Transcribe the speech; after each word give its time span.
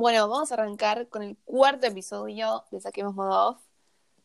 Bueno, 0.00 0.28
vamos 0.28 0.52
a 0.52 0.54
arrancar 0.54 1.08
con 1.08 1.24
el 1.24 1.36
cuarto 1.44 1.88
episodio 1.88 2.62
de 2.70 2.80
Saquemos 2.80 3.16
Modo 3.16 3.48
Off, 3.48 3.60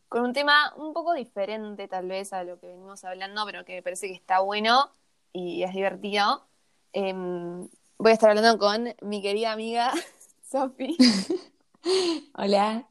con 0.08 0.22
un 0.22 0.32
tema 0.32 0.72
un 0.76 0.92
poco 0.92 1.14
diferente 1.14 1.88
tal 1.88 2.06
vez 2.06 2.32
a 2.32 2.44
lo 2.44 2.60
que 2.60 2.68
venimos 2.68 3.02
hablando, 3.02 3.44
pero 3.44 3.64
que 3.64 3.74
me 3.74 3.82
parece 3.82 4.06
que 4.06 4.14
está 4.14 4.38
bueno 4.38 4.94
y 5.32 5.64
es 5.64 5.72
divertido. 5.74 6.46
Em, 6.92 7.68
voy 7.98 8.10
a 8.12 8.14
estar 8.14 8.30
hablando 8.30 8.56
con 8.56 8.94
mi 9.02 9.20
querida 9.20 9.50
amiga 9.50 9.92
Sofi. 10.48 10.96
Hola. 12.34 12.88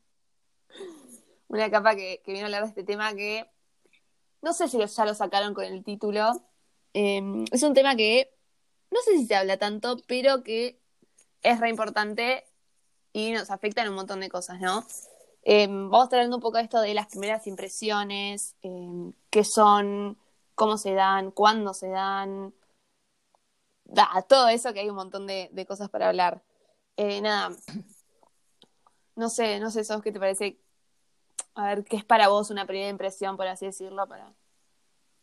Una 1.47 1.71
capa 1.71 1.95
que, 1.95 2.21
que 2.25 2.34
viene 2.34 2.41
a 2.41 2.47
hablar 2.47 2.63
de 2.63 2.68
este 2.68 2.84
tema 2.84 3.13
que 3.13 3.50
no 4.41 4.52
sé 4.52 4.68
si 4.68 4.77
ya 4.77 5.05
lo 5.05 5.15
sacaron 5.15 5.54
con 5.54 5.63
el 5.63 5.86
título. 5.86 6.34
Em, 6.91 7.45
es 7.50 7.63
un 7.63 7.73
tema 7.73 7.95
que 7.95 8.35
no 8.91 8.99
sé 9.03 9.17
si 9.17 9.25
se 9.25 9.35
habla 9.35 9.55
tanto, 9.55 9.95
pero 10.05 10.43
que 10.43 10.81
es 11.43 11.61
re 11.61 11.70
importante 11.70 12.43
y 13.13 13.31
nos 13.31 13.52
afecta 13.52 13.84
en 13.84 13.90
un 13.90 13.95
montón 13.95 14.20
de 14.20 14.30
cosas, 14.30 14.59
¿no? 14.59 14.85
Em, 15.44 15.90
vamos 15.90 16.02
a 16.02 16.04
estar 16.05 16.20
hablando 16.20 16.38
un 16.38 16.41
poco 16.41 16.58
de 16.58 16.63
esto 16.63 16.81
de 16.81 16.94
las 16.94 17.08
primeras 17.08 17.45
impresiones, 17.48 18.55
em, 18.62 19.13
qué 19.30 19.44
son, 19.44 20.17
cómo 20.55 20.77
se 20.77 20.94
dan, 20.94 21.31
cuándo 21.31 21.73
se 21.73 21.90
dan, 21.90 22.54
da, 23.85 24.09
todo 24.27 24.48
eso 24.49 24.73
que 24.73 24.80
hay 24.80 24.90
un 24.90 24.95
montón 24.95 25.27
de, 25.27 25.49
de 25.52 25.66
cosas 25.66 25.90
para 25.90 26.09
hablar. 26.09 26.41
Eh, 26.98 27.21
nada, 27.21 27.55
no 29.16 29.30
sé, 29.30 29.59
no 29.59 29.70
sé, 29.70 29.84
¿sos 29.84 30.02
qué 30.02 30.12
te 30.12 30.20
parece? 30.20 30.57
A 31.55 31.68
ver, 31.68 31.84
¿qué 31.84 31.98
es 31.98 32.05
para 32.05 32.30
vos 32.30 32.49
una 32.49 32.66
primera 32.66 32.90
impresión, 32.90 33.38
por 33.38 33.48
así 33.48 33.66
decirlo, 33.66 34.07
para 34.07 34.34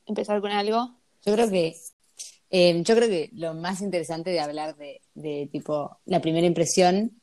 empezar 0.07 0.41
con 0.41 0.53
algo? 0.53 0.95
Yo 1.25 1.33
creo 1.33 1.51
que 1.51 1.77
eh, 2.51 2.83
yo 2.83 2.95
creo 2.95 3.09
que 3.09 3.31
lo 3.33 3.55
más 3.55 3.81
interesante 3.81 4.31
de 4.31 4.41
hablar 4.41 4.77
de, 4.77 5.01
de 5.15 5.49
tipo 5.51 5.99
la 6.05 6.21
primera 6.21 6.47
impresión 6.47 7.20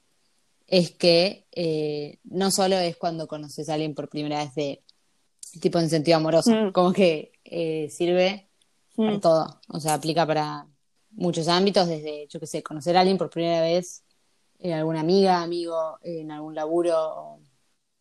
es 0.67 0.91
que 0.91 1.47
eh, 1.51 2.19
no 2.25 2.51
solo 2.51 2.77
es 2.77 2.97
cuando 2.97 3.27
conoces 3.27 3.69
a 3.69 3.73
alguien 3.75 3.95
por 3.95 4.09
primera 4.09 4.43
vez 4.43 4.53
de 4.55 4.83
tipo 5.61 5.79
en 5.79 5.89
sentido 5.89 6.17
amoroso, 6.17 6.51
Mm. 6.51 6.71
como 6.71 6.93
que 6.93 7.31
eh, 7.45 7.89
sirve 7.89 8.49
para 8.95 9.17
Mm, 9.17 9.21
todo, 9.21 9.61
o 9.69 9.79
sea, 9.79 9.93
aplica 9.93 10.25
para 10.25 10.67
muchos 11.11 11.47
ámbitos, 11.47 11.87
desde, 11.87 12.27
yo 12.27 12.39
qué 12.39 12.47
sé, 12.47 12.63
conocer 12.63 12.97
a 12.97 13.01
alguien 13.01 13.17
por 13.17 13.29
primera 13.29 13.61
vez, 13.61 14.03
en 14.59 14.73
alguna 14.73 15.01
amiga, 15.01 15.41
amigo, 15.41 15.99
en 16.01 16.31
algún 16.31 16.55
laburo, 16.55 17.39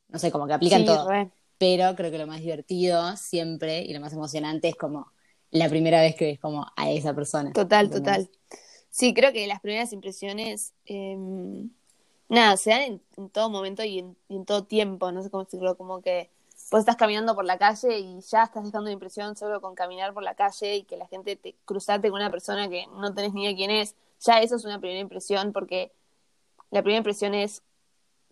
no 0.09 0.19
sé, 0.19 0.31
como 0.31 0.47
que 0.47 0.55
aplica 0.55 0.77
en 0.77 0.83
sí, 0.83 0.87
todo. 0.87 1.09
re. 1.09 1.31
Pero 1.59 1.95
creo 1.97 2.11
que 2.11 2.19
lo 2.19 2.27
más 2.27 2.41
divertido 2.41 3.17
siempre 3.17 3.83
y 3.83 3.93
lo 3.95 4.01
más 4.01 4.13
emocionante 4.13 4.69
es 4.69 4.77
como 4.77 5.13
la 5.51 5.69
primera 5.69 6.01
vez 6.01 6.15
que 6.17 6.27
ves 6.27 6.39
como 6.39 6.67
a 6.77 6.91
esa 6.91 7.15
persona. 7.15 7.53
Total, 7.53 7.89
total. 7.91 8.29
Sí, 8.91 9.15
creo 9.15 9.33
que 9.33 9.47
las 9.47 9.61
primeras 9.61 9.93
impresiones, 9.93 10.73
em, 10.87 11.71
nada, 12.29 12.57
se 12.57 12.71
dan 12.71 12.83
en, 12.83 13.03
en 13.17 13.31
todo 13.31 13.51
momento 13.51 13.85
y 13.85 13.99
en, 14.01 14.17
y 14.29 14.37
en 14.37 14.45
todo 14.45 14.65
tiempo, 14.65 15.13
no 15.13 15.23
sé 15.23 15.31
cómo 15.31 15.45
decirlo, 15.45 15.77
como 15.77 16.03
que 16.03 16.31
vos 16.71 16.81
estás 16.81 16.97
caminando 16.97 17.35
por 17.35 17.45
la 17.45 17.59
calle 17.59 17.99
y 17.99 18.21
ya 18.21 18.45
estás 18.45 18.65
dejando 18.65 18.83
una 18.83 18.93
impresión 18.93 19.37
solo 19.37 19.61
con 19.61 19.75
caminar 19.75 20.15
por 20.15 20.23
la 20.23 20.35
calle 20.35 20.77
y 20.77 20.85
que 20.85 20.97
la 20.97 21.07
gente 21.07 21.37
te 21.37 21.55
cruzarte 21.65 22.11
con 22.11 22.21
una 22.21 22.31
persona 22.31 22.69
que 22.69 22.87
no 22.89 23.15
tenés 23.15 23.33
ni 23.35 23.45
idea 23.45 23.57
quién 23.57 23.71
es, 23.71 23.95
ya 24.21 24.41
eso 24.41 24.57
es 24.57 24.65
una 24.65 24.81
primera 24.81 25.01
impresión 25.01 25.53
porque 25.53 25.93
la 26.71 26.83
primera 26.83 26.99
impresión 26.99 27.35
es, 27.35 27.63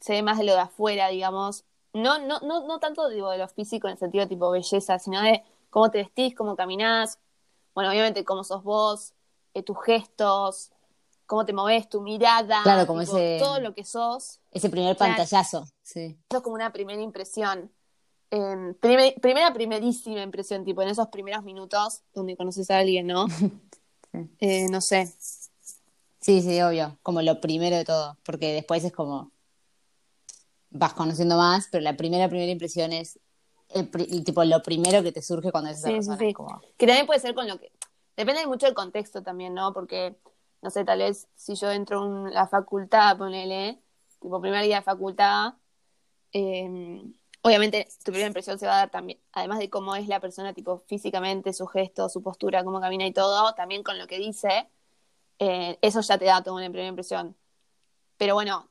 se 0.00 0.14
ve 0.14 0.22
más 0.22 0.38
de 0.38 0.44
lo 0.44 0.54
de 0.54 0.60
afuera, 0.60 1.08
digamos, 1.08 1.64
no, 1.92 2.18
no, 2.18 2.40
no, 2.40 2.66
no 2.66 2.80
tanto 2.80 3.08
digo, 3.08 3.30
de 3.30 3.38
lo 3.38 3.48
físico 3.48 3.86
en 3.88 3.92
el 3.92 3.98
sentido 3.98 4.28
tipo 4.28 4.50
belleza, 4.50 4.98
sino 4.98 5.22
de 5.22 5.44
cómo 5.70 5.90
te 5.90 5.98
vestís, 5.98 6.34
cómo 6.34 6.56
caminás, 6.56 7.18
bueno, 7.74 7.90
obviamente 7.90 8.24
cómo 8.24 8.44
sos 8.44 8.62
vos, 8.64 9.14
eh, 9.54 9.62
tus 9.62 9.78
gestos, 9.84 10.72
cómo 11.26 11.44
te 11.46 11.52
moves, 11.52 11.88
tu 11.88 12.00
mirada, 12.02 12.62
Claro, 12.62 12.86
como 12.86 13.00
tipo, 13.00 13.16
ese- 13.16 13.38
todo 13.38 13.60
lo 13.60 13.74
que 13.74 13.84
sos, 13.84 14.40
Ese 14.50 14.68
primer 14.70 14.96
Claro. 14.96 15.12
pantallazo, 15.16 15.66
sí. 15.82 16.18
eso 16.28 16.38
es 16.38 16.42
como 16.42 16.54
una 16.54 16.72
primera 16.72 17.00
impresión. 17.02 17.70
Em, 18.30 18.74
primer- 18.74 19.14
primera, 19.20 19.52
primerísima 19.52 20.22
impresión, 20.22 20.64
tipo 20.64 20.82
en 20.82 20.88
esos 20.88 21.08
primeros 21.08 21.44
minutos 21.44 22.02
donde 22.14 22.36
conoces 22.36 22.70
a 22.70 22.78
alguien, 22.78 23.06
¿no? 23.06 23.26
Eh, 24.38 24.66
no 24.70 24.80
sé. 24.80 25.12
Sí, 26.20 26.40
sí, 26.40 26.60
obvio, 26.62 26.96
como 27.02 27.20
lo 27.20 27.40
primero 27.40 27.74
de 27.76 27.84
todo, 27.84 28.16
porque 28.24 28.52
después 28.52 28.84
es 28.84 28.92
como 28.92 29.32
vas 30.70 30.94
conociendo 30.94 31.36
más, 31.36 31.68
pero 31.70 31.82
la 31.82 31.96
primera, 31.96 32.28
primera 32.28 32.50
impresión 32.50 32.92
es 32.92 33.18
el, 33.70 33.90
tipo 34.24 34.44
lo 34.44 34.62
primero 34.62 35.02
que 35.02 35.10
te 35.12 35.20
surge 35.22 35.50
cuando 35.50 35.70
ves 35.70 35.84
a 35.84 35.88
esa 35.88 35.88
Sí, 35.88 35.94
persona. 35.96 36.18
sí. 36.18 36.26
es 36.28 36.34
como- 36.34 36.60
Que 36.76 36.86
también 36.86 37.06
puede 37.06 37.20
ser 37.20 37.34
con 37.34 37.48
lo 37.48 37.58
que. 37.58 37.72
Depende 38.16 38.46
mucho 38.46 38.66
del 38.66 38.74
contexto 38.74 39.22
también, 39.22 39.52
¿no? 39.54 39.72
Porque, 39.72 40.16
no 40.64 40.70
sé, 40.70 40.84
tal 40.84 40.98
vez 41.00 41.28
si 41.36 41.54
yo 41.54 41.70
entro 41.70 41.98
a 42.00 42.04
un- 42.06 42.32
la 42.32 42.48
facultad, 42.48 43.16
ponele, 43.18 43.78
tipo 44.18 44.40
primer 44.40 44.64
día 44.64 44.76
de 44.76 44.82
facultad, 44.82 45.54
eh, 46.32 47.02
obviamente 47.42 47.86
tu 47.98 48.10
primera 48.10 48.26
impresión 48.26 48.58
se 48.58 48.66
va 48.66 48.72
a 48.72 48.76
dar 48.78 48.90
también, 48.90 49.20
además 49.32 49.58
de 49.58 49.68
cómo 49.68 49.94
es 49.94 50.08
la 50.08 50.20
persona, 50.20 50.54
tipo 50.54 50.78
físicamente, 50.86 51.52
su 51.52 51.66
gesto, 51.66 52.08
su 52.08 52.22
postura, 52.22 52.64
cómo 52.64 52.80
camina 52.80 53.06
y 53.06 53.12
todo, 53.12 53.52
también 53.54 53.82
con 53.82 53.98
lo 53.98 54.06
que 54.06 54.18
dice, 54.18 54.68
eh, 55.38 55.78
eso 55.82 56.00
ya 56.00 56.16
te 56.16 56.24
da 56.24 56.42
toda 56.42 56.56
una 56.56 56.66
primera 56.70 56.88
impresión. 56.88 57.36
Pero 58.16 58.32
bueno, 58.34 58.70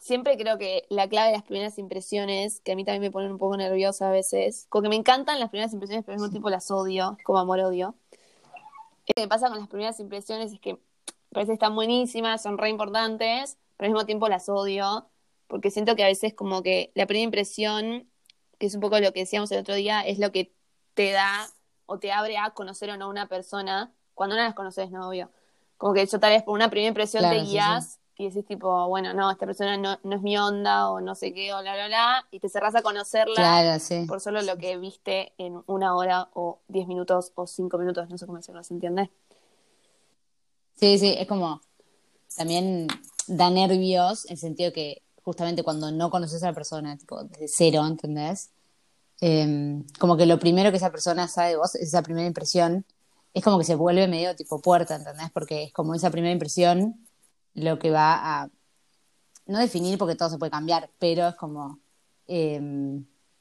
siempre 0.00 0.36
creo 0.36 0.58
que 0.58 0.86
la 0.90 1.08
clave 1.08 1.28
de 1.32 1.36
las 1.38 1.42
primeras 1.42 1.76
impresiones, 1.78 2.60
que 2.60 2.72
a 2.72 2.76
mí 2.76 2.84
también 2.84 3.02
me 3.02 3.10
ponen 3.10 3.32
un 3.32 3.38
poco 3.38 3.56
nerviosa 3.56 4.08
a 4.08 4.12
veces, 4.12 4.66
como 4.68 4.82
que 4.82 4.88
me 4.90 4.96
encantan 4.96 5.40
las 5.40 5.50
primeras 5.50 5.72
impresiones, 5.72 6.04
pero 6.04 6.14
al 6.14 6.20
mismo 6.20 6.30
tiempo 6.30 6.50
las 6.50 6.70
odio, 6.70 7.16
como 7.24 7.40
amor-odio. 7.40 7.96
Lo 9.08 9.14
que 9.16 9.22
me 9.22 9.28
pasa 9.28 9.48
con 9.48 9.58
las 9.58 9.66
primeras 9.68 9.98
impresiones 9.98 10.52
es 10.52 10.60
que 10.60 10.78
parece 11.32 11.50
que 11.50 11.54
están 11.54 11.74
buenísimas, 11.74 12.42
son 12.42 12.58
re 12.58 12.68
importantes, 12.68 13.58
pero 13.76 13.86
al 13.86 13.92
mismo 13.92 14.06
tiempo 14.06 14.28
las 14.28 14.48
odio, 14.48 15.08
porque 15.46 15.70
siento 15.70 15.96
que 15.96 16.04
a 16.04 16.06
veces 16.06 16.34
como 16.34 16.62
que 16.62 16.92
la 16.94 17.06
primera 17.06 17.24
impresión, 17.24 18.08
que 18.58 18.66
es 18.66 18.74
un 18.74 18.80
poco 18.80 18.98
lo 19.00 19.12
que 19.12 19.20
decíamos 19.20 19.50
el 19.52 19.58
otro 19.60 19.74
día, 19.74 20.02
es 20.02 20.18
lo 20.18 20.32
que 20.32 20.52
te 20.94 21.10
da 21.12 21.48
o 21.86 21.98
te 21.98 22.12
abre 22.12 22.38
a 22.38 22.50
conocer 22.50 22.90
o 22.90 22.96
no 22.96 23.06
a 23.06 23.08
una 23.08 23.28
persona 23.28 23.92
cuando 24.14 24.36
no 24.36 24.42
las 24.42 24.54
conoces, 24.54 24.90
no 24.90 25.08
obvio. 25.08 25.30
Como 25.76 25.94
que 25.94 26.06
yo 26.06 26.20
tal 26.20 26.32
vez 26.32 26.42
por 26.42 26.54
una 26.54 26.70
primera 26.70 26.88
impresión 26.88 27.22
Claro, 27.22 27.38
te 27.38 27.44
sí, 27.44 27.50
guías 27.50 27.98
y 28.16 28.28
decís 28.28 28.46
tipo, 28.46 28.88
bueno, 28.88 29.14
no, 29.14 29.30
esta 29.30 29.46
persona 29.46 29.76
no, 29.76 29.98
no 30.04 30.16
es 30.16 30.22
mi 30.22 30.36
onda 30.38 30.90
o 30.90 31.00
no 31.00 31.14
sé 31.14 31.34
qué 31.34 31.52
o 31.52 31.60
bla, 31.60 31.74
bla, 31.74 31.86
bla, 31.88 32.26
y 32.30 32.38
te 32.38 32.48
cerrás 32.48 32.74
a 32.74 32.82
conocerla 32.82 33.34
Claro, 33.34 33.80
sí. 33.80 34.06
por 34.06 34.20
solo 34.20 34.42
lo 34.42 34.56
que 34.58 34.76
viste 34.76 35.32
en 35.38 35.62
una 35.66 35.96
hora 35.96 36.28
o 36.34 36.60
diez 36.68 36.86
minutos 36.86 37.32
o 37.34 37.46
cinco 37.46 37.78
minutos, 37.78 38.08
no 38.08 38.18
sé 38.18 38.26
cómo 38.26 38.38
decirlo, 38.38 38.62
¿se 38.62 38.74
entiende? 38.74 39.10
Sí, 40.76 40.98
sí, 40.98 41.14
es 41.18 41.26
como 41.28 41.60
también 42.36 42.88
da 43.26 43.50
nervios 43.50 44.24
en 44.26 44.32
el 44.32 44.38
sentido 44.38 44.72
que 44.72 45.02
justamente 45.22 45.62
cuando 45.62 45.90
no 45.92 46.10
conoces 46.10 46.42
a 46.42 46.46
la 46.46 46.54
persona, 46.54 46.96
tipo 46.96 47.22
desde 47.24 47.46
cero, 47.48 47.86
¿entendés? 47.86 48.50
Eh, 49.20 49.82
como 50.00 50.16
que 50.16 50.26
lo 50.26 50.38
primero 50.38 50.70
que 50.70 50.78
esa 50.78 50.90
persona 50.90 51.28
sabe 51.28 51.50
de 51.50 51.56
vos, 51.56 51.74
esa 51.76 52.02
primera 52.02 52.26
impresión, 52.26 52.84
es 53.34 53.44
como 53.44 53.58
que 53.58 53.64
se 53.64 53.76
vuelve 53.76 54.08
medio 54.08 54.34
tipo 54.34 54.60
puerta, 54.60 54.96
¿entendés? 54.96 55.30
Porque 55.32 55.64
es 55.64 55.72
como 55.72 55.94
esa 55.94 56.10
primera 56.10 56.32
impresión 56.32 57.06
lo 57.54 57.78
que 57.78 57.90
va 57.90 58.42
a, 58.42 58.50
no 59.46 59.58
definir 59.58 59.98
porque 59.98 60.16
todo 60.16 60.30
se 60.30 60.38
puede 60.38 60.50
cambiar, 60.50 60.90
pero 60.98 61.28
es 61.28 61.34
como 61.36 61.78
eh, 62.26 62.60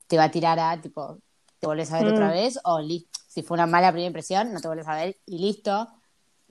te 0.07 0.17
va 0.17 0.25
a 0.25 0.31
tirar 0.31 0.59
a 0.59 0.79
tipo, 0.81 1.17
te 1.59 1.67
vuelves 1.67 1.91
a 1.91 1.97
ver 1.97 2.07
Mm. 2.07 2.11
otra 2.11 2.31
vez 2.31 2.59
o 2.63 2.79
li- 2.79 3.07
si 3.27 3.41
fue 3.41 3.55
una 3.55 3.65
mala 3.65 3.91
primera 3.91 4.07
impresión, 4.07 4.53
no 4.53 4.59
te 4.59 4.67
vuelves 4.67 4.87
a 4.87 4.95
ver 4.95 5.17
y 5.25 5.39
listo, 5.39 5.87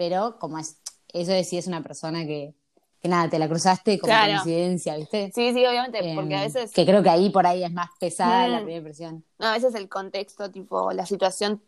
pero 0.01 0.39
como 0.39 0.57
es, 0.59 0.81
eso 1.13 1.31
de 1.31 1.45
si 1.45 1.59
es 1.59 1.67
una 1.67 1.83
persona 1.83 2.25
que, 2.25 2.55
que 3.03 3.09
nada, 3.09 3.29
te 3.29 3.39
la 3.39 3.49
cruzaste 3.49 3.99
como 3.99 4.11
Claro. 4.15 4.33
coincidencia, 4.33 4.97
¿viste? 4.97 5.31
Sí, 5.35 5.53
sí, 5.53 5.67
obviamente, 5.67 5.99
porque 6.15 6.35
a 6.35 6.39
Em, 6.41 6.45
veces, 6.47 6.73
Que 6.73 6.87
creo 6.87 7.03
que 7.03 7.11
ahí 7.11 7.29
por 7.29 7.47
ahí 7.47 7.63
es 7.65 7.71
más 7.71 7.91
pesada 8.01 8.49
la 8.49 8.61
Mm. 8.61 8.63
primera 8.63 8.79
impresión. 8.79 9.25
no, 9.39 9.47
a 9.49 9.53
veces 9.53 9.75
el 9.75 9.91
contexto, 9.91 10.51
tipo, 10.51 10.91
la 10.93 11.05
situación 11.05 11.63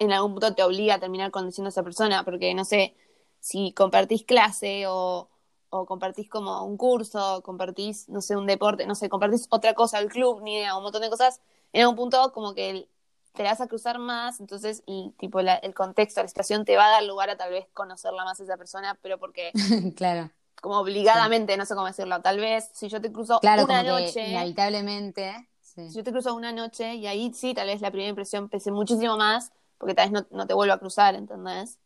en 0.00 0.10
algún 0.12 0.32
punto 0.32 0.52
te 0.52 0.64
obliga 0.64 0.94
a 0.94 0.98
terminar 0.98 1.30
conociendo 1.30 1.68
a 1.68 1.70
esa 1.70 1.84
persona, 1.84 2.24
porque 2.24 2.52
no 2.54 2.64
sé, 2.64 2.96
si 3.38 3.72
compartís 3.72 4.24
clase 4.24 4.86
o, 4.88 5.28
o 5.70 5.86
compartís 5.86 6.28
como 6.28 6.64
un 6.64 6.76
curso, 6.76 7.40
compartís, 7.44 8.08
no 8.08 8.20
sé, 8.20 8.34
un 8.34 8.46
deporte, 8.46 8.84
no 8.84 8.96
sé, 8.96 9.08
compartís 9.08 9.46
otra 9.50 9.74
cosa, 9.74 10.00
el 10.00 10.08
club, 10.08 10.42
ni 10.42 10.56
idea, 10.56 10.76
un 10.76 10.82
montón 10.82 11.02
de 11.02 11.08
cosas, 11.10 11.40
en 11.72 11.82
algún 11.82 11.94
punto 11.96 12.32
como 12.32 12.52
que 12.52 12.70
el- 12.70 12.88
te 13.36 13.42
la 13.44 13.50
vas 13.50 13.60
a 13.60 13.68
cruzar 13.68 13.98
más, 13.98 14.40
entonces 14.40 14.82
y, 14.86 15.12
tipo 15.18 15.42
la- 15.42 15.56
el 15.56 15.74
contexto, 15.74 16.22
la 16.22 16.28
situación 16.28 16.64
te 16.64 16.76
va 16.76 16.86
a 16.86 16.90
dar 16.90 17.02
lugar 17.04 17.30
a 17.30 17.36
tal 17.36 17.50
vez 17.52 17.66
conocerla 17.74 18.24
más 18.24 18.40
a 18.40 18.44
esa 18.44 18.56
persona, 18.56 18.98
pero 19.02 19.18
porque 19.18 19.52
claro. 19.96 20.30
como 20.60 20.78
obligadamente, 20.80 21.56
no 21.56 21.66
sé 21.66 21.74
cómo 21.74 21.86
decirlo, 21.86 22.20
tal 22.22 22.38
vez 22.40 22.68
si 22.72 22.88
yo 22.88 23.00
te 23.00 23.12
cruzo 23.12 23.38
Claro, 23.40 23.64
una 23.64 23.82
como 23.82 23.96
que 23.96 24.00
noche, 24.00 24.30
inevitablemente. 24.30 25.48
sí. 25.62 25.88
si 25.88 25.96
yo 25.98 26.04
te 26.04 26.12
cruzo 26.12 26.34
una 26.34 26.52
noche 26.52 26.94
y 26.94 27.06
ahí 27.06 27.32
sí, 27.34 27.54
tal 27.54 27.68
vez 27.68 27.80
la 27.80 27.90
primera 27.90 28.08
impresión 28.10 28.48
pese 28.48 28.70
muchísimo 28.72 29.16
más, 29.16 29.52
porque 29.78 29.94
tal 29.94 30.10
vez 30.10 30.22
no, 30.30 30.36
no 30.36 30.46
te 30.46 30.54
vuelvo 30.54 30.74
a 30.74 30.78
cruzar, 30.78 31.14
¿entendés? 31.14 31.78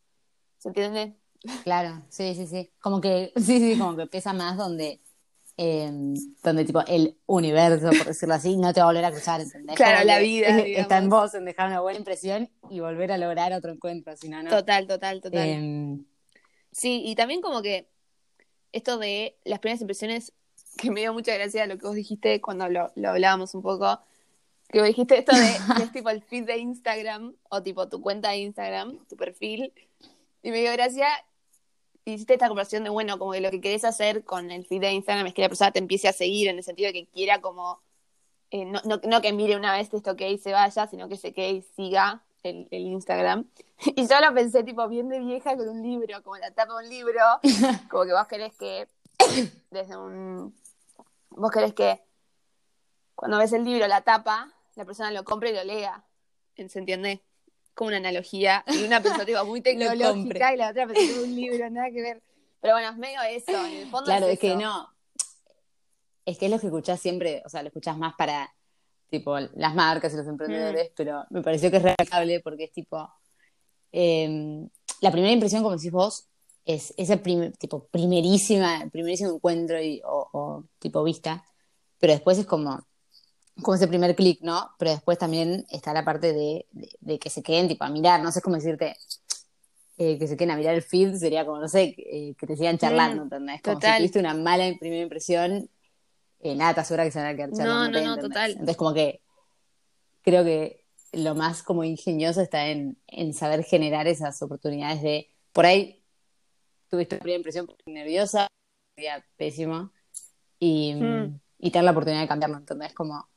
¿Se 0.58 0.68
entiende? 0.68 1.14
Claro, 1.62 2.02
sí, 2.08 2.34
sí, 2.34 2.46
sí. 2.46 2.72
Como 2.80 3.00
que, 3.00 3.32
sí, 3.36 3.58
sí, 3.58 3.78
como 3.78 3.96
que 3.96 4.06
pesa 4.06 4.32
más 4.32 4.56
donde, 4.56 5.00
eh, 5.62 5.90
donde 6.42 6.64
tipo 6.64 6.80
el 6.86 7.18
universo, 7.26 7.90
por 7.90 8.06
decirlo 8.06 8.34
así, 8.34 8.56
no 8.56 8.72
te 8.72 8.80
va 8.80 8.84
a 8.84 8.88
volver 8.88 9.04
a 9.04 9.10
cruzar, 9.10 9.42
¿entendés? 9.42 9.76
Claro, 9.76 10.04
la 10.06 10.18
vida, 10.18 10.48
Está 10.66 10.96
en 10.96 11.10
vos, 11.10 11.34
en 11.34 11.44
dejar 11.44 11.68
una 11.68 11.80
buena 11.80 11.98
impresión 11.98 12.48
y 12.70 12.80
volver 12.80 13.12
a 13.12 13.18
lograr 13.18 13.52
otro 13.52 13.70
encuentro, 13.70 14.16
si 14.16 14.30
no, 14.30 14.42
no. 14.42 14.48
Total, 14.48 14.86
total, 14.86 15.20
total. 15.20 15.46
Eh, 15.46 15.98
Sí, 16.72 17.02
y 17.04 17.14
también 17.14 17.40
como 17.40 17.62
que 17.62 17.88
esto 18.72 18.98
de 18.98 19.36
las 19.44 19.58
primeras 19.58 19.80
impresiones 19.80 20.32
que 20.76 20.90
me 20.90 21.00
dio 21.00 21.12
mucha 21.12 21.34
gracia 21.34 21.66
lo 21.66 21.76
que 21.78 21.86
vos 21.86 21.96
dijiste 21.96 22.40
cuando 22.40 22.68
lo, 22.68 22.92
lo 22.94 23.10
hablábamos 23.10 23.54
un 23.54 23.62
poco, 23.62 24.00
que 24.68 24.78
vos 24.78 24.88
dijiste 24.88 25.18
esto 25.18 25.36
de 25.36 25.52
que 25.76 25.82
es 25.82 25.92
tipo 25.92 26.10
el 26.10 26.22
feed 26.22 26.44
de 26.46 26.58
Instagram 26.58 27.34
o 27.48 27.62
tipo 27.62 27.88
tu 27.88 28.00
cuenta 28.00 28.30
de 28.30 28.38
Instagram, 28.38 29.04
tu 29.08 29.16
perfil, 29.16 29.72
y 30.42 30.50
me 30.50 30.60
dio 30.60 30.72
gracia 30.72 31.08
hiciste 32.14 32.34
esta 32.34 32.48
conversación 32.48 32.84
de, 32.84 32.90
bueno, 32.90 33.18
como 33.18 33.32
que 33.32 33.40
lo 33.40 33.50
que 33.50 33.60
querés 33.60 33.84
hacer 33.84 34.24
con 34.24 34.50
el 34.50 34.64
feed 34.66 34.80
de 34.80 34.92
Instagram 34.92 35.26
es 35.26 35.34
que 35.34 35.42
la 35.42 35.48
persona 35.48 35.70
te 35.70 35.78
empiece 35.78 36.08
a 36.08 36.12
seguir 36.12 36.48
en 36.48 36.58
el 36.58 36.64
sentido 36.64 36.88
de 36.88 36.92
que 36.92 37.06
quiera 37.06 37.40
como, 37.40 37.80
eh, 38.50 38.64
no, 38.64 38.80
no, 38.84 39.00
no, 39.02 39.20
que 39.20 39.32
mire 39.32 39.56
una 39.56 39.72
vez 39.72 39.92
esto 39.92 40.16
que 40.16 40.30
y 40.30 40.38
se 40.38 40.52
vaya, 40.52 40.86
sino 40.86 41.08
que 41.08 41.16
se 41.16 41.32
quede 41.32 41.50
y 41.50 41.62
siga 41.62 42.22
el, 42.42 42.68
el, 42.70 42.82
Instagram. 42.82 43.48
Y 43.96 44.06
yo 44.06 44.20
lo 44.20 44.34
pensé 44.34 44.62
tipo 44.62 44.86
bien 44.88 45.08
de 45.08 45.20
vieja 45.20 45.56
con 45.56 45.68
un 45.68 45.82
libro, 45.82 46.22
como 46.22 46.36
la 46.36 46.50
tapa 46.50 46.74
de 46.74 46.84
un 46.84 46.90
libro, 46.90 47.20
como 47.90 48.04
que 48.04 48.12
vos 48.12 48.26
querés 48.26 48.54
que, 48.54 48.88
desde 49.70 49.96
un, 49.96 50.54
vos 51.30 51.50
querés 51.50 51.72
que 51.72 52.02
cuando 53.14 53.38
ves 53.38 53.52
el 53.52 53.64
libro, 53.64 53.86
la 53.86 54.00
tapa, 54.00 54.52
la 54.76 54.84
persona 54.84 55.10
lo 55.10 55.24
compre 55.24 55.50
y 55.50 55.54
lo 55.54 55.64
lea, 55.64 56.04
¿se 56.56 56.78
entiende? 56.78 57.22
Como 57.74 57.88
una 57.88 57.98
analogía 57.98 58.64
y 58.66 58.84
una 58.84 59.02
perspectiva 59.02 59.44
muy 59.44 59.60
tecnológica 59.62 60.54
y 60.54 60.56
la 60.56 60.70
otra 60.70 60.86
perspectiva 60.86 61.22
un 61.22 61.34
libro, 61.34 61.70
nada 61.70 61.90
que 61.90 62.02
ver. 62.02 62.22
Pero 62.60 62.74
bueno, 62.74 62.90
es 62.90 62.96
medio 62.96 63.22
eso, 63.22 63.66
en 63.66 63.78
el 63.78 63.90
fondo 63.90 64.06
Claro, 64.06 64.26
es, 64.26 64.34
es 64.34 64.38
que 64.38 64.56
no. 64.56 64.88
Es 66.26 66.38
que 66.38 66.46
es 66.46 66.50
lo 66.50 66.58
que 66.58 66.66
escuchás 66.66 67.00
siempre, 67.00 67.42
o 67.44 67.48
sea, 67.48 67.62
lo 67.62 67.68
escuchás 67.68 67.96
más 67.96 68.14
para 68.16 68.52
tipo 69.08 69.38
las 69.38 69.74
marcas 69.74 70.12
y 70.12 70.16
los 70.16 70.26
emprendedores, 70.26 70.90
mm. 70.90 70.94
pero 70.94 71.24
me 71.30 71.42
pareció 71.42 71.70
que 71.70 71.78
es 71.78 71.82
remarcable 71.82 72.40
porque 72.40 72.64
es 72.64 72.72
tipo 72.72 73.10
eh, 73.92 74.68
la 75.00 75.10
primera 75.10 75.32
impresión, 75.32 75.62
como 75.62 75.76
decís 75.76 75.90
vos, 75.90 76.28
es 76.64 76.94
esa 76.96 77.16
prim 77.16 77.52
tipo 77.52 77.86
primerísima, 77.86 78.88
primerísimo 78.92 79.34
encuentro 79.34 79.82
y, 79.82 80.00
o, 80.04 80.28
o 80.32 80.64
tipo 80.78 81.02
vista, 81.02 81.44
pero 81.98 82.12
después 82.12 82.38
es 82.38 82.46
como 82.46 82.86
como 83.62 83.74
ese 83.74 83.88
primer 83.88 84.14
clic, 84.14 84.40
¿no? 84.42 84.70
Pero 84.78 84.92
después 84.92 85.18
también 85.18 85.66
está 85.70 85.92
la 85.92 86.04
parte 86.04 86.32
de, 86.32 86.66
de, 87.00 87.18
que 87.18 87.30
se 87.30 87.42
queden 87.42 87.68
tipo 87.68 87.84
a 87.84 87.90
mirar, 87.90 88.22
no 88.22 88.32
sé 88.32 88.40
cómo 88.40 88.56
decirte, 88.56 88.96
eh, 89.98 90.18
que 90.18 90.26
se 90.26 90.36
queden 90.36 90.52
a 90.52 90.56
mirar 90.56 90.74
el 90.74 90.82
feed, 90.82 91.16
sería 91.16 91.44
como, 91.44 91.60
no 91.60 91.68
sé, 91.68 91.94
eh, 91.98 92.34
que 92.38 92.46
te 92.46 92.56
sigan 92.56 92.78
charlando, 92.78 93.24
¿entendés? 93.24 93.62
Como 93.62 93.80
si 93.80 93.86
tuviste 93.96 94.18
una 94.18 94.34
mala 94.34 94.64
primera 94.78 95.02
impresión, 95.02 95.68
eh, 96.40 96.54
nada 96.54 96.74
te 96.74 96.80
asegura 96.80 97.04
que 97.04 97.10
se 97.10 97.18
van 97.18 97.28
a 97.28 97.36
quedar 97.36 97.52
charlando. 97.52 98.00
No, 98.00 98.06
no, 98.06 98.16
no, 98.16 98.22
total. 98.22 98.52
Entonces 98.52 98.76
como 98.76 98.94
que 98.94 99.20
creo 100.22 100.44
que 100.44 100.84
lo 101.12 101.34
más 101.34 101.62
como 101.62 101.84
ingenioso 101.84 102.40
está 102.40 102.68
en, 102.68 102.96
en 103.08 103.34
saber 103.34 103.64
generar 103.64 104.06
esas 104.06 104.40
oportunidades 104.42 105.02
de, 105.02 105.28
por 105.52 105.66
ahí 105.66 106.02
tuviste 106.88 107.16
una 107.16 107.22
primera 107.22 107.38
impresión 107.38 107.68
nerviosa, 107.86 108.48
sería 108.94 109.24
pésimo, 109.36 109.92
y, 110.58 110.94
mm. 110.94 111.40
y 111.58 111.70
tener 111.70 111.84
la 111.84 111.90
oportunidad 111.92 112.22
de 112.22 112.28
cambiarlo, 112.28 112.58
¿entendés? 112.58 112.92
Como 112.94 113.28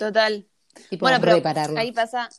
Total. 0.00 0.48
bueno, 0.98 1.18
pero 1.20 1.42
ahí 1.76 1.92
pasa, 1.92 2.30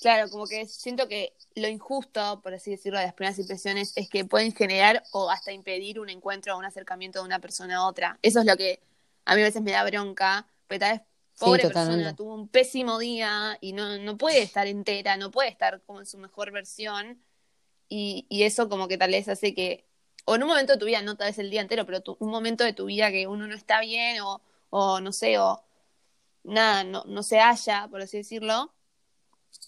claro, 0.00 0.28
como 0.28 0.48
que 0.48 0.66
siento 0.66 1.06
que 1.06 1.36
lo 1.54 1.68
injusto, 1.68 2.40
por 2.42 2.52
así 2.52 2.72
decirlo, 2.72 2.98
de 2.98 3.04
las 3.04 3.14
primeras 3.14 3.38
impresiones 3.38 3.92
es 3.94 4.08
que 4.08 4.24
pueden 4.24 4.52
generar 4.52 5.04
o 5.12 5.30
hasta 5.30 5.52
impedir 5.52 6.00
un 6.00 6.08
encuentro 6.08 6.52
o 6.52 6.58
un 6.58 6.64
acercamiento 6.64 7.20
de 7.20 7.26
una 7.26 7.38
persona 7.38 7.76
a 7.76 7.86
otra. 7.86 8.18
Eso 8.22 8.40
es 8.40 8.46
lo 8.46 8.56
que 8.56 8.80
a 9.24 9.36
mí 9.36 9.42
a 9.42 9.44
veces 9.44 9.62
me 9.62 9.70
da 9.70 9.84
bronca, 9.84 10.48
pero 10.66 10.80
tal 10.80 10.98
vez 10.98 11.02
pobre 11.38 11.68
persona 11.68 12.16
tuvo 12.16 12.34
un 12.34 12.48
pésimo 12.48 12.98
día 12.98 13.56
y 13.60 13.72
no, 13.72 13.96
no 13.98 14.18
puede 14.18 14.42
estar 14.42 14.66
entera, 14.66 15.16
no 15.16 15.30
puede 15.30 15.48
estar 15.48 15.80
como 15.82 16.00
en 16.00 16.06
su 16.06 16.18
mejor 16.18 16.50
versión 16.50 17.22
y, 17.88 18.26
y 18.28 18.42
eso 18.42 18.68
como 18.68 18.88
que 18.88 18.98
tal 18.98 19.12
vez 19.12 19.28
hace 19.28 19.54
que, 19.54 19.86
o 20.24 20.34
en 20.34 20.42
un 20.42 20.48
momento 20.48 20.72
de 20.72 20.78
tu 20.80 20.86
vida, 20.86 21.02
no 21.02 21.16
tal 21.16 21.28
vez 21.28 21.38
el 21.38 21.50
día 21.50 21.60
entero, 21.60 21.86
pero 21.86 22.02
un 22.18 22.30
momento 22.30 22.64
de 22.64 22.72
tu 22.72 22.86
vida 22.86 23.12
que 23.12 23.28
uno 23.28 23.46
no 23.46 23.54
está 23.54 23.80
bien 23.80 24.20
o, 24.22 24.42
o 24.70 25.00
no 25.00 25.12
sé, 25.12 25.38
o 25.38 25.62
nada, 26.44 26.84
no, 26.84 27.04
no 27.06 27.22
se 27.22 27.38
halla, 27.38 27.88
por 27.90 28.02
así 28.02 28.18
decirlo. 28.18 28.72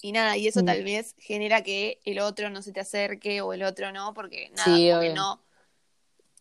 Y 0.00 0.12
nada, 0.12 0.36
y 0.36 0.48
eso 0.48 0.62
mm. 0.62 0.66
tal 0.66 0.84
vez 0.84 1.14
genera 1.18 1.62
que 1.62 2.00
el 2.04 2.18
otro 2.18 2.50
no 2.50 2.62
se 2.62 2.72
te 2.72 2.80
acerque 2.80 3.40
o 3.40 3.52
el 3.52 3.62
otro 3.62 3.92
no, 3.92 4.14
porque 4.14 4.50
nada, 4.56 4.96
porque 4.96 5.12
no, 5.14 5.42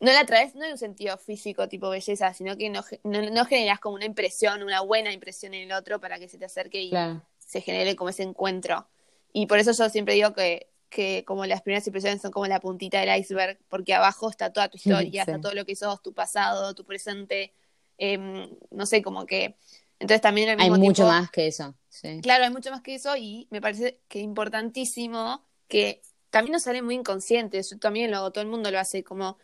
no 0.02 0.12
la 0.12 0.26
traes, 0.26 0.56
no 0.56 0.66
en 0.66 0.72
un 0.72 0.78
sentido 0.78 1.16
físico 1.18 1.68
tipo 1.70 1.90
belleza, 1.90 2.34
sino 2.34 2.58
que 2.58 2.70
no, 2.70 2.84
no, 3.04 3.46
generas 3.46 3.80
como 3.80 3.96
una 3.96 4.06
impresión, 4.06 4.64
una 4.64 4.82
buena 4.82 5.14
impresión 5.14 5.54
en 5.54 5.70
el 5.70 5.72
otro 5.74 6.00
para 6.02 6.18
que 6.18 6.28
se 6.28 6.40
te 6.40 6.46
acerque 6.46 6.82
y 6.82 6.92
se 7.38 7.62
genere 7.62 7.96
como 7.96 8.10
ese 8.10 8.24
encuentro. 8.24 8.88
Y 9.32 9.46
por 9.46 9.60
eso 9.60 9.72
yo 9.74 9.90
siempre 9.90 10.16
digo 10.16 10.34
que, 10.34 10.72
que 10.90 11.24
como 11.26 11.46
las 11.46 11.62
primeras 11.62 11.86
impresiones 11.86 12.20
son 12.20 12.32
como 12.32 12.48
la 12.48 12.60
puntita 12.60 13.00
del 13.00 13.16
iceberg, 13.20 13.60
porque 13.70 13.94
abajo 13.94 14.30
está 14.30 14.52
toda 14.52 14.70
tu 14.70 14.78
historia, 14.78 15.22
está 15.22 15.40
todo 15.40 15.54
lo 15.54 15.66
que 15.66 15.76
sos, 15.76 16.02
tu 16.02 16.14
pasado, 16.14 16.74
tu 16.74 16.84
presente, 16.84 17.54
em, 18.00 18.50
no 18.72 18.88
sé, 18.88 19.04
como 19.04 19.28
que 19.28 19.56
entonces 20.02 20.22
también 20.22 20.50
al 20.50 20.58
mismo 20.58 20.74
Hay 20.74 20.82
mucho 20.82 21.06
más 21.06 21.30
que 21.30 21.46
eso. 21.46 21.76
Claro, 22.24 22.46
hay 22.46 22.50
mucho 22.50 22.72
más 22.72 22.82
que 22.82 22.96
eso 22.96 23.16
y 23.16 23.48
me 23.52 23.62
parece 23.62 24.02
que 24.08 24.20
es 24.20 24.26
importantísimo 24.26 25.46
que 25.68 26.02
también 26.32 26.54
nos 26.54 26.64
sale 26.64 26.82
muy 26.82 26.96
inconsciente, 26.96 27.62
yo 27.62 27.78
también 27.78 28.10
lo 28.10 28.18
hago, 28.18 28.32
todo 28.32 28.42
el 28.42 28.50
mundo 28.50 28.72
lo 28.72 28.80
hace, 28.80 29.04
como 29.04 29.38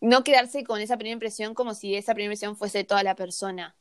no 0.00 0.22
quedarse 0.24 0.62
con 0.62 0.80
esa 0.80 0.98
primera 0.98 1.14
impresión 1.14 1.54
como 1.54 1.72
si 1.74 1.94
esa 1.94 2.12
primera 2.12 2.34
impresión 2.34 2.54
fuese 2.54 2.84
toda 2.84 3.02
la 3.02 3.14
persona. 3.14 3.76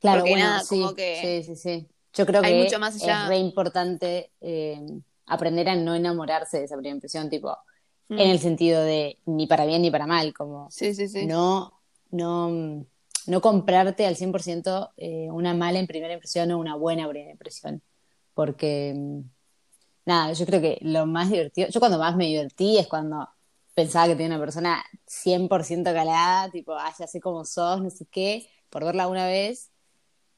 Claro, 0.00 0.22
bueno, 0.22 0.60
sí, 0.60 0.80
como 0.80 0.94
que 0.94 1.42
sí, 1.44 1.54
sí, 1.54 1.56
sí. 1.56 1.88
Yo 2.14 2.24
creo 2.24 2.40
que 2.40 2.54
mucho 2.54 2.78
más 2.78 2.96
es 2.96 3.28
re 3.28 3.36
importante 3.36 4.32
eh, 4.40 4.80
aprender 5.26 5.68
a 5.68 5.76
no 5.76 5.94
enamorarse 5.94 6.58
de 6.58 6.64
esa 6.64 6.76
primera 6.76 6.94
impresión, 6.94 7.28
tipo, 7.28 7.54
mm. 8.08 8.18
en 8.18 8.30
el 8.30 8.38
sentido 8.38 8.82
de 8.82 9.18
ni 9.26 9.46
para 9.46 9.66
bien 9.66 9.82
ni 9.82 9.90
para 9.90 10.06
mal, 10.06 10.32
como 10.32 10.70
sí, 10.70 10.94
sí, 10.94 11.08
sí. 11.08 11.26
no, 11.26 11.80
no 12.10 12.86
no 13.26 13.40
comprarte 13.40 14.06
al 14.06 14.16
100% 14.16 14.92
eh, 14.96 15.28
una 15.30 15.54
mala 15.54 15.78
en 15.78 15.86
primera 15.86 16.14
impresión 16.14 16.50
o 16.50 16.58
una 16.58 16.76
buena 16.76 17.08
primera 17.08 17.32
impresión. 17.32 17.82
Porque, 18.34 18.94
mm, 18.96 19.20
nada, 20.06 20.32
yo 20.32 20.46
creo 20.46 20.60
que 20.60 20.78
lo 20.82 21.06
más 21.06 21.30
divertido, 21.30 21.68
yo 21.68 21.80
cuando 21.80 21.98
más 21.98 22.16
me 22.16 22.26
divertí 22.26 22.78
es 22.78 22.86
cuando 22.88 23.28
pensaba 23.74 24.06
que 24.06 24.16
tenía 24.16 24.28
una 24.36 24.40
persona 24.40 24.84
100% 25.06 25.92
calada, 25.92 26.50
tipo, 26.50 26.74
ay, 26.76 26.92
ya 26.98 27.06
sé 27.06 27.20
cómo 27.20 27.44
sos, 27.44 27.82
no 27.82 27.90
sé 27.90 28.06
qué, 28.10 28.48
por 28.70 28.84
verla 28.84 29.08
una 29.08 29.26
vez, 29.26 29.70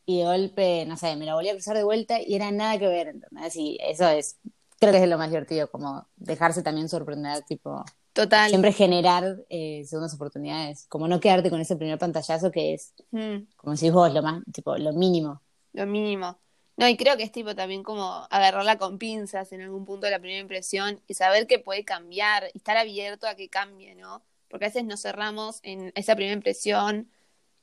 y 0.07 0.19
de 0.19 0.25
golpe, 0.25 0.85
no 0.87 0.97
sé, 0.97 1.17
me 1.17 1.25
la 1.27 1.35
volví 1.35 1.49
a 1.49 1.53
cruzar 1.55 1.77
de 1.77 1.85
vuelta 1.85 2.21
y 2.21 2.35
era 2.35 2.51
nada 2.51 2.79
que 2.79 2.89
ver, 2.89 3.09
¿entendés? 3.09 3.57
Y 3.57 3.79
eso 3.81 4.09
es, 4.09 4.39
creo 4.79 4.93
que 4.93 5.03
es 5.03 5.09
lo 5.09 5.19
más 5.19 5.31
divertido, 5.31 5.71
como 5.71 6.07
dejarse 6.17 6.63
también 6.63 6.89
sorprender, 6.89 7.43
tipo, 7.45 7.85
Total. 8.15 8.49
Siempre 8.49 8.73
generar 8.73 9.45
eh, 9.51 9.85
segundas 9.85 10.15
oportunidades. 10.15 10.87
Como 10.89 11.09
no 11.09 11.19
quedarte 11.19 11.51
con 11.51 11.61
ese 11.61 11.75
primer 11.75 11.99
pantallazo 11.99 12.53
que 12.53 12.75
es, 12.75 12.95
mm. 13.11 13.55
como 13.57 13.75
decís 13.75 13.93
vos, 13.93 14.15
lo 14.15 14.23
más, 14.23 14.43
tipo, 14.53 14.77
lo 14.79 14.93
mínimo. 14.93 15.43
Lo 15.73 15.85
mínimo. 15.85 16.39
No, 16.77 16.89
y 16.89 16.97
creo 16.97 17.17
que 17.17 17.25
es 17.25 17.33
tipo 17.33 17.57
también 17.57 17.83
como 17.83 18.27
agarrarla 18.31 18.79
con 18.79 18.99
pinzas 18.99 19.53
en 19.53 19.63
algún 19.63 19.85
punto 19.85 20.07
de 20.07 20.13
la 20.13 20.21
primera 20.21 20.41
impresión 20.41 21.01
y 21.09 21.15
saber 21.15 21.49
que 21.49 21.59
puede 21.59 21.85
cambiar 21.85 22.51
y 22.55 22.59
estar 22.59 22.77
abierto 22.77 23.27
a 23.27 23.35
que 23.35 23.49
cambie, 23.49 23.97
¿no? 23.97 24.23
Porque 24.49 24.67
a 24.67 24.69
veces 24.69 24.85
nos 24.85 25.03
cerramos 25.03 25.59
en 25.65 25.93
esa 25.97 26.15
primera 26.15 26.35
impresión 26.35 27.11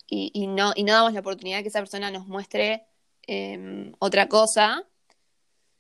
y, 0.06 0.32
y 0.34 0.48
no, 0.48 0.74
y 0.76 0.84
no 0.84 0.92
damos 0.94 1.14
la 1.14 1.22
oportunidad 1.22 1.62
que 1.62 1.70
esa 1.70 1.80
persona 1.80 2.12
nos 2.12 2.28
muestre 2.28 2.86
em, 3.26 3.94
otra 4.00 4.28
cosa. 4.28 4.86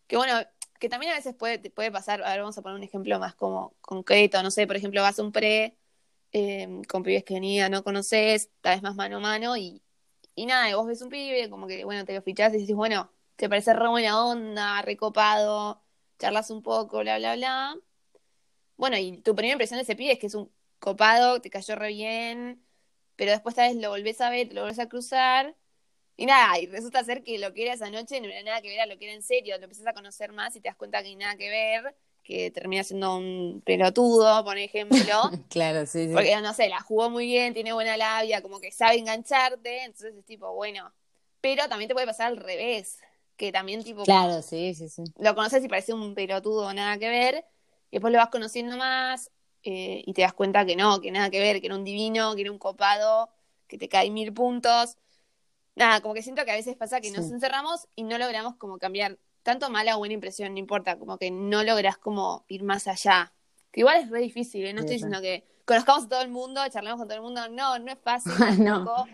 Que 0.08 0.16
bueno, 0.16 0.34
que 0.82 0.90
también 0.90 1.14
a 1.14 1.16
veces 1.16 1.36
puede, 1.36 1.60
puede 1.72 1.92
pasar, 1.92 2.24
a 2.24 2.32
ver, 2.32 2.40
vamos 2.42 2.58
a 2.58 2.64
poner 2.64 2.76
un 2.78 2.84
ejemplo 2.84 3.20
más 3.20 3.36
como 3.36 3.76
concreto, 3.82 4.42
no 4.44 4.52
sé, 4.52 4.68
por 4.68 4.76
ejemplo, 4.78 5.04
vas 5.04 5.20
a 5.20 5.24
un 5.24 5.32
pre 5.32 5.78
eh, 6.34 6.82
con 6.90 7.04
pibes 7.04 7.24
que 7.24 7.36
venía, 7.36 7.70
no 7.70 7.84
conoces, 7.84 8.50
tal 8.62 8.76
vez 8.76 8.84
más 8.84 8.96
mano 8.96 9.18
a 9.18 9.20
mano, 9.20 9.58
y, 9.58 9.84
y 10.36 10.48
nada, 10.48 10.70
y 10.70 10.74
vos 10.74 10.88
ves 10.88 11.02
un 11.04 11.10
pibe, 11.10 11.50
como 11.52 11.68
que, 11.68 11.86
bueno, 11.86 12.04
te 12.06 12.16
lo 12.16 12.24
fichás 12.24 12.54
y 12.56 12.58
dices, 12.58 12.76
bueno, 12.76 13.12
te 13.36 13.48
parece 13.50 13.74
re 13.74 13.90
buena 13.90 14.26
onda, 14.26 14.82
recopado, 14.82 15.84
charlas 16.20 16.50
un 16.52 16.64
poco, 16.64 17.00
bla, 17.02 17.18
bla, 17.20 17.36
bla. 17.36 17.78
Bueno, 18.78 18.98
y 18.98 19.18
tu 19.22 19.36
primera 19.36 19.54
impresión 19.54 19.78
de 19.78 19.84
ese 19.84 19.96
pibe 19.96 20.14
es 20.14 20.20
que 20.20 20.28
es 20.28 20.36
un 20.36 20.52
copado, 20.80 21.42
te 21.42 21.50
cayó 21.52 21.76
re 21.76 21.90
bien, 21.90 22.66
pero 23.16 23.32
después 23.32 23.56
tal 23.56 23.70
vez 23.74 23.82
lo 23.82 23.90
volvés 23.90 24.20
a 24.22 24.30
ver, 24.32 24.52
lo 24.54 24.62
volvés 24.62 24.80
a 24.80 24.90
cruzar, 24.90 25.56
y 26.18 26.26
nada, 26.26 26.60
y 26.60 26.68
resulta 26.68 27.04
ser 27.04 27.24
que 27.24 27.40
lo 27.40 27.54
que 27.54 27.64
era 27.64 27.74
esa 27.74 27.90
noche 27.90 28.22
no 28.22 28.28
era 28.28 28.44
nada 28.44 28.62
que 28.62 28.70
ver 28.70 28.82
a 28.82 28.86
lo 28.86 28.98
que 28.98 29.06
era 29.06 29.14
en 29.14 29.24
serio. 29.24 29.58
Lo 29.58 29.64
empezás 29.64 29.88
a 29.88 29.94
conocer 29.94 30.32
más 30.34 30.56
y 30.56 30.62
te 30.62 30.70
das 30.70 30.76
cuenta 30.76 31.02
que 31.02 31.10
hay 31.10 31.16
nada 31.16 31.36
que 31.36 31.50
ver, 31.50 31.96
que 32.24 32.52
termina 32.52 32.84
siendo 32.84 33.18
un 33.18 33.62
pelotudo, 33.66 34.44
por 34.44 34.58
ejemplo. 34.58 34.98
claro, 35.50 35.86
sí, 35.86 36.08
sí. 36.08 36.14
Porque, 36.14 36.36
no 36.42 36.54
sé, 36.54 36.70
la 36.70 36.82
jugó 36.82 37.10
muy 37.10 37.26
bien, 37.26 37.54
tiene 37.54 37.74
buena 37.74 37.98
labia, 37.98 38.42
como 38.42 38.60
que 38.60 38.72
sabe 38.72 38.98
engancharte, 38.98 39.84
entonces 39.84 40.16
es 40.16 40.26
tipo, 40.26 40.54
bueno. 40.54 40.92
Pero 41.40 41.68
también 41.68 41.88
te 41.88 41.96
puede 41.96 42.06
pasar 42.06 42.28
al 42.28 42.38
revés, 42.38 43.00
que 43.36 43.52
también 43.52 43.84
tipo... 43.84 44.04
Claro, 44.04 44.44
sí, 44.44 44.76
sí, 44.76 44.90
sí. 44.90 45.04
Lo 45.18 45.34
conoces 45.34 45.64
y 45.64 45.68
parece 45.68 45.94
un 45.94 46.14
pelotudo, 46.14 46.72
nada 46.74 47.00
que 47.00 47.10
ver, 47.10 47.46
y 47.90 47.98
después 47.98 48.14
lo 48.14 48.20
vas 48.20 48.30
conociendo 48.30 48.78
más 48.78 49.32
eh, 49.64 50.04
y 50.06 50.14
te 50.14 50.22
das 50.22 50.34
cuenta 50.34 50.66
que 50.66 50.76
no, 50.76 51.02
que 51.02 51.10
nada 51.10 51.32
que 51.32 51.40
ver, 51.40 51.62
que 51.62 51.68
era 51.68 51.76
un 51.76 51.84
divino, 51.84 52.36
que 52.36 52.42
era 52.42 52.52
un 52.52 52.60
copado, 52.60 53.30
que 53.68 53.80
te 53.80 53.90
cae 53.90 54.12
mil 54.12 54.34
puntos 54.34 54.98
nada, 55.76 56.02
como 56.02 56.14
que 56.14 56.22
siento 56.22 56.46
que 56.46 56.52
a 56.52 56.56
veces 56.56 56.76
pasa 56.76 57.02
que 57.02 57.12
nos 57.12 57.32
encerramos 57.32 57.88
y 57.96 58.04
no 58.04 58.18
logramos 58.18 58.56
como 58.56 58.78
cambiar 58.78 59.18
tanto 59.44 59.70
mala 59.70 59.96
o 59.96 60.00
buena 60.00 60.14
impresión, 60.14 60.54
no 60.54 60.60
importa, 60.60 60.98
como 60.98 61.18
que 61.18 61.32
no 61.32 61.64
logras 61.64 61.98
como 61.98 62.46
ir 62.48 62.64
más 62.64 62.88
allá. 62.88 63.32
Que 63.72 63.82
igual 63.82 64.02
es 64.04 64.10
re 64.10 64.20
difícil, 64.20 64.66
¿eh? 64.66 64.74
No 64.74 64.80
Sí, 64.82 64.86
estoy 64.86 64.96
diciendo 64.96 65.22
que 65.22 65.46
conozcamos 65.66 66.06
a 66.06 66.10
todo 66.10 66.22
el 66.22 66.30
mundo, 66.30 66.62
charlemos 66.70 67.00
con 67.00 67.08
todo 67.08 67.18
el 67.18 67.24
mundo. 67.24 67.48
No, 67.50 67.80
no 67.80 67.92
es 67.92 68.00
fácil. 68.00 68.34
No. 68.60 68.86
tampoco. 68.86 69.08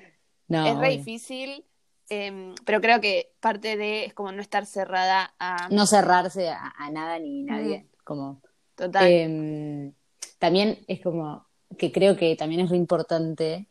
No, 0.48 0.66
es 0.66 0.78
re 0.78 0.88
obvio. 0.88 0.98
difícil. 0.98 1.66
em, 2.10 2.56
pero 2.66 2.82
creo 2.82 3.02
que 3.02 3.34
parte 3.40 3.76
de 3.78 4.06
es 4.06 4.14
como 4.14 4.32
no 4.32 4.42
estar 4.42 4.66
cerrada 4.66 5.34
a. 5.40 5.70
No 5.70 5.86
cerrarse 5.86 6.50
a, 6.50 6.74
a 6.78 6.90
nada 6.90 7.20
ni 7.20 7.44
nadie. 7.44 7.86
Como 8.04 8.42
Total. 8.76 9.06
Eh, 9.08 9.92
también 10.40 10.80
es 10.88 11.02
como 11.02 11.46
que 11.78 11.92
creo 11.92 12.16
que 12.16 12.36
también 12.36 12.62
es 12.62 12.70
re 12.70 12.78
importante. 12.78 13.68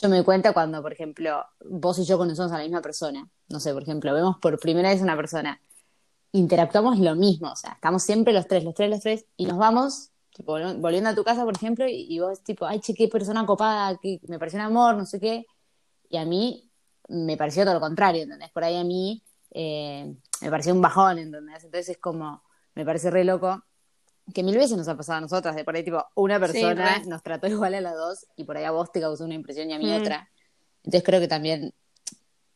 Yo 0.00 0.08
me 0.08 0.16
doy 0.16 0.24
cuenta 0.24 0.52
cuando, 0.52 0.80
por 0.82 0.92
ejemplo, 0.92 1.44
vos 1.68 1.98
y 1.98 2.04
yo 2.04 2.16
conocemos 2.16 2.52
a 2.52 2.56
la 2.58 2.62
misma 2.64 2.80
persona. 2.80 3.28
No 3.48 3.60
sé, 3.60 3.72
por 3.74 3.82
ejemplo, 3.82 4.14
vemos 4.14 4.38
por 4.38 4.58
primera 4.58 4.88
vez 4.88 5.00
a 5.00 5.04
una 5.04 5.16
persona. 5.16 5.60
Interactuamos 6.32 6.98
lo 6.98 7.14
mismo, 7.16 7.50
o 7.52 7.56
sea, 7.56 7.72
estamos 7.72 8.02
siempre 8.04 8.32
los 8.32 8.46
tres, 8.46 8.64
los 8.64 8.74
tres, 8.74 8.90
los 8.90 9.00
tres, 9.00 9.26
y 9.36 9.46
nos 9.46 9.58
vamos, 9.58 10.10
tipo, 10.34 10.58
vol- 10.58 10.80
volviendo 10.80 11.10
a 11.10 11.14
tu 11.14 11.24
casa, 11.24 11.44
por 11.44 11.56
ejemplo, 11.56 11.86
y, 11.88 12.06
y 12.08 12.20
vos, 12.20 12.42
tipo, 12.42 12.66
ay, 12.66 12.80
che, 12.80 12.94
qué 12.94 13.08
persona 13.08 13.44
copada, 13.46 13.98
que 14.00 14.20
me 14.28 14.38
pareció 14.38 14.58
un 14.60 14.66
amor, 14.66 14.96
no 14.96 15.06
sé 15.06 15.20
qué. 15.20 15.46
Y 16.08 16.16
a 16.18 16.24
mí 16.24 16.70
me 17.08 17.36
pareció 17.36 17.64
todo 17.64 17.74
lo 17.74 17.80
contrario, 17.80 18.22
¿entendés? 18.22 18.50
Por 18.52 18.64
ahí 18.64 18.76
a 18.76 18.84
mí 18.84 19.22
eh, 19.52 20.14
me 20.42 20.50
pareció 20.50 20.74
un 20.74 20.82
bajón, 20.82 21.18
¿entendés? 21.18 21.64
Entonces 21.64 21.90
es 21.90 21.98
como, 21.98 22.42
me 22.74 22.84
parece 22.84 23.10
re 23.10 23.24
loco 23.24 23.62
que 24.32 24.42
mil 24.42 24.56
veces 24.56 24.76
nos 24.76 24.88
ha 24.88 24.96
pasado 24.96 25.18
a 25.18 25.20
nosotras, 25.20 25.54
de 25.56 25.64
por 25.64 25.74
ahí, 25.76 25.84
tipo, 25.84 26.04
una 26.14 26.38
persona 26.38 26.98
nos 27.06 27.22
trató 27.22 27.46
igual 27.46 27.74
a 27.74 27.80
las 27.80 27.94
dos 27.94 28.26
y 28.36 28.44
por 28.44 28.56
ahí 28.56 28.64
a 28.64 28.70
vos 28.70 28.90
te 28.92 29.00
causó 29.00 29.24
una 29.24 29.34
impresión 29.34 29.70
y 29.70 29.74
a 29.74 29.78
mí 29.78 29.86
Mm. 29.86 29.96
otra. 29.96 30.30
Entonces 30.84 31.02
creo 31.04 31.20
que 31.20 31.28
también, 31.28 31.72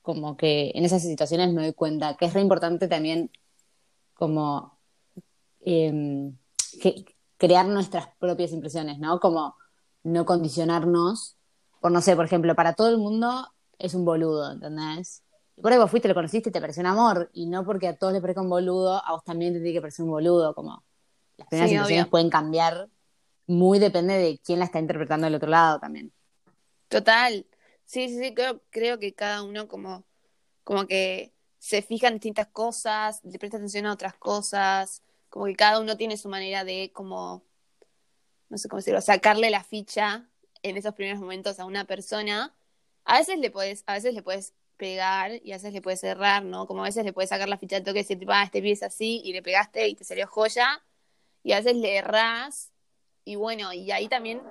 como 0.02 0.36
que 0.36 0.72
en 0.74 0.84
esas 0.84 1.02
situaciones 1.02 1.52
me 1.52 1.62
doy 1.62 1.72
cuenta 1.72 2.16
que 2.16 2.26
es 2.26 2.34
re 2.34 2.40
importante 2.40 2.88
también, 2.88 3.30
como, 4.14 4.78
em, 5.60 6.36
que- 6.80 7.04
crear 7.36 7.66
nuestras 7.66 8.08
propias 8.18 8.52
impresiones, 8.52 8.98
¿no? 8.98 9.18
Como 9.20 9.56
no 10.04 10.24
condicionarnos 10.24 11.36
por, 11.80 11.90
no 11.92 12.00
sé, 12.00 12.16
por 12.16 12.24
ejemplo, 12.24 12.54
para 12.54 12.74
todo 12.74 12.88
el 12.88 12.98
mundo 12.98 13.48
es 13.78 13.94
un 13.94 14.04
boludo, 14.04 14.52
¿entendés? 14.52 15.22
Y 15.56 15.60
por 15.60 15.72
ahí 15.72 15.78
vos 15.78 15.90
fuiste, 15.90 16.08
lo 16.08 16.14
conociste 16.14 16.48
y 16.48 16.52
te 16.52 16.60
pareció 16.60 16.80
un 16.82 16.86
amor, 16.86 17.30
y 17.32 17.46
no 17.46 17.64
porque 17.64 17.88
a 17.88 17.96
todos 17.96 18.12
les 18.12 18.22
parezca 18.22 18.40
un 18.42 18.48
boludo, 18.48 19.04
a 19.04 19.12
vos 19.12 19.24
también 19.24 19.52
te 19.52 19.60
tiene 19.60 19.74
que 19.74 19.80
parecer 19.80 20.04
un 20.04 20.10
boludo, 20.10 20.54
como 20.54 20.82
las 21.36 21.48
primeras 21.48 21.70
Sí, 21.70 21.76
impresiones 21.76 22.06
obvio. 22.06 22.10
pueden 22.10 22.30
cambiar, 22.30 22.88
muy 23.46 23.78
depende 23.78 24.14
de 24.18 24.40
quién 24.44 24.58
la 24.60 24.66
está 24.66 24.78
interpretando 24.80 25.26
del 25.26 25.36
otro 25.36 25.50
lado 25.50 25.80
también. 25.80 26.12
Total. 26.88 27.46
Sí, 27.84 28.08
sí, 28.08 28.18
sí, 28.18 28.34
creo, 28.34 28.62
creo 28.70 28.98
que 28.98 29.14
cada 29.14 29.42
uno 29.42 29.68
como, 29.68 30.04
como 30.64 30.86
que 30.86 31.34
se 31.58 31.82
fija 31.82 32.08
en 32.08 32.14
distintas 32.14 32.48
cosas, 32.48 33.20
le 33.24 33.38
presta 33.38 33.58
atención 33.58 33.86
a 33.86 33.92
otras 33.94 34.14
cosas, 34.16 35.02
como 35.30 35.46
que 35.46 35.56
cada 35.56 35.80
uno 35.80 35.96
tiene 35.96 36.16
su 36.16 36.28
manera 36.28 36.64
de 36.64 36.92
como, 36.94 37.44
no 38.48 38.58
sé 38.58 38.68
cómo 38.68 38.78
decirlo, 38.78 39.00
sacarle 39.00 39.50
la 39.50 39.64
ficha 39.64 40.28
en 40.62 40.76
esos 40.76 40.94
primeros 40.94 41.20
momentos 41.20 41.58
a 41.58 41.64
una 41.64 41.84
persona. 41.84 42.54
A 43.04 43.18
veces 43.18 43.38
le 43.38 43.50
puedes, 43.50 43.84
a 43.86 43.94
veces 43.94 44.14
le 44.14 44.22
puedes 44.22 44.54
pegar 44.76 45.32
y 45.44 45.52
a 45.52 45.56
veces 45.56 45.72
le 45.72 45.82
puedes 45.82 46.00
cerrar, 46.00 46.44
¿no? 46.44 46.66
Como 46.66 46.82
a 46.82 46.86
veces 46.86 47.04
le 47.04 47.12
puedes 47.12 47.30
sacar 47.30 47.48
la 47.48 47.58
ficha 47.58 47.76
de 47.76 47.82
toque 47.82 48.00
y 48.00 48.02
decir, 48.02 48.24
ah, 48.28 48.44
este 48.44 48.60
pibe 48.60 48.72
es 48.72 48.82
así, 48.82 49.20
y 49.24 49.32
le 49.32 49.42
pegaste 49.42 49.88
y 49.88 49.94
te 49.94 50.04
salió 50.04 50.26
joya, 50.26 50.82
y 51.44 51.52
a 51.52 51.58
veces 51.58 51.76
le 51.76 51.94
errás, 51.96 52.72
y 53.24 53.36
bueno, 53.36 53.72
y 53.72 53.92
ahí 53.92 54.08
también, 54.08 54.42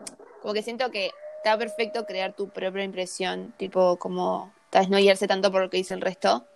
como 0.41 0.53
que 0.53 0.63
siento 0.63 0.89
que 0.91 1.11
está 1.37 1.57
perfecto 1.57 2.05
crear 2.05 2.33
tu 2.33 2.49
propia 2.49 2.83
impresión, 2.85 3.53
tipo, 3.57 3.97
como, 3.97 4.53
tal 4.69 4.83
vez 4.83 4.89
no 4.89 4.97
guiarse 4.97 5.27
tanto 5.27 5.51
por 5.51 5.61
lo 5.63 5.69
que 5.69 5.77
dice 5.77 5.93
el 5.93 5.99
resto, 6.01 6.47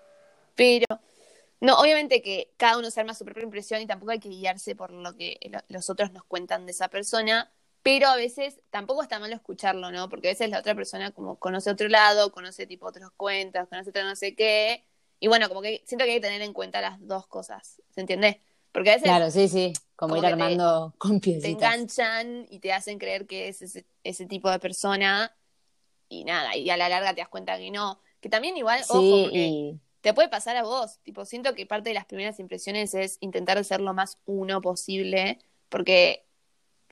pero, 0.56 0.86
no, 1.60 1.80
obviamente 1.80 2.22
que 2.22 2.52
cada 2.58 2.78
uno 2.78 2.92
se 2.92 3.00
arma 3.00 3.14
su 3.14 3.26
propia 3.26 3.44
impresión 3.44 3.82
y 3.82 3.88
tampoco 3.88 4.12
hay 4.12 4.20
que 4.20 4.30
guiarse 4.30 4.76
por 4.76 4.92
lo 4.92 5.16
que 5.18 5.40
lo- 5.52 5.60
los 5.70 5.90
otros 5.90 6.12
nos 6.14 6.24
cuentan 6.24 6.66
de 6.66 6.72
esa 6.72 6.88
persona, 6.88 7.52
pero 7.84 8.08
a 8.08 8.16
veces 8.16 8.60
tampoco 8.70 9.02
está 9.02 9.20
malo 9.20 9.36
escucharlo, 9.36 9.92
¿no? 9.92 10.10
Porque 10.10 10.28
a 10.30 10.32
veces 10.32 10.50
la 10.50 10.60
otra 10.60 10.76
persona 10.76 11.12
como 11.12 11.38
conoce 11.38 11.72
otro 11.72 11.88
lado, 11.88 12.32
conoce 12.32 12.68
tipo 12.68 12.86
otros 12.88 13.12
cuentos, 13.18 13.68
conoce 13.70 13.90
otro 13.90 14.04
no 14.04 14.16
sé 14.16 14.36
qué, 14.36 14.84
y 15.20 15.28
bueno, 15.28 15.48
como 15.50 15.62
que 15.62 15.82
siento 15.86 16.06
que 16.06 16.12
hay 16.12 16.18
que 16.18 16.28
tener 16.28 16.42
en 16.42 16.54
cuenta 16.54 16.82
las 16.82 16.98
dos 17.08 17.28
cosas, 17.28 17.82
¿se 17.90 18.02
entiende? 18.02 18.42
Porque 18.72 18.92
a 18.92 18.94
veces 18.94 19.06
Claro, 19.10 19.32
sí, 19.32 19.48
sí, 19.48 19.74
como, 19.98 20.12
como 20.12 20.18
ir 20.18 20.22
te- 20.22 20.28
armando 20.28 20.94
con 21.00 21.20
te 21.20 21.26
piecitas. 21.32 21.52
enganchan 21.52 22.46
y 22.50 22.60
te 22.60 22.72
hacen 22.72 22.98
creer 23.00 23.28
que 23.28 23.50
es 23.50 23.62
ese, 23.62 23.86
ese 24.06 24.26
tipo 24.26 24.50
de 24.50 24.60
persona 24.60 25.36
y 26.08 26.24
nada, 26.24 26.56
y 26.56 26.70
a 26.70 26.78
la 26.78 26.88
larga 26.88 27.14
te 27.14 27.20
das 27.20 27.28
cuenta 27.30 27.58
que 27.58 27.70
no. 27.72 28.00
Que 28.22 28.30
también 28.30 28.56
igual, 28.56 28.82
ojo, 28.90 29.24
porque 29.24 29.48
y 29.48 29.80
te 30.00 30.14
puede 30.14 30.30
pasar 30.30 30.56
a 30.56 30.64
vos. 30.64 31.00
Tipo, 31.04 31.26
siento 31.26 31.54
que 31.54 31.66
parte 31.66 31.90
de 31.90 31.96
las 31.96 32.06
primeras 32.06 32.40
impresiones 32.40 32.94
es 32.94 33.18
intentar 33.20 33.62
ser 33.66 33.82
lo 33.82 33.94
más 33.94 34.18
uno 34.26 34.62
posible, 34.62 35.40
porque 35.70 36.26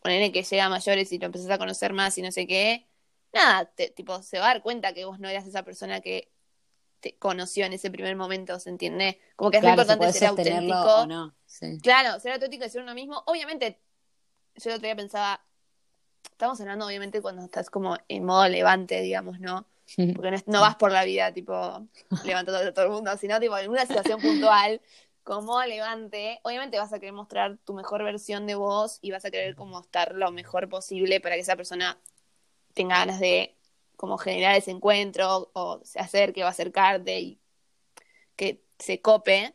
ponerle 0.02 0.32
que 0.32 0.44
llega 0.44 0.66
a 0.66 0.70
mayores 0.70 1.12
y 1.14 1.18
lo 1.20 1.28
empezás 1.28 1.50
a 1.50 1.58
conocer 1.58 1.94
más 1.94 2.18
y 2.18 2.22
no 2.22 2.32
sé 2.32 2.46
qué, 2.46 2.86
nada, 3.34 3.66
te- 3.66 3.90
tipo, 3.90 4.22
se 4.22 4.38
va 4.40 4.46
a 4.46 4.54
dar 4.56 4.62
cuenta 4.64 4.94
que 4.94 5.06
vos 5.06 5.20
no 5.20 5.30
eras 5.30 5.48
esa 5.48 5.64
persona 5.64 6.02
que 6.02 6.30
te 7.00 7.16
conoció 7.18 7.66
en 7.66 7.74
ese 7.74 7.90
primer 7.92 8.16
momento, 8.16 8.60
¿se 8.60 8.70
entiende? 8.70 9.20
Como 9.36 9.52
que 9.52 9.58
es 9.58 9.64
muy 9.64 9.72
importante 9.72 10.12
ser 10.12 10.28
auténtico. 10.28 10.96
o 11.04 11.06
no. 11.06 11.36
Sí. 11.60 11.80
Claro, 11.82 12.20
ser 12.20 12.34
auténtico 12.34 12.66
y 12.66 12.70
ser 12.70 12.82
uno 12.82 12.94
mismo. 12.94 13.24
Obviamente, 13.28 13.80
yo 14.56 14.70
el 14.72 14.76
otro 14.76 14.88
día 14.88 14.96
pensaba, 14.96 15.42
estamos 16.32 16.60
hablando 16.60 16.86
obviamente 16.86 17.22
cuando 17.22 17.44
estás 17.46 17.70
como 17.70 17.98
en 18.10 18.26
modo 18.26 18.48
levante, 18.50 19.00
digamos, 19.02 19.40
¿no? 19.40 19.66
Porque 20.14 20.32
no, 20.32 20.36
es- 20.38 20.48
no 20.48 20.60
vas 20.62 20.76
por 20.76 20.92
la 20.92 21.06
vida, 21.06 21.32
tipo, 21.32 21.54
levantando 22.24 22.60
a 22.60 22.74
todo 22.74 22.86
el 22.86 22.92
mundo, 22.92 23.16
sino, 23.18 23.40
tipo, 23.40 23.58
en 23.58 23.70
una 23.70 23.86
situación 23.86 24.20
puntual, 24.22 24.82
como 25.24 25.64
levante, 25.64 26.40
obviamente 26.44 26.78
vas 26.78 26.92
a 26.92 27.00
querer 27.00 27.14
mostrar 27.14 27.58
tu 27.64 27.74
mejor 27.74 28.04
versión 28.04 28.46
de 28.48 28.56
vos 28.56 29.00
y 29.02 29.12
vas 29.12 29.24
a 29.26 29.32
querer 29.32 29.56
como 29.56 29.80
estar 29.80 30.14
lo 30.14 30.32
mejor 30.32 30.68
posible 30.70 31.22
para 31.22 31.36
que 31.36 31.42
esa 31.42 31.56
persona 31.56 31.98
tenga 32.74 32.98
ganas 32.98 33.20
de 33.22 33.56
como 33.96 34.18
generar 34.18 34.56
ese 34.56 34.72
encuentro 34.72 35.50
o 35.54 35.80
se 35.86 36.00
acerque 36.00 36.44
o 36.44 36.48
acercarte 36.48 37.20
y 37.20 37.40
que 38.36 38.62
se 38.78 39.02
cope, 39.02 39.54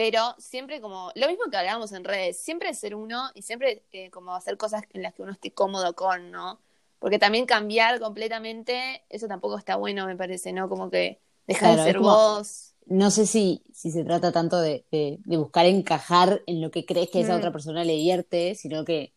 pero 0.00 0.34
siempre 0.38 0.80
como, 0.80 1.12
lo 1.14 1.28
mismo 1.28 1.44
que 1.50 1.58
hablábamos 1.58 1.92
en 1.92 2.04
redes, 2.04 2.38
siempre 2.40 2.72
ser 2.72 2.94
uno 2.94 3.28
y 3.34 3.42
siempre 3.42 3.82
eh, 3.92 4.08
como 4.08 4.34
hacer 4.34 4.56
cosas 4.56 4.82
en 4.94 5.02
las 5.02 5.12
que 5.12 5.20
uno 5.20 5.32
esté 5.32 5.52
cómodo 5.52 5.94
con, 5.94 6.30
¿no? 6.30 6.58
Porque 6.98 7.18
también 7.18 7.44
cambiar 7.44 8.00
completamente, 8.00 9.02
eso 9.10 9.28
tampoco 9.28 9.58
está 9.58 9.76
bueno, 9.76 10.06
me 10.06 10.16
parece, 10.16 10.54
¿no? 10.54 10.70
Como 10.70 10.88
que 10.88 11.20
dejar 11.46 11.74
Claro, 11.74 11.82
de 11.82 11.86
ser 11.90 11.96
como- 11.98 12.12
vos. 12.14 12.72
No 12.86 13.10
sé 13.10 13.26
si, 13.26 13.62
si 13.74 13.90
se 13.90 14.02
trata 14.02 14.32
tanto 14.32 14.58
de, 14.58 14.86
de- 14.90 15.18
de 15.22 15.36
buscar 15.36 15.66
encajar 15.66 16.40
en 16.46 16.62
lo 16.62 16.70
que 16.70 16.86
crees 16.86 17.10
que 17.10 17.18
a 17.18 17.20
esa 17.20 17.34
Mm. 17.34 17.36
otra 17.36 17.52
persona 17.52 17.84
le 17.84 17.92
divierte, 17.92 18.54
sino 18.54 18.86
que 18.86 19.12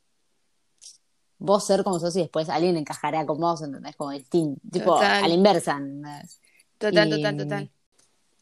vos 1.38 1.66
ser 1.66 1.86
como 1.86 1.98
sos 1.98 2.14
y 2.18 2.20
después 2.20 2.50
alguien 2.50 2.76
encajará 2.76 3.26
con 3.26 3.40
vos, 3.40 3.62
¿entendés? 3.62 3.96
Como 3.96 4.12
el 4.12 4.26
team, 4.26 4.58
tipo 4.70 4.96
Total. 4.96 5.24
a 5.24 5.28
la 5.30 5.34
inversa, 5.34 5.78
¿entendés? 5.78 6.42
Total, 6.78 7.08
Y, 7.08 7.10
total, 7.10 7.38
total. 7.38 7.72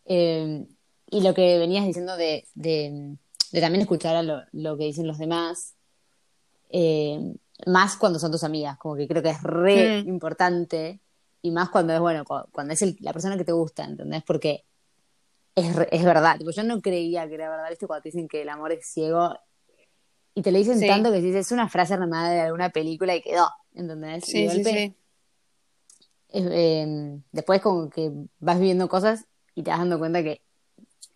Eh, 0.05 0.65
y 1.11 1.21
lo 1.21 1.33
que 1.35 1.59
venías 1.59 1.85
diciendo 1.85 2.17
de, 2.17 2.47
de, 2.55 3.15
de 3.51 3.61
también 3.61 3.81
escuchar 3.81 4.15
a 4.15 4.23
lo, 4.23 4.41
lo 4.53 4.77
que 4.77 4.85
dicen 4.85 5.05
los 5.05 5.19
demás, 5.19 5.75
eh, 6.69 7.35
más 7.67 7.97
cuando 7.97 8.17
son 8.17 8.31
tus 8.31 8.43
amigas, 8.43 8.77
como 8.77 8.95
que 8.95 9.07
creo 9.07 9.21
que 9.21 9.29
es 9.29 9.43
re 9.43 10.01
Mm. 10.03 10.09
importante, 10.09 10.99
y 11.43 11.51
más 11.51 11.69
cuando 11.69 11.93
es, 11.93 11.99
bueno, 11.99 12.23
cu- 12.25 12.49
cuando 12.51 12.73
es 12.73 12.81
el- 12.81 12.97
la 13.01 13.13
persona 13.13 13.37
que 13.37 13.43
te 13.45 13.51
gusta, 13.51 13.83
¿entendés? 13.83 14.23
Porque 14.23 14.63
es, 15.53 15.75
es 15.91 16.03
verdad, 16.05 16.37
tipo, 16.37 16.51
yo 16.51 16.63
no 16.63 16.81
creía 16.81 17.27
que 17.27 17.35
era 17.35 17.49
verdad, 17.49 17.69
¿viste? 17.69 17.87
Cuando 17.87 18.03
te 18.03 18.09
dicen 18.09 18.27
que 18.27 18.41
el 18.43 18.49
amor 18.49 18.71
es 18.71 18.85
ciego, 18.87 19.37
y 20.33 20.41
te 20.43 20.51
lo 20.53 20.59
dicen 20.59 20.79
Sí. 20.79 20.87
tanto 20.87 21.11
que 21.11 21.19
dices, 21.21 21.47
es 21.47 21.51
una 21.51 21.67
frase 21.67 21.93
armada 21.93 22.29
de 22.31 22.39
alguna 22.39 22.69
película 22.69 23.13
y 23.15 23.21
quedó, 23.21 23.49
¿entendés? 23.75 24.29
Y 24.29 24.31
Sí, 24.31 24.41
de 24.43 24.47
sí, 24.49 24.55
golpe, 24.63 24.69
sí. 24.87 24.95
eh, 26.29 27.19
después 27.33 27.61
como 27.61 27.89
que 27.89 28.11
vas 28.39 28.57
viviendo 28.59 28.87
cosas 28.87 29.25
y 29.55 29.63
te 29.63 29.71
vas 29.71 29.79
dando 29.79 29.99
cuenta 29.99 30.23
que 30.23 30.41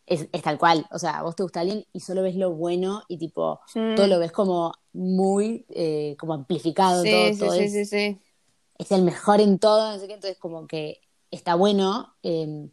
es, 0.06 0.28
es 0.32 0.42
tal 0.42 0.58
cual. 0.58 0.86
O 0.92 1.00
sea, 1.00 1.22
vos 1.24 1.36
te 1.36 1.44
gusta 1.44 1.62
alguien 1.62 1.86
y 1.94 2.00
solo 2.02 2.22
ves 2.24 2.36
lo 2.36 2.52
bueno 2.54 3.04
y 3.08 3.18
tipo, 3.18 3.62
Mm. 3.76 3.96
todo 3.96 4.08
lo 4.08 4.20
ves 4.20 4.32
como 4.32 4.74
muy 4.94 5.66
eh, 5.70 6.16
como 6.20 6.34
amplificado, 6.34 7.04
Sí, 7.04 7.10
todo, 7.10 7.34
sí, 7.34 7.38
todo 7.38 7.54
sí, 7.54 7.70
es, 7.70 7.72
sí, 7.72 7.86
sí. 7.86 8.22
es 8.78 8.92
el 8.92 9.04
mejor 9.04 9.42
en 9.42 9.60
todo, 9.60 9.92
no 9.94 10.00
sé 10.00 10.08
qué, 10.08 10.14
entonces 10.16 10.40
como 10.40 10.68
que 10.68 11.02
está 11.32 11.56
bueno 11.56 12.16
eh, 12.24 12.70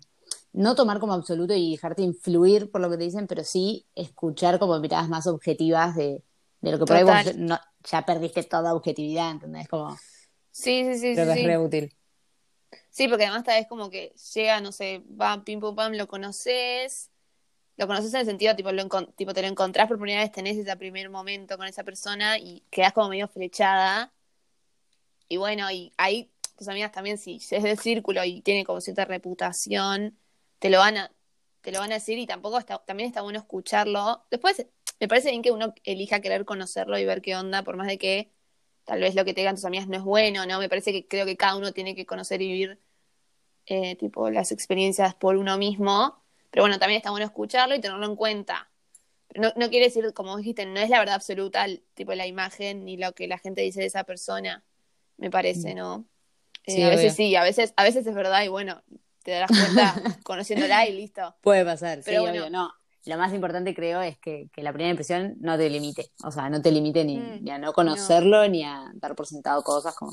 no 0.53 0.75
tomar 0.75 1.01
como 1.01 1.15
absoluto 1.15 1.55
y 1.55 1.73
dejarte 1.73 2.03
influir 2.03 2.71
por 2.71 2.81
lo 2.81 2.91
que 2.91 2.99
te 2.99 3.05
dicen, 3.05 3.27
pero 3.27 3.45
sí 3.45 3.87
escuchar 3.95 4.59
como 4.59 4.79
miradas 4.81 5.09
más 5.09 5.27
objetivas 5.27 5.97
de, 5.97 6.23
de 6.61 6.73
lo 6.73 6.79
que 6.79 6.87
por 6.87 6.97
ahí 6.97 7.05
Total. 7.05 7.27
vos 7.27 7.37
no- 7.37 7.59
ya 7.91 8.05
perdiste 8.07 8.43
toda 8.45 8.75
objetividad, 8.75 9.31
¿entendés? 9.33 9.69
Como, 9.69 9.97
Sí, 10.51 10.85
sí, 10.85 10.99
sí, 10.99 11.15
creo 11.15 11.27
sí, 11.27 11.27
que 11.27 11.33
es 11.35 11.43
re 11.43 11.59
útil. 11.59 11.97
Sí, 12.91 13.09
porque 13.09 13.25
además 13.25 13.45
tal 13.45 13.59
vez 13.61 13.69
como 13.69 13.91
que 13.91 14.15
llega, 14.35 14.61
no 14.61 14.73
sé, 14.73 15.03
va 15.21 15.45
pim 15.45 15.61
pum 15.61 15.75
pam, 15.77 15.93
lo 15.95 16.09
conoces, 16.09 17.11
lo 17.83 17.89
conoces 17.89 18.15
en 18.15 18.21
el 18.21 18.27
sentido, 18.27 18.55
tipo, 18.57 18.71
lo 18.73 18.89
tipo, 19.17 19.35
te 19.35 19.43
lo 19.43 19.49
encontrás 19.49 19.89
por 19.89 19.99
primera 19.99 20.23
vez, 20.23 20.33
tenés 20.33 20.57
ese 20.57 20.77
primer 20.77 21.11
momento 21.11 21.57
con 21.59 21.67
esa 21.67 21.85
persona 21.85 22.39
y 22.39 22.62
quedás 22.71 22.93
como 22.93 23.09
medio 23.09 23.29
flechada. 23.29 24.12
Y 25.29 25.37
bueno, 25.37 25.71
y 25.71 25.93
ahí 25.97 26.31
tus 26.57 26.69
amigas 26.69 26.93
también, 26.93 27.19
si 27.19 27.37
es 27.37 27.62
del 27.62 27.79
círculo 27.79 28.25
y 28.25 28.41
tiene 28.43 28.65
como 28.65 28.81
cierta 28.81 29.05
reputación, 29.05 30.17
te 30.61 30.71
lo 30.71 30.79
van 30.79 30.97
a, 30.97 31.12
te 31.61 31.73
lo 31.73 31.81
van 31.81 31.91
a 31.91 31.95
decir 31.95 32.19
y 32.19 32.27
tampoco 32.27 32.59
está, 32.59 32.79
también 32.79 33.09
está 33.09 33.23
bueno 33.23 33.41
escucharlo. 33.41 34.25
Después 34.31 34.67
me 35.01 35.09
parece 35.09 35.31
bien 35.31 35.43
que 35.43 35.51
uno 35.51 35.75
elija 35.85 36.21
querer 36.21 36.45
conocerlo 36.45 36.99
y 36.99 37.05
ver 37.05 37.21
qué 37.23 37.35
onda, 37.35 37.65
por 37.65 37.77
más 37.77 37.89
de 37.89 37.99
que 37.99 38.31
tal 38.85 39.01
vez 39.01 39.15
lo 39.15 39.25
que 39.25 39.35
te 39.35 39.41
digan 39.41 39.57
tus 39.57 39.65
amigas 39.65 39.89
no 39.89 39.97
es 39.97 40.03
bueno, 40.05 40.47
¿no? 40.47 40.61
Me 40.61 40.69
parece 40.69 40.93
que 40.93 41.09
creo 41.09 41.27
que 41.27 41.37
cada 41.37 41.57
uno 41.57 41.73
tiene 41.73 41.97
que 41.97 42.07
conocer 42.07 42.43
y 42.43 42.47
vivir 42.49 42.81
eh, 43.67 43.97
tipo 43.97 44.31
las 44.31 44.53
experiencias 44.53 45.15
por 45.15 45.37
uno 45.37 45.59
mismo, 45.59 46.22
pero 46.53 46.65
bueno, 46.65 46.79
también 46.79 46.99
está 46.99 47.11
bueno 47.11 47.27
escucharlo 47.27 47.75
y 47.75 47.81
tenerlo 47.83 48.07
en 48.07 48.17
cuenta. 48.17 48.71
No, 49.35 49.53
no 49.57 49.71
quiere 49.71 49.87
decir, 49.87 50.13
como 50.15 50.37
dijiste, 50.37 50.67
no 50.67 50.79
es 50.81 50.91
la 50.91 51.01
verdad 51.01 51.17
absoluta, 51.17 51.67
tipo 51.95 52.15
la 52.15 52.27
imagen 52.29 52.85
ni 52.85 52.99
lo 52.99 53.13
que 53.15 53.27
la 53.29 53.39
gente 53.39 53.63
dice 53.63 53.81
de 53.81 53.87
esa 53.87 54.05
persona, 54.05 54.65
me 55.19 55.31
parece, 55.31 55.75
¿no? 55.75 56.07
Eh, 56.67 56.75
Sí, 56.75 56.83
a 56.85 56.91
veces 56.91 57.15
obvio. 57.15 57.17
sí, 57.17 57.37
a 57.37 57.43
veces, 57.43 57.75
a 57.77 57.85
veces 57.85 58.07
es 58.07 58.15
verdad 58.15 58.45
y 58.45 58.49
bueno, 58.49 58.83
te 59.25 59.33
darás 59.33 59.51
cuenta 59.51 59.95
conociéndola 60.25 60.87
y 60.87 60.93
listo. 60.95 61.35
Puede 61.41 61.65
pasar, 61.65 62.03
Pero 62.05 62.19
sí, 62.19 62.29
bueno. 62.29 62.41
obvio, 62.43 62.51
no. 62.51 62.73
Lo 63.07 63.19
más 63.19 63.33
importante 63.35 63.75
creo 63.75 64.01
es 64.03 64.19
que, 64.19 64.49
que 64.53 64.63
la 64.63 64.73
primera 64.73 64.91
impresión 64.91 65.35
no 65.41 65.57
te 65.59 65.69
limite. 65.71 66.11
O 66.25 66.31
sea, 66.31 66.49
no 66.51 66.63
te 66.63 66.71
limite 66.71 67.05
ni, 67.05 67.17
Mm, 67.19 67.45
ni 67.45 67.51
a 67.51 67.59
no 67.59 67.73
conocerlo, 67.73 68.47
ni 68.49 68.63
a 68.65 68.93
dar 68.95 69.17
por 69.17 69.27
sentado 69.27 69.63
cosas 69.65 69.95
como 69.97 70.13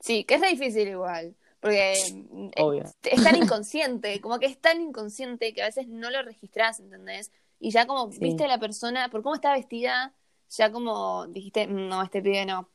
Sí, 0.00 0.24
que 0.24 0.34
es 0.36 0.40
re 0.40 0.48
difícil 0.50 0.88
igual, 0.88 1.36
porque 1.60 1.92
eh, 1.94 2.50
obvio. 2.62 2.84
es 3.02 3.22
tan 3.22 3.36
inconsciente, 3.36 4.20
como 4.20 4.38
que 4.38 4.46
es 4.46 4.60
tan 4.60 4.80
inconsciente 4.80 5.52
que 5.54 5.62
a 5.62 5.66
veces 5.66 5.88
no 5.88 6.10
lo 6.10 6.22
registrás, 6.22 6.80
¿entendés? 6.80 7.32
Y 7.60 7.70
ya 7.70 7.86
como 7.86 8.10
Sí. 8.12 8.18
viste 8.20 8.44
a 8.44 8.48
la 8.48 8.58
persona, 8.58 9.08
por 9.10 9.22
cómo 9.22 9.34
está 9.34 9.52
vestida, 9.52 10.14
ya 10.50 10.70
como 10.72 11.26
dijiste, 11.26 11.66
"Mm, 11.66 11.88
no, 11.88 12.02
este 12.02 12.22
pibe 12.22 12.46
no. 12.46 12.68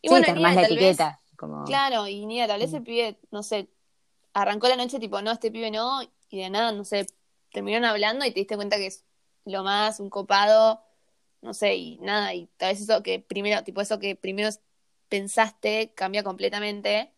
Y 0.00 0.08
sí, 0.08 0.14
bueno, 0.14 0.26
te 0.26 0.34
la 0.40 0.54
tal 0.54 0.64
vez- 0.64 0.68
etiqueta. 0.70 1.20
Como... 1.36 1.64
claro, 1.64 2.06
y 2.08 2.26
Nia, 2.26 2.46
tal 2.46 2.60
vez 2.60 2.72
Mm. 2.72 2.76
el 2.76 2.82
pibe, 2.82 3.18
no 3.30 3.42
sé, 3.42 3.68
arrancó 4.32 4.68
la 4.68 4.76
noche 4.76 4.98
tipo, 4.98 5.20
no, 5.22 5.30
este 5.32 5.50
pibe 5.50 5.70
no, 5.70 6.02
y 6.28 6.38
de 6.38 6.50
nada, 6.50 6.72
no 6.72 6.84
sé, 6.84 7.06
terminaron 7.52 7.84
hablando 7.84 8.24
y 8.24 8.30
te 8.32 8.40
diste 8.40 8.56
cuenta 8.56 8.76
que 8.76 8.86
es 8.86 9.04
lo 9.44 9.62
más, 9.62 10.00
un 10.00 10.08
copado, 10.10 10.82
no 11.40 11.52
sé, 11.54 11.74
y 11.74 11.98
nada, 11.98 12.32
y 12.34 12.46
tal 12.56 12.72
vez 12.72 12.80
eso 12.82 13.02
que 13.02 13.18
primero, 13.20 13.62
tipo 13.64 13.80
eso 13.80 13.98
que 13.98 14.14
primero 14.16 14.48
pensaste 15.08 15.92
cambia 15.94 16.22
completamente. 16.22 17.12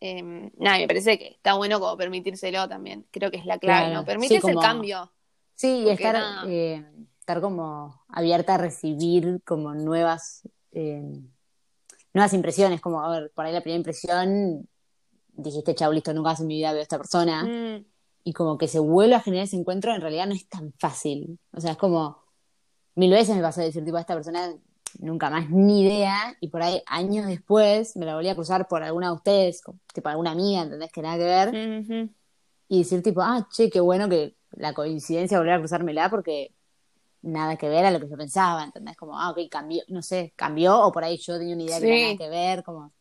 Eh, 0.00 0.50
nada, 0.56 0.78
me 0.78 0.86
parece 0.86 1.18
que 1.18 1.28
está 1.28 1.54
bueno 1.54 1.78
como 1.78 1.96
permitírselo 1.96 2.66
también, 2.68 3.06
creo 3.10 3.30
que 3.30 3.36
es 3.36 3.44
la 3.46 3.58
clave, 3.58 3.86
Claro, 3.88 3.94
¿no? 3.96 4.00
sí, 4.00 4.06
Permitirse 4.06 4.40
como- 4.40 4.60
el 4.60 4.66
cambio. 4.66 5.12
Sí, 5.54 5.82
y 5.84 5.90
estar, 5.90 6.14
nada. 6.14 6.44
eh, 6.48 6.84
estar 7.18 7.40
como 7.42 8.02
abierta 8.08 8.54
a 8.54 8.58
recibir 8.58 9.42
como 9.44 9.74
nuevas, 9.74 10.48
eh, 10.72 11.02
nuevas 12.14 12.32
impresiones, 12.32 12.80
como, 12.80 13.02
a 13.04 13.10
ver, 13.10 13.30
por 13.34 13.44
ahí 13.44 13.52
la 13.52 13.60
primera 13.60 13.76
impresión, 13.76 14.66
dijiste, 15.34 15.74
chau, 15.74 15.92
listo, 15.92 16.14
nunca 16.14 16.30
más 16.30 16.40
en 16.40 16.46
mi 16.46 16.56
vida 16.56 16.72
veo 16.72 16.80
a 16.80 16.82
esta 16.82 16.96
persona, 16.98 17.44
Mm, 17.44 17.84
y 18.24 18.32
como 18.32 18.56
que 18.56 18.68
se 18.68 18.78
vuelve 18.78 19.14
a 19.16 19.20
generar 19.20 19.44
ese 19.44 19.56
encuentro, 19.56 19.94
en 19.94 20.00
realidad 20.00 20.26
no 20.26 20.34
es 20.34 20.48
tan 20.48 20.72
fácil. 20.78 21.38
O 21.52 21.60
sea, 21.60 21.72
es 21.72 21.76
como, 21.76 22.22
mil 22.94 23.10
veces 23.10 23.36
me 23.36 23.42
pasó 23.42 23.60
de 23.60 23.66
decir, 23.66 23.84
tipo, 23.84 23.98
a 23.98 24.00
esta 24.00 24.14
persona 24.14 24.50
nunca 24.98 25.30
más 25.30 25.48
ni 25.50 25.82
idea, 25.82 26.36
y 26.40 26.48
por 26.48 26.62
ahí 26.62 26.82
años 26.86 27.26
después 27.26 27.96
me 27.96 28.06
la 28.06 28.14
volví 28.14 28.28
a 28.28 28.34
cruzar 28.34 28.66
por 28.68 28.82
alguna 28.82 29.08
de 29.08 29.14
ustedes, 29.14 29.62
tipo 29.94 30.08
alguna 30.08 30.32
amiga, 30.32 30.62
¿entendés? 30.62 30.90
Que 30.92 31.02
nada 31.02 31.16
que 31.16 31.24
ver, 31.24 32.10
y 32.68 32.78
decir 32.78 33.02
tipo, 33.02 33.22
ah, 33.22 33.46
che, 33.50 33.70
qué 33.70 33.80
bueno 33.80 34.08
que 34.08 34.36
la 34.52 34.72
coincidencia 34.74 35.36
de 35.36 35.40
volver 35.40 35.54
a 35.54 35.58
cruzármela 35.58 36.10
porque 36.10 36.54
nada 37.22 37.56
que 37.56 37.68
ver 37.68 37.84
a 37.84 37.90
lo 37.90 38.00
que 38.00 38.08
yo 38.08 38.16
pensaba, 38.16 38.64
¿entendés? 38.64 38.96
Como, 38.96 39.18
ah, 39.18 39.30
ok, 39.30 39.38
cambió, 39.50 39.82
no 39.88 40.02
sé, 40.02 40.32
cambió 40.36 40.80
o 40.80 40.92
por 40.92 41.04
ahí 41.04 41.18
yo 41.18 41.38
tenía 41.38 41.54
una 41.54 41.64
idea 41.64 41.78
que 41.80 41.86
Sí. 41.86 41.90
no 41.92 41.98
nada 42.00 42.16
que 42.16 42.28
ver, 42.28 42.64
como, 42.64 42.88
que 42.90 42.94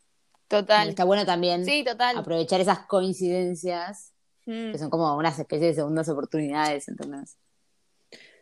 Total. 0.47 0.89
está 0.89 1.03
bueno 1.05 1.25
también 1.25 1.63
Sí, 1.65 1.83
total. 1.83 2.17
aprovechar 2.17 2.59
esas 2.61 2.79
coincidencias 2.87 4.13
Mm. 4.45 4.71
que 4.71 4.77
son 4.79 4.89
como 4.89 5.15
unas 5.15 5.37
especies 5.37 5.75
de 5.75 5.81
segundas 5.81 6.09
oportunidades, 6.09 6.87
¿entendés? 6.87 7.37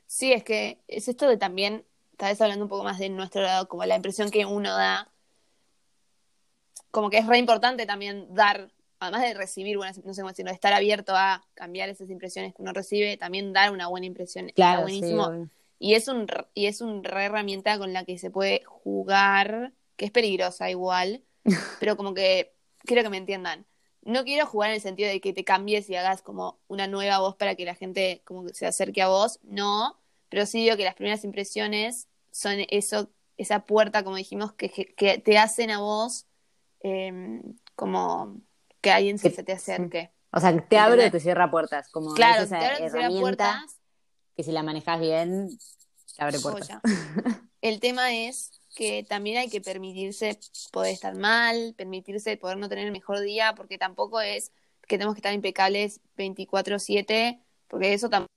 Sí, 0.05 0.31
es 0.31 0.43
que 0.43 0.81
es 0.87 1.09
esto 1.09 1.27
de 1.27 1.35
también, 1.35 1.85
tal 2.17 2.29
vez 2.31 2.41
hablando 2.41 2.65
un 2.65 2.69
poco 2.69 2.83
más 2.83 2.99
de 2.99 3.09
nuestro 3.09 3.41
lado, 3.41 3.67
como 3.67 3.85
la 3.85 3.95
impresión 3.95 4.31
que 4.31 4.45
uno 4.45 4.75
da, 4.75 5.09
como 6.91 7.09
que 7.09 7.19
es 7.19 7.27
re 7.27 7.37
importante 7.37 7.85
también 7.85 8.33
dar, 8.33 8.71
además 8.99 9.21
de 9.21 9.35
recibir 9.35 9.77
buenas, 9.77 10.03
no 10.03 10.13
sé 10.13 10.21
cómo 10.21 10.31
decirlo, 10.31 10.49
de 10.49 10.55
estar 10.55 10.73
abierto 10.73 11.15
a 11.15 11.45
cambiar 11.53 11.89
esas 11.89 12.09
impresiones 12.09 12.53
que 12.55 12.61
uno 12.61 12.73
recibe, 12.73 13.17
también 13.17 13.53
dar 13.53 13.71
una 13.71 13.87
buena 13.87 14.07
impresión. 14.07 14.49
Claro, 14.55 14.87
sí, 14.87 14.99
buenísimo. 14.99 15.25
obvio. 15.25 15.49
y 15.79 15.93
es 15.93 16.07
un 16.07 16.27
y 16.55 16.65
es 16.65 16.81
un 16.81 17.03
re 17.03 17.25
herramienta 17.25 17.77
con 17.77 17.93
la 17.93 18.03
que 18.03 18.17
se 18.17 18.31
puede 18.31 18.63
jugar, 18.65 19.73
que 19.95 20.05
es 20.05 20.11
peligrosa 20.11 20.71
igual, 20.71 21.23
pero 21.79 21.95
como 21.97 22.15
que 22.15 22.53
quiero 22.79 23.03
que 23.03 23.09
me 23.09 23.17
entiendan. 23.17 23.65
No 24.01 24.23
quiero 24.23 24.45
jugar 24.45 24.69
en 24.69 24.75
el 24.75 24.81
sentido 24.81 25.09
de 25.09 25.19
que 25.19 25.33
te 25.33 25.43
cambies 25.43 25.89
y 25.89 25.95
hagas 25.95 26.21
como 26.21 26.57
una 26.67 26.87
nueva 26.87 27.19
voz 27.19 27.35
para 27.35 27.55
que 27.55 27.65
la 27.65 27.75
gente 27.75 28.21
como 28.23 28.45
que 28.45 28.53
se 28.53 28.65
acerque 28.65 29.01
a 29.01 29.09
vos, 29.09 29.39
no, 29.43 29.99
pero 30.29 30.45
sí 30.45 30.63
digo 30.63 30.77
que 30.77 30.83
las 30.83 30.95
primeras 30.95 31.23
impresiones 31.23 32.07
son 32.31 32.55
eso, 32.69 33.09
esa 33.37 33.65
puerta, 33.65 34.03
como 34.03 34.15
dijimos, 34.15 34.53
que, 34.53 34.69
que 34.69 35.17
te 35.17 35.37
hacen 35.37 35.71
a 35.71 35.79
vos 35.79 36.25
eh, 36.81 37.41
como 37.75 38.41
que 38.81 38.91
alguien 38.91 39.17
se, 39.19 39.29
Que- 39.29 39.35
se 39.35 39.43
te 39.43 39.53
acerque. 39.53 40.11
O 40.31 40.39
sea, 40.39 40.51
te 40.67 40.77
abre 40.77 40.93
o 40.93 41.05
¿Entendés? 41.05 41.11
te 41.13 41.23
cierra 41.23 41.49
puertas, 41.49 41.89
como 41.89 42.13
Claro, 42.13 42.43
te 42.43 42.47
cierran 42.47 42.81
herramienta 42.83 43.21
puertas 43.21 43.79
que 44.35 44.43
si 44.43 44.51
la 44.51 44.61
manejas 44.61 44.99
bien, 44.99 45.57
te 46.15 46.23
abre 46.23 46.39
puertas. 46.39 46.69
joya. 46.69 46.81
El 47.61 47.79
tema 47.79 48.13
es 48.13 48.51
que 48.75 49.03
también 49.03 49.37
hay 49.37 49.49
que 49.49 49.61
permitirse 49.61 50.37
poder 50.71 50.93
estar 50.93 51.15
mal, 51.15 51.73
permitirse 51.75 52.37
poder 52.37 52.57
no 52.57 52.69
tener 52.69 52.85
el 52.85 52.91
mejor 52.91 53.19
día, 53.21 53.55
porque 53.55 53.77
tampoco 53.79 54.21
es 54.21 54.51
que 54.87 54.97
tenemos 54.97 55.15
que 55.15 55.19
estar 55.19 55.33
impecables 55.33 56.01
24/7, 56.15 57.39
porque 57.67 57.93
eso 57.93 58.09
tampoco... 58.09 58.27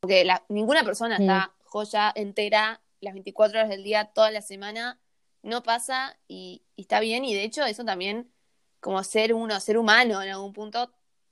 Porque 0.00 0.24
la- 0.24 0.44
ninguna 0.48 0.84
persona 0.84 1.18
Mm. 1.18 1.22
está 1.22 1.54
joya 1.64 2.12
entera 2.14 2.80
las 3.00 3.14
24 3.14 3.58
horas 3.58 3.68
del 3.70 3.84
día, 3.84 4.06
toda 4.14 4.30
la 4.30 4.42
semana, 4.42 4.98
no 5.42 5.62
pasa 5.62 6.16
y, 6.26 6.62
y 6.76 6.82
está 6.82 7.00
bien, 7.00 7.24
y 7.24 7.34
de 7.34 7.44
hecho 7.44 7.64
eso 7.64 7.84
también, 7.84 8.30
como 8.80 9.02
ser 9.04 9.34
uno, 9.34 9.58
ser 9.60 9.78
humano 9.78 10.22
en 10.22 10.30
algún 10.30 10.52
punto, 10.52 10.90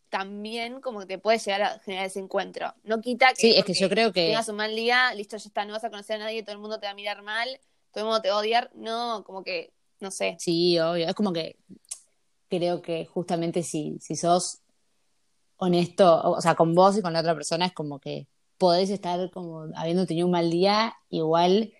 también 0.08 0.80
como 0.80 1.00
que 1.00 1.06
te 1.06 1.18
puede 1.18 1.38
llegar 1.38 1.62
a 1.62 1.78
generar 1.80 2.06
ese 2.06 2.20
encuentro. 2.20 2.72
No 2.84 3.00
quita 3.00 3.30
que... 3.30 3.36
Sí, 3.40 3.54
es 3.56 3.64
que 3.64 3.74
yo 3.74 3.88
creo 3.88 4.12
que 4.12 4.26
tengas 4.26 4.48
un 4.48 4.56
mal 4.56 4.74
día, 4.74 5.12
listo, 5.14 5.36
ya 5.36 5.48
está, 5.48 5.64
no 5.64 5.72
vas 5.72 5.84
a 5.84 5.90
conocer 5.90 6.16
a 6.20 6.24
nadie, 6.24 6.42
todo 6.42 6.52
el 6.54 6.60
mundo 6.60 6.78
te 6.78 6.86
va 6.86 6.92
a 6.92 6.94
mirar 6.94 7.22
mal, 7.22 7.48
todo 7.92 8.04
el 8.04 8.06
mundo 8.06 8.22
te 8.22 8.28
va 8.30 8.36
a 8.36 8.38
odiar, 8.38 8.70
no, 8.74 9.24
como 9.24 9.42
que, 9.42 9.72
no 10.00 10.10
sé. 10.10 10.36
Sí, 10.38 10.78
obvio. 10.78 11.08
Es 11.08 11.14
como 11.14 11.32
que 11.32 11.56
creo 12.48 12.80
que 12.82 13.06
justamente 13.06 13.62
si, 13.64 13.96
si 14.00 14.14
sos 14.14 14.60
honesto, 15.56 16.20
o 16.22 16.40
sea, 16.40 16.54
con 16.54 16.74
vos 16.74 16.96
y 16.96 17.02
con 17.02 17.12
la 17.12 17.20
otra 17.20 17.34
persona, 17.34 17.66
es 17.66 17.72
como 17.72 17.98
que 17.98 18.28
podés 18.58 18.90
estar 18.90 19.30
como 19.30 19.66
habiendo 19.76 20.06
tenido 20.06 20.26
un 20.26 20.32
mal 20.32 20.50
día, 20.50 20.94
igual 21.08 21.72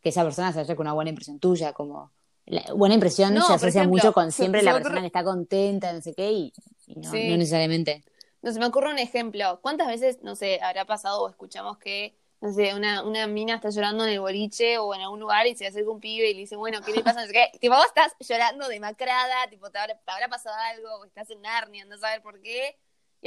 que 0.00 0.08
esa 0.10 0.22
persona 0.24 0.52
se 0.52 0.58
vaya 0.58 0.76
con 0.76 0.86
una 0.86 0.92
buena 0.94 1.10
impresión 1.10 1.38
tuya, 1.38 1.72
como 1.72 2.12
la 2.46 2.62
buena 2.74 2.94
impresión 2.94 3.34
No, 3.34 3.46
se 3.46 3.54
asocia 3.54 3.80
ejemplo, 3.80 3.90
mucho 3.90 4.12
con 4.12 4.30
siempre 4.30 4.62
la 4.62 4.72
persona 4.74 5.00
que 5.00 5.06
está 5.06 5.24
contenta, 5.24 5.92
no 5.92 6.00
sé 6.00 6.14
qué, 6.14 6.30
y, 6.30 6.52
y 6.86 6.94
no, 6.96 7.10
Sí. 7.10 7.28
no 7.28 7.36
necesariamente. 7.36 8.04
No 8.42 8.52
se 8.52 8.60
me 8.60 8.66
ocurre 8.66 8.90
un 8.90 8.98
ejemplo. 9.00 9.58
¿Cuántas 9.60 9.88
veces, 9.88 10.22
no 10.22 10.36
sé, 10.36 10.60
habrá 10.60 10.84
pasado 10.84 11.22
o 11.22 11.28
escuchamos 11.28 11.78
que, 11.78 12.14
no 12.40 12.52
sé, 12.52 12.74
una, 12.76 13.02
una 13.02 13.26
mina 13.26 13.56
está 13.56 13.70
llorando 13.70 14.04
en 14.04 14.10
el 14.12 14.20
boliche 14.20 14.78
o 14.78 14.94
en 14.94 15.00
algún 15.00 15.18
lugar 15.18 15.48
y 15.48 15.56
se 15.56 15.66
acerca 15.66 15.90
un 15.90 15.98
pibe 15.98 16.30
y 16.30 16.34
le 16.34 16.40
dice, 16.40 16.54
bueno, 16.54 16.80
¿qué 16.82 16.92
le 16.92 17.02
pasa? 17.02 17.22
No 17.22 17.26
sé 17.26 17.32
qué. 17.32 17.50
Tipo, 17.60 17.74
vos 17.74 17.86
estás 17.86 18.12
llorando 18.20 18.68
demacrada, 18.68 19.48
tipo, 19.50 19.70
te 19.70 19.78
habrá, 19.78 19.98
te 19.98 20.10
habrá 20.12 20.28
pasado 20.28 20.54
algo, 20.72 20.88
o 21.00 21.04
estás 21.04 21.28
en 21.30 21.42
Narnia, 21.42 21.84
no 21.86 21.98
sabes 21.98 22.20
por 22.20 22.40
qué. 22.40 22.76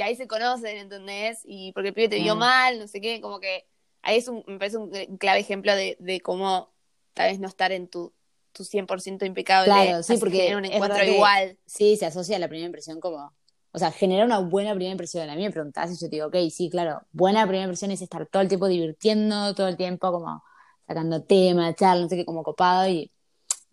Y 0.00 0.02
ahí 0.02 0.16
se 0.16 0.26
conocen, 0.26 0.78
¿entendés? 0.78 1.40
Y 1.44 1.72
porque 1.72 1.88
el 1.88 1.94
pibe 1.94 2.08
te 2.08 2.16
vio 2.20 2.34
Mm. 2.34 2.38
mal, 2.38 2.78
no 2.78 2.88
sé 2.88 3.02
qué, 3.02 3.20
como 3.20 3.38
que 3.38 3.66
ahí 4.00 4.16
es 4.16 4.28
un, 4.28 4.42
me 4.46 4.56
parece 4.58 4.78
un 4.78 4.90
clave 5.18 5.40
ejemplo 5.40 5.74
de, 5.76 5.98
de 6.00 6.22
cómo 6.22 6.72
tal 7.12 7.30
vez 7.30 7.38
no 7.38 7.46
estar 7.46 7.70
en 7.70 7.86
tu, 7.86 8.10
tu 8.52 8.64
100% 8.64 9.26
impecable. 9.26 9.66
Claro, 9.70 10.02
sí, 10.02 10.16
porque 10.16 10.56
un 10.56 10.64
encuentro 10.64 11.04
igual. 11.04 11.58
Sí, 11.66 11.98
se 11.98 12.06
asocia 12.06 12.36
a 12.36 12.38
la 12.38 12.48
primera 12.48 12.64
impresión 12.64 12.98
como, 12.98 13.34
o 13.72 13.78
sea, 13.78 13.92
generar 13.92 14.24
una 14.24 14.38
buena 14.38 14.70
primera 14.70 14.92
impresión. 14.92 15.28
A 15.28 15.36
mí 15.36 15.42
me 15.42 15.50
preguntás 15.50 15.90
y 15.90 15.96
yo 16.02 16.08
te 16.08 16.16
digo, 16.16 16.28
ok, 16.28 16.36
sí, 16.50 16.70
claro, 16.70 17.02
buena 17.12 17.42
primera 17.42 17.64
impresión 17.64 17.90
es 17.90 18.00
estar 18.00 18.26
todo 18.26 18.40
el 18.40 18.48
tiempo 18.48 18.68
divirtiendo, 18.68 19.54
todo 19.54 19.68
el 19.68 19.76
tiempo 19.76 20.10
como 20.10 20.42
sacando 20.86 21.22
tema, 21.24 21.74
charla, 21.74 22.04
no 22.04 22.08
sé 22.08 22.16
qué, 22.16 22.24
como 22.24 22.42
copado 22.42 22.88
y 22.88 23.12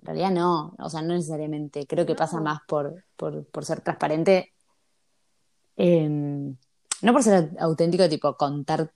en 0.01 0.05
realidad 0.05 0.31
no, 0.31 0.75
o 0.77 0.89
sea, 0.89 1.01
no 1.03 1.13
necesariamente. 1.13 1.87
Creo 1.87 2.05
que 2.05 2.15
pasa 2.15 2.41
más 2.41 2.59
por, 2.67 3.05
por, 3.15 3.45
por 3.47 3.63
ser 3.63 3.79
transparente, 3.79 4.51
eh, 5.77 6.09
no 6.09 7.13
por 7.13 7.23
ser 7.23 7.51
auténtico, 7.59 8.09
tipo 8.09 8.35
contar 8.35 8.91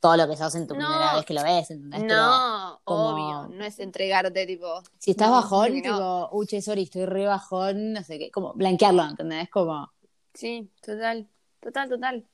todo 0.00 0.16
lo 0.16 0.28
que 0.28 0.36
sos 0.36 0.54
en 0.54 0.66
tu 0.66 0.74
No. 0.74 0.86
primera 0.86 1.14
vez 1.14 1.24
que 1.26 1.34
lo 1.34 1.42
ves, 1.42 1.70
No, 1.70 2.80
como- 2.84 3.10
obvio, 3.10 3.48
no 3.56 3.64
es 3.64 3.78
entregarte, 3.78 4.46
tipo. 4.46 4.82
si 4.98 5.10
estás 5.12 5.28
no, 5.28 5.34
bajón, 5.36 5.76
no. 5.76 5.82
tipo, 5.82 6.28
uche, 6.32 6.62
sorry, 6.62 6.82
estoy 6.84 7.04
re 7.06 7.26
bajón, 7.26 7.92
no 7.92 8.02
sé 8.02 8.18
qué, 8.18 8.30
como 8.30 8.54
blanquearlo, 8.54 9.04
¿entendés? 9.04 9.48
Como... 9.50 9.90
Sí, 10.34 10.70
total, 10.80 11.28
total, 11.60 11.88
total. 11.90 12.26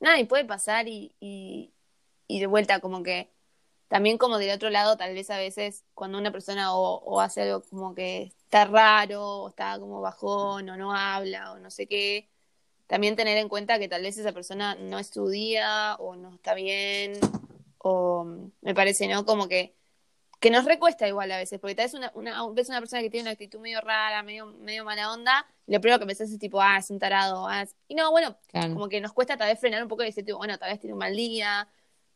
Nada, 0.00 0.18
y 0.20 0.24
puede 0.24 0.44
pasar 0.44 0.88
y, 0.88 1.14
y, 1.20 1.72
y 2.28 2.40
de 2.40 2.46
vuelta, 2.46 2.80
como 2.80 3.02
que 3.02 3.30
también 3.88 4.18
como 4.18 4.36
del 4.38 4.50
otro 4.54 4.68
lado, 4.68 4.96
tal 4.96 5.14
vez 5.14 5.30
a 5.30 5.38
veces 5.38 5.84
cuando 5.94 6.18
una 6.18 6.32
persona 6.32 6.74
o, 6.74 6.96
o 6.98 7.20
hace 7.20 7.42
algo 7.42 7.62
como 7.70 7.94
que 7.94 8.24
está 8.44 8.66
raro, 8.66 9.24
o 9.44 9.48
está 9.48 9.78
como 9.78 10.00
bajón, 10.02 10.68
o 10.68 10.76
no 10.76 10.92
habla, 10.94 11.52
o 11.52 11.58
no 11.60 11.70
sé 11.70 11.86
qué, 11.86 12.28
también 12.86 13.16
tener 13.16 13.36
en 13.38 13.48
cuenta 13.48 13.78
que 13.78 13.88
tal 13.88 14.02
vez 14.02 14.16
esa 14.18 14.32
persona 14.32 14.74
no 14.76 14.98
es 14.98 15.08
su 15.08 15.28
día, 15.28 15.96
o 15.98 16.16
no 16.16 16.34
está 16.34 16.54
bien, 16.54 17.14
o 17.78 18.24
me 18.60 18.74
parece, 18.74 19.08
¿no? 19.08 19.24
Como 19.24 19.48
que, 19.48 19.74
que 20.40 20.50
nos 20.50 20.64
recuesta 20.64 21.08
igual 21.08 21.32
a 21.32 21.38
veces, 21.38 21.58
porque 21.58 21.74
tal 21.74 21.86
vez 21.86 21.94
una, 21.94 22.12
una, 22.14 22.46
ves 22.50 22.68
una 22.68 22.78
persona 22.80 23.02
que 23.02 23.10
tiene 23.10 23.22
una 23.24 23.32
actitud 23.32 23.58
medio 23.58 23.80
rara, 23.80 24.22
medio, 24.22 24.46
medio 24.46 24.84
mala 24.84 25.12
onda, 25.12 25.46
y 25.66 25.72
lo 25.72 25.80
primero 25.80 25.98
que 25.98 26.06
pensás 26.06 26.30
es 26.30 26.38
tipo, 26.38 26.60
ah, 26.60 26.76
es 26.78 26.90
un 26.90 26.98
tarado, 26.98 27.48
ah, 27.48 27.64
y 27.88 27.94
no, 27.94 28.10
bueno, 28.10 28.36
Claro. 28.48 28.74
como 28.74 28.88
que 28.88 29.00
nos 29.00 29.12
cuesta 29.12 29.36
tal 29.36 29.48
vez 29.48 29.58
frenar 29.58 29.82
un 29.82 29.88
poco 29.88 30.02
y 30.02 30.06
decir, 30.06 30.24
tipo, 30.24 30.38
bueno, 30.38 30.58
tal 30.58 30.70
vez 30.70 30.78
tiene 30.80 30.92
un 30.92 30.98
mal 31.00 31.16
día, 31.16 31.68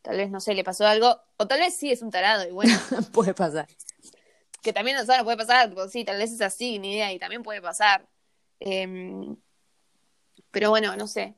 tal 0.02 0.16
vez, 0.18 0.30
no 0.30 0.38
sé, 0.40 0.54
le 0.54 0.62
pasó 0.64 0.86
algo, 0.86 1.20
o 1.36 1.46
tal 1.46 1.60
vez 1.60 1.76
sí 1.76 1.90
es 1.90 2.02
un 2.02 2.10
tarado, 2.10 2.46
y 2.46 2.52
bueno, 2.52 2.72
Puede 3.12 3.34
pasar. 3.34 3.66
que 4.62 4.72
también 4.72 4.96
o 4.98 5.04
sea, 5.04 5.18
no 5.18 5.24
puede 5.24 5.36
pasar, 5.38 5.68
tipo, 5.68 5.88
sí, 5.88 6.04
tal 6.04 6.18
vez 6.18 6.30
es 6.32 6.40
así, 6.42 6.78
ni 6.78 6.92
idea, 6.94 7.12
y 7.12 7.18
también 7.18 7.42
puede 7.42 7.60
pasar. 7.62 8.06
Em, 8.60 9.36
pero 10.50 10.70
bueno, 10.70 10.96
no 10.96 11.06
sé, 11.06 11.34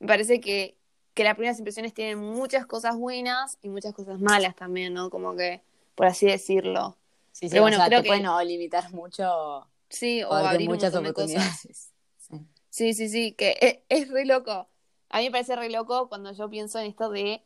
me 0.00 0.06
parece 0.08 0.40
que, 0.40 0.76
que 1.14 1.24
las 1.24 1.34
primeras 1.34 1.58
impresiones 1.58 1.94
tienen 1.94 2.18
muchas 2.18 2.66
cosas 2.66 2.96
buenas 2.96 3.58
y 3.62 3.68
muchas 3.68 3.94
cosas 3.94 4.20
malas 4.20 4.56
también, 4.56 4.94
¿no? 4.94 5.10
Como 5.10 5.36
que, 5.36 5.62
por 5.94 6.06
así 6.06 6.26
decirlo. 6.26 6.96
Sí, 7.32 7.46
sí, 7.46 7.50
Pero 7.50 7.62
bueno, 7.62 7.76
o 7.76 7.80
sea, 7.80 7.86
creo 7.86 7.98
te 8.00 8.04
que- 8.04 8.08
pueden 8.10 8.26
o 8.26 8.42
limitar 8.42 8.92
mucho 8.92 9.68
Sí, 9.88 10.22
o 10.24 10.32
abrir 10.32 10.68
un 10.68 10.74
muchas 10.74 10.92
cosas. 10.92 11.00
oportunidades. 11.10 11.90
Sí. 12.18 12.40
Sí, 12.70 12.94
sí, 12.94 13.08
sí, 13.10 13.32
que 13.32 13.56
es, 13.60 13.78
es 13.90 14.08
re 14.08 14.24
loco. 14.24 14.68
A 15.10 15.18
mí 15.18 15.24
me 15.26 15.30
parece 15.30 15.54
re 15.56 15.68
loco 15.68 16.08
cuando 16.08 16.32
yo 16.32 16.48
pienso 16.48 16.78
en 16.78 16.86
esto 16.86 17.10
de 17.10 17.44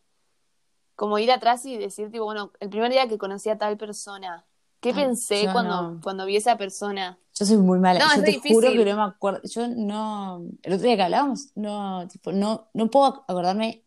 como 0.94 1.18
ir 1.18 1.30
atrás 1.30 1.64
y 1.66 1.76
decir, 1.76 2.10
tipo, 2.10 2.24
bueno, 2.24 2.52
el 2.60 2.70
primer 2.70 2.90
día 2.90 3.08
que 3.08 3.18
conocí 3.18 3.48
a 3.50 3.58
tal 3.58 3.76
persona, 3.76 4.46
¿qué 4.80 4.94
pensé 4.94 5.44
yo 5.44 5.52
cuando, 5.52 5.92
no. 5.92 6.00
cuando 6.02 6.26
vi 6.26 6.36
a 6.36 6.38
esa 6.38 6.56
persona? 6.56 7.18
Yo 7.34 7.46
soy 7.46 7.56
muy 7.58 7.78
mala. 7.78 8.00
No, 8.00 8.06
yo 8.06 8.12
es 8.12 8.24
te 8.24 8.32
difícil. 8.32 8.54
juro 8.54 8.72
que 8.72 8.84
no 8.84 8.96
me 8.96 9.02
acuerdo. 9.02 9.40
Yo 9.44 9.68
no. 9.68 10.44
El 10.62 10.72
otro 10.72 10.86
día 10.86 10.96
que 10.96 11.02
hablábamos, 11.02 11.50
no, 11.54 12.06
tipo, 12.08 12.32
no, 12.32 12.68
no 12.74 12.90
puedo 12.90 13.06
acordarme 13.28 13.84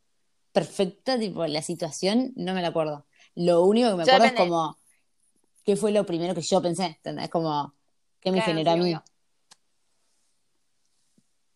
perfecta, 0.54 1.17
tipo, 1.19 1.45
la 1.45 1.62
situación, 1.62 2.34
no 2.36 2.54
me 2.54 2.62
la 2.62 2.69
acuerdo. 2.69 3.06
Lo 3.36 3.63
único 3.63 3.89
que 3.89 3.95
me 3.95 4.04
Yo 4.06 4.12
acuerdo 4.13 4.25
es 4.27 4.34
como 4.34 4.77
qué 5.65 5.75
fue 5.75 5.91
lo 5.91 6.06
primero 6.06 6.34
que 6.34 6.41
yo 6.41 6.62
pensé, 6.62 6.86
¿entendés? 6.86 7.30
Como 7.30 7.73
qué 8.19 8.32
me 8.32 8.38
Claro, 8.38 8.51
generó 8.51 8.71
a 8.71 8.75
mí. 8.77 8.95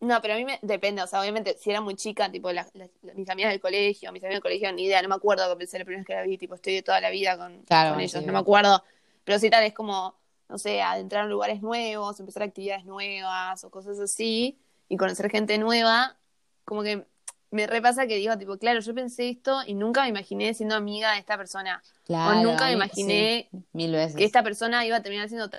No, 0.01 0.21
pero 0.21 0.33
a 0.35 0.37
mí 0.37 0.45
me 0.45 0.59
depende, 0.61 1.01
o 1.01 1.07
sea, 1.07 1.21
obviamente, 1.21 1.57
si 1.57 1.69
era 1.71 1.81
muy 1.81 1.95
chica, 1.95 2.29
tipo, 2.29 2.51
las- 2.51 2.71
mis 3.15 3.29
amigas 3.29 3.51
del 3.51 3.61
colegio, 3.61 4.11
mis 4.11 4.21
amigos 4.23 4.35
del 4.35 4.41
colegio, 4.43 4.71
ni 4.73 4.83
idea, 4.83 5.01
no 5.01 5.07
me 5.09 5.15
acuerdo 5.15 5.49
que 5.49 5.55
pensé 5.57 5.79
la 5.79 5.85
primera 5.85 6.01
vez 6.01 6.07
que 6.07 6.13
la 6.13 6.21
vi, 6.23 6.37
tipo, 6.37 6.53
estoy 6.53 6.73
de 6.75 6.83
toda 6.83 6.99
la 7.01 7.09
vida 7.09 7.37
con, 7.37 7.63
Claro, 7.63 7.91
con 7.91 7.95
bueno, 7.95 8.01
ellos, 8.01 8.19
sí, 8.21 8.25
no 8.25 8.33
me 8.33 8.39
acuerdo. 8.39 8.83
Pero 9.25 9.39
sí, 9.39 9.49
tal 9.49 9.63
vez 9.63 9.73
como, 9.73 10.15
no 10.47 10.57
sé, 10.57 10.81
adentrar 10.81 11.25
en 11.25 11.31
lugares 11.31 11.61
nuevos, 11.61 12.19
empezar 12.19 12.43
actividades 12.43 12.85
nuevas 12.85 13.63
o 13.65 13.69
cosas 13.69 13.99
así, 13.99 14.57
y 14.87 14.95
conocer 14.95 15.29
gente 15.29 15.57
nueva, 15.57 16.17
como 16.63 16.83
que 16.83 17.05
me 17.51 17.67
repasa 17.67 18.07
que 18.07 18.15
digo, 18.15 18.37
tipo, 18.37 18.57
claro, 18.57 18.79
yo 18.79 18.93
pensé 18.93 19.29
esto 19.29 19.61
y 19.65 19.73
nunca 19.73 20.03
me 20.03 20.09
imaginé 20.09 20.53
siendo 20.53 20.75
amiga 20.75 21.13
de 21.13 21.19
esta 21.19 21.37
persona. 21.37 21.81
Claro, 22.05 22.39
o 22.39 22.43
nunca 22.43 22.65
me 22.65 22.73
imaginé 22.73 23.49
sí, 23.51 23.59
mil 23.73 23.91
veces. 23.91 24.15
que 24.15 24.25
esta 24.25 24.43
persona 24.43 24.85
iba 24.85 24.97
a 24.97 25.01
terminar 25.01 25.27
siendo 25.27 25.49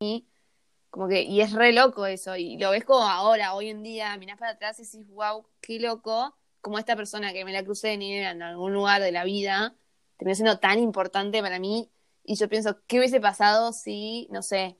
y 0.00 0.26
como 0.88 1.08
que 1.08 1.22
y 1.22 1.40
es 1.42 1.52
re 1.52 1.72
loco 1.72 2.06
eso 2.06 2.34
y 2.36 2.56
lo 2.56 2.70
ves 2.70 2.84
como 2.84 3.02
ahora 3.02 3.54
hoy 3.54 3.68
en 3.68 3.82
día 3.82 4.16
mirás 4.16 4.38
para 4.38 4.52
atrás 4.52 4.80
y 4.80 4.84
decís 4.84 5.06
wow 5.08 5.44
qué 5.60 5.78
loco 5.78 6.34
como 6.62 6.78
esta 6.78 6.96
persona 6.96 7.32
que 7.32 7.44
me 7.44 7.52
la 7.52 7.62
crucé 7.62 7.94
idea 7.94 8.30
en 8.30 8.42
algún 8.42 8.72
lugar 8.72 9.02
de 9.02 9.12
la 9.12 9.24
vida 9.24 9.74
terminó 10.16 10.34
siendo 10.34 10.58
tan 10.58 10.78
importante 10.78 11.42
para 11.42 11.58
mí 11.58 11.90
y 12.30 12.36
yo 12.36 12.48
pienso 12.48 12.78
qué 12.86 12.98
hubiese 12.98 13.20
pasado 13.20 13.72
si 13.72 14.28
no 14.30 14.40
sé 14.42 14.76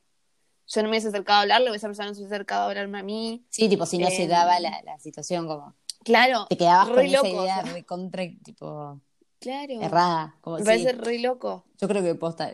yo 0.69 0.83
no 0.83 0.89
me 0.89 0.91
hubiese 0.93 1.09
acercado 1.09 1.39
a 1.39 1.43
hablarle 1.43 1.71
o 1.71 1.75
esa 1.75 1.89
persona 1.89 2.09
no 2.09 2.15
se 2.15 2.21
hubiese 2.21 2.35
acercado 2.35 2.63
a 2.63 2.67
hablarme 2.69 3.01
a 3.01 3.03
mí 3.03 3.45
Sí, 3.51 3.69
tipo, 3.69 3.87
si 3.87 3.99
no 3.99 4.09
se 4.09 4.23
Em, 4.25 4.29
daba 4.31 4.61
la, 4.61 4.81
la 4.83 4.99
situación, 5.01 5.47
como 5.49 5.75
claro 6.05 6.47
te 6.49 6.57
quedabas 6.57 6.89
re 6.91 6.95
con 6.95 7.05
esa 7.07 7.17
loco, 7.17 7.29
idea 7.43 7.59
o 7.61 7.63
sea, 7.65 7.73
recontra, 7.75 8.23
tipo, 8.45 9.01
claro 9.41 9.73
errada. 9.81 10.37
Como, 10.43 10.57
me 10.59 10.63
sí. 10.63 10.67
parece 10.69 10.93
re 10.93 11.19
loco 11.19 11.65
Yo 11.81 11.89
creo 11.89 12.03
que 12.05 12.15
posta, 12.15 12.53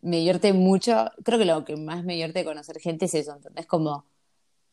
me 0.00 0.16
divierte 0.18 0.52
mucho, 0.52 1.10
creo 1.24 1.38
que 1.38 1.44
lo 1.44 1.64
que 1.64 1.76
más 1.76 2.04
me 2.04 2.12
divierte 2.12 2.38
de 2.40 2.44
conocer 2.44 2.78
gente 2.78 3.06
es 3.06 3.14
eso, 3.14 3.32
¿entendés? 3.34 3.66
Como 3.66 4.04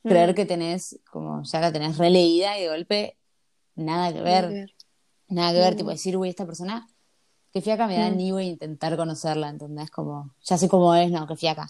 creer 0.03 0.31
Mm, 0.31 0.35
que 0.35 0.45
tenés, 0.45 0.99
como 1.11 1.41
ya 1.43 1.59
la 1.59 1.71
tenés 1.73 1.97
releída 1.97 2.57
y 2.59 2.61
de 2.61 2.69
golpe 2.69 3.17
nada 3.75 4.13
que 4.13 4.21
nada 4.21 4.41
ver, 4.41 4.47
que 4.49 4.53
ver. 4.53 4.73
nada 5.29 5.51
que 5.53 5.59
ver, 5.59 5.73
Mm. 5.73 5.77
tipo 5.77 5.89
decir, 5.89 6.15
uy, 6.15 6.29
esta 6.29 6.45
persona, 6.45 6.87
qué 7.57 7.61
fiaca 7.63 7.87
me 7.87 7.95
da, 7.97 8.09
Mm. 8.11 8.17
ni 8.17 8.31
voy 8.31 8.43
a 8.43 8.49
intentar 8.51 8.95
conocerla, 8.97 9.49
¿entendés? 9.49 9.89
Como, 9.89 10.31
ya 10.43 10.57
sé 10.57 10.69
cómo 10.69 10.93
es, 10.95 11.09
no, 11.11 11.25
qué 11.27 11.35
fiaca. 11.35 11.67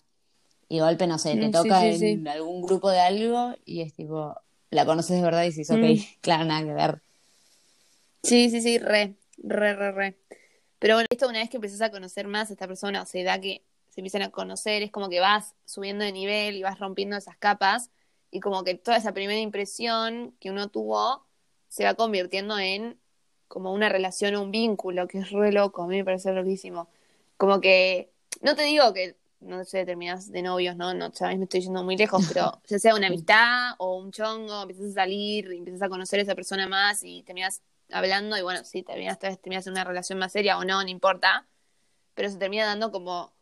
Y 0.69 0.77
de 0.77 0.81
golpe, 0.81 1.07
no 1.07 1.17
sé, 1.17 1.31
te 1.37 1.37
Mm, 1.37 1.41
sí, 1.43 1.51
toca 1.51 1.81
sí, 1.81 2.05
en 2.07 2.27
sí. 2.27 2.27
algún 2.27 2.61
grupo 2.61 2.89
de 2.89 2.99
algo 2.99 3.55
y 3.65 3.81
es 3.81 3.93
tipo, 3.93 4.35
la 4.69 4.85
conoces 4.85 5.15
de 5.15 5.23
verdad 5.23 5.43
y 5.43 5.47
dices, 5.47 5.69
ok, 5.71 5.77
Mm. 5.81 5.93
claro, 6.21 6.43
nada 6.45 6.65
que 6.65 6.73
ver. 6.73 7.01
Sí, 8.23 8.49
sí, 8.49 8.61
sí, 8.61 8.77
re, 8.79 9.15
re, 9.37 9.73
re, 9.75 9.91
re. 9.93 10.17
Pero 10.79 10.95
bueno, 10.95 11.07
esto 11.09 11.27
una 11.29 11.39
vez 11.39 11.49
que 11.49 11.57
empezás 11.57 11.81
a 11.81 11.91
conocer 11.91 12.27
más 12.27 12.49
a 12.49 12.53
esta 12.53 12.67
persona, 12.67 13.01
o 13.01 13.05
sea, 13.05 13.23
da 13.23 13.39
que 13.39 13.63
se 13.89 14.01
empiezan 14.01 14.23
a 14.23 14.29
conocer, 14.29 14.83
es 14.83 14.91
como 14.91 15.09
que 15.09 15.19
vas 15.21 15.55
subiendo 15.65 16.03
de 16.03 16.11
nivel 16.11 16.55
y 16.55 16.63
vas 16.63 16.79
rompiendo 16.79 17.15
esas 17.15 17.37
capas 17.37 17.89
y 18.29 18.41
como 18.41 18.63
que 18.65 18.75
toda 18.75 18.97
esa 18.97 19.13
primera 19.13 19.39
impresión 19.39 20.35
que 20.39 20.51
uno 20.51 20.67
tuvo 20.69 21.25
se 21.69 21.85
va 21.85 21.93
convirtiendo 21.95 22.59
en 22.59 22.99
como 23.47 23.73
una 23.73 23.89
relación 23.89 24.35
o 24.35 24.41
un 24.41 24.51
vínculo, 24.51 25.07
que 25.07 25.19
es 25.19 25.31
re 25.31 25.51
loco, 25.51 25.83
a 25.83 25.87
mí 25.87 25.97
me 25.97 26.05
parece 26.05 26.31
loquísimo. 26.33 26.87
Como 27.37 27.61
que, 27.61 28.11
no 28.41 28.55
te 28.55 28.63
digo 28.63 28.93
que, 28.93 29.15
no 29.39 29.63
sé, 29.65 29.85
terminás 29.85 30.31
de 30.31 30.41
novios, 30.41 30.75
¿no? 30.75 30.93
No, 30.93 31.11
sabes, 31.13 31.37
me 31.37 31.45
estoy 31.45 31.61
yendo 31.61 31.83
muy 31.83 31.97
lejos, 31.97 32.25
pero 32.27 32.61
ya 32.67 32.79
sea 32.79 32.95
una 32.95 33.07
amistad 33.07 33.75
o 33.77 33.97
un 33.97 34.11
chongo, 34.11 34.63
empiezas 34.63 34.91
a 34.91 34.93
salir, 34.93 35.51
y 35.53 35.57
empiezas 35.57 35.83
a 35.83 35.89
conocer 35.89 36.19
a 36.19 36.23
esa 36.23 36.35
persona 36.35 36.67
más 36.67 37.03
y 37.03 37.23
terminas 37.23 37.61
hablando 37.91 38.37
y 38.37 38.41
bueno, 38.41 38.63
sí, 38.63 38.85
vez 38.87 39.17
terminas 39.19 39.67
en 39.67 39.73
una 39.73 39.83
relación 39.83 40.19
más 40.19 40.31
seria 40.31 40.57
o 40.57 40.65
no, 40.65 40.83
no 40.83 40.89
importa, 40.89 41.47
pero 42.13 42.29
se 42.29 42.37
termina 42.37 42.65
dando 42.65 42.91
como, 42.91 43.33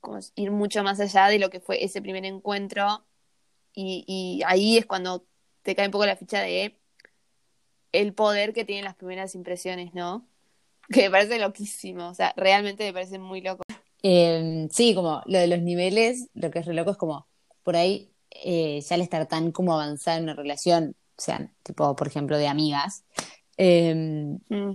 como 0.00 0.18
ir 0.34 0.50
mucho 0.50 0.82
más 0.82 1.00
allá 1.00 1.28
de 1.28 1.38
lo 1.38 1.50
que 1.50 1.60
fue 1.60 1.84
ese 1.84 2.02
primer 2.02 2.24
encuentro 2.24 3.04
y, 3.72 4.04
y 4.06 4.42
ahí 4.46 4.78
es 4.78 4.86
cuando 4.86 5.26
te 5.62 5.74
cae 5.74 5.86
un 5.86 5.92
poco 5.92 6.06
la 6.06 6.16
ficha 6.16 6.40
de 6.40 6.78
el 8.00 8.12
poder 8.12 8.52
que 8.52 8.64
tienen 8.64 8.84
las 8.84 8.94
primeras 8.96 9.34
impresiones, 9.34 9.94
¿no? 9.94 10.26
Que 10.92 11.04
me 11.04 11.10
parece 11.12 11.38
loquísimo, 11.38 12.08
o 12.08 12.14
sea, 12.14 12.34
realmente 12.36 12.84
me 12.84 12.92
parece 12.92 13.18
muy 13.18 13.40
loco. 13.40 13.62
Eh, 14.02 14.68
sí, 14.70 14.94
como 14.94 15.22
lo 15.24 15.38
de 15.38 15.46
los 15.46 15.60
niveles, 15.62 16.28
lo 16.34 16.50
que 16.50 16.58
es 16.58 16.66
re 16.66 16.74
loco 16.74 16.90
es 16.90 16.96
como, 16.98 17.26
por 17.62 17.74
ahí, 17.76 18.10
eh, 18.44 18.80
ya 18.82 18.96
al 18.96 19.00
estar 19.00 19.26
tan 19.26 19.50
como 19.50 19.72
avanzada 19.72 20.18
en 20.18 20.24
una 20.24 20.34
relación, 20.34 20.94
o 21.16 21.22
sea, 21.22 21.50
tipo, 21.62 21.96
por 21.96 22.06
ejemplo, 22.06 22.36
de 22.36 22.48
amigas, 22.48 23.04
eh, 23.56 23.94
Mm, 24.48 24.72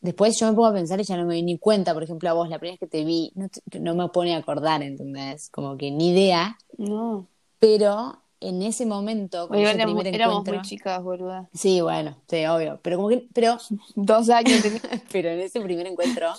después 0.00 0.38
yo 0.38 0.46
me 0.46 0.52
pongo 0.52 0.66
a 0.68 0.72
pensar 0.74 1.00
y 1.00 1.04
ya 1.04 1.16
no 1.16 1.24
me 1.24 1.34
doy 1.34 1.42
ni 1.42 1.58
cuenta, 1.58 1.94
por 1.94 2.02
ejemplo, 2.04 2.28
a 2.30 2.34
vos, 2.34 2.48
la 2.48 2.58
primera 2.58 2.74
vez 2.74 2.80
que 2.80 2.86
te 2.86 3.04
vi, 3.04 3.32
no, 3.34 3.48
te- 3.48 3.80
no 3.80 3.94
me 3.96 4.08
pone 4.10 4.34
a 4.34 4.38
acordar, 4.38 4.82
¿entendés? 4.82 5.48
Como 5.50 5.76
que 5.76 5.90
ni 5.90 6.10
idea, 6.10 6.56
no, 6.78 7.26
pero 7.58 8.22
en 8.48 8.62
ese 8.62 8.86
momento, 8.86 9.48
con 9.48 9.56
Oye, 9.56 9.66
ese 9.66 9.74
éramos, 9.74 9.94
primer 10.02 10.14
éramos 10.14 10.32
encuentro, 10.40 10.54
muy 10.54 10.62
chicas, 10.62 11.02
boluda. 11.02 11.48
sí, 11.52 11.80
bueno, 11.80 12.16
sí, 12.28 12.44
obvio, 12.46 12.80
pero 12.82 12.96
como 12.96 13.08
que, 13.08 13.28
pero, 13.32 13.58
Dos 13.94 14.28
años 14.30 14.60
pero 15.12 15.28
en 15.30 15.40
ese 15.40 15.60
primer 15.60 15.86
encuentro 15.86 16.32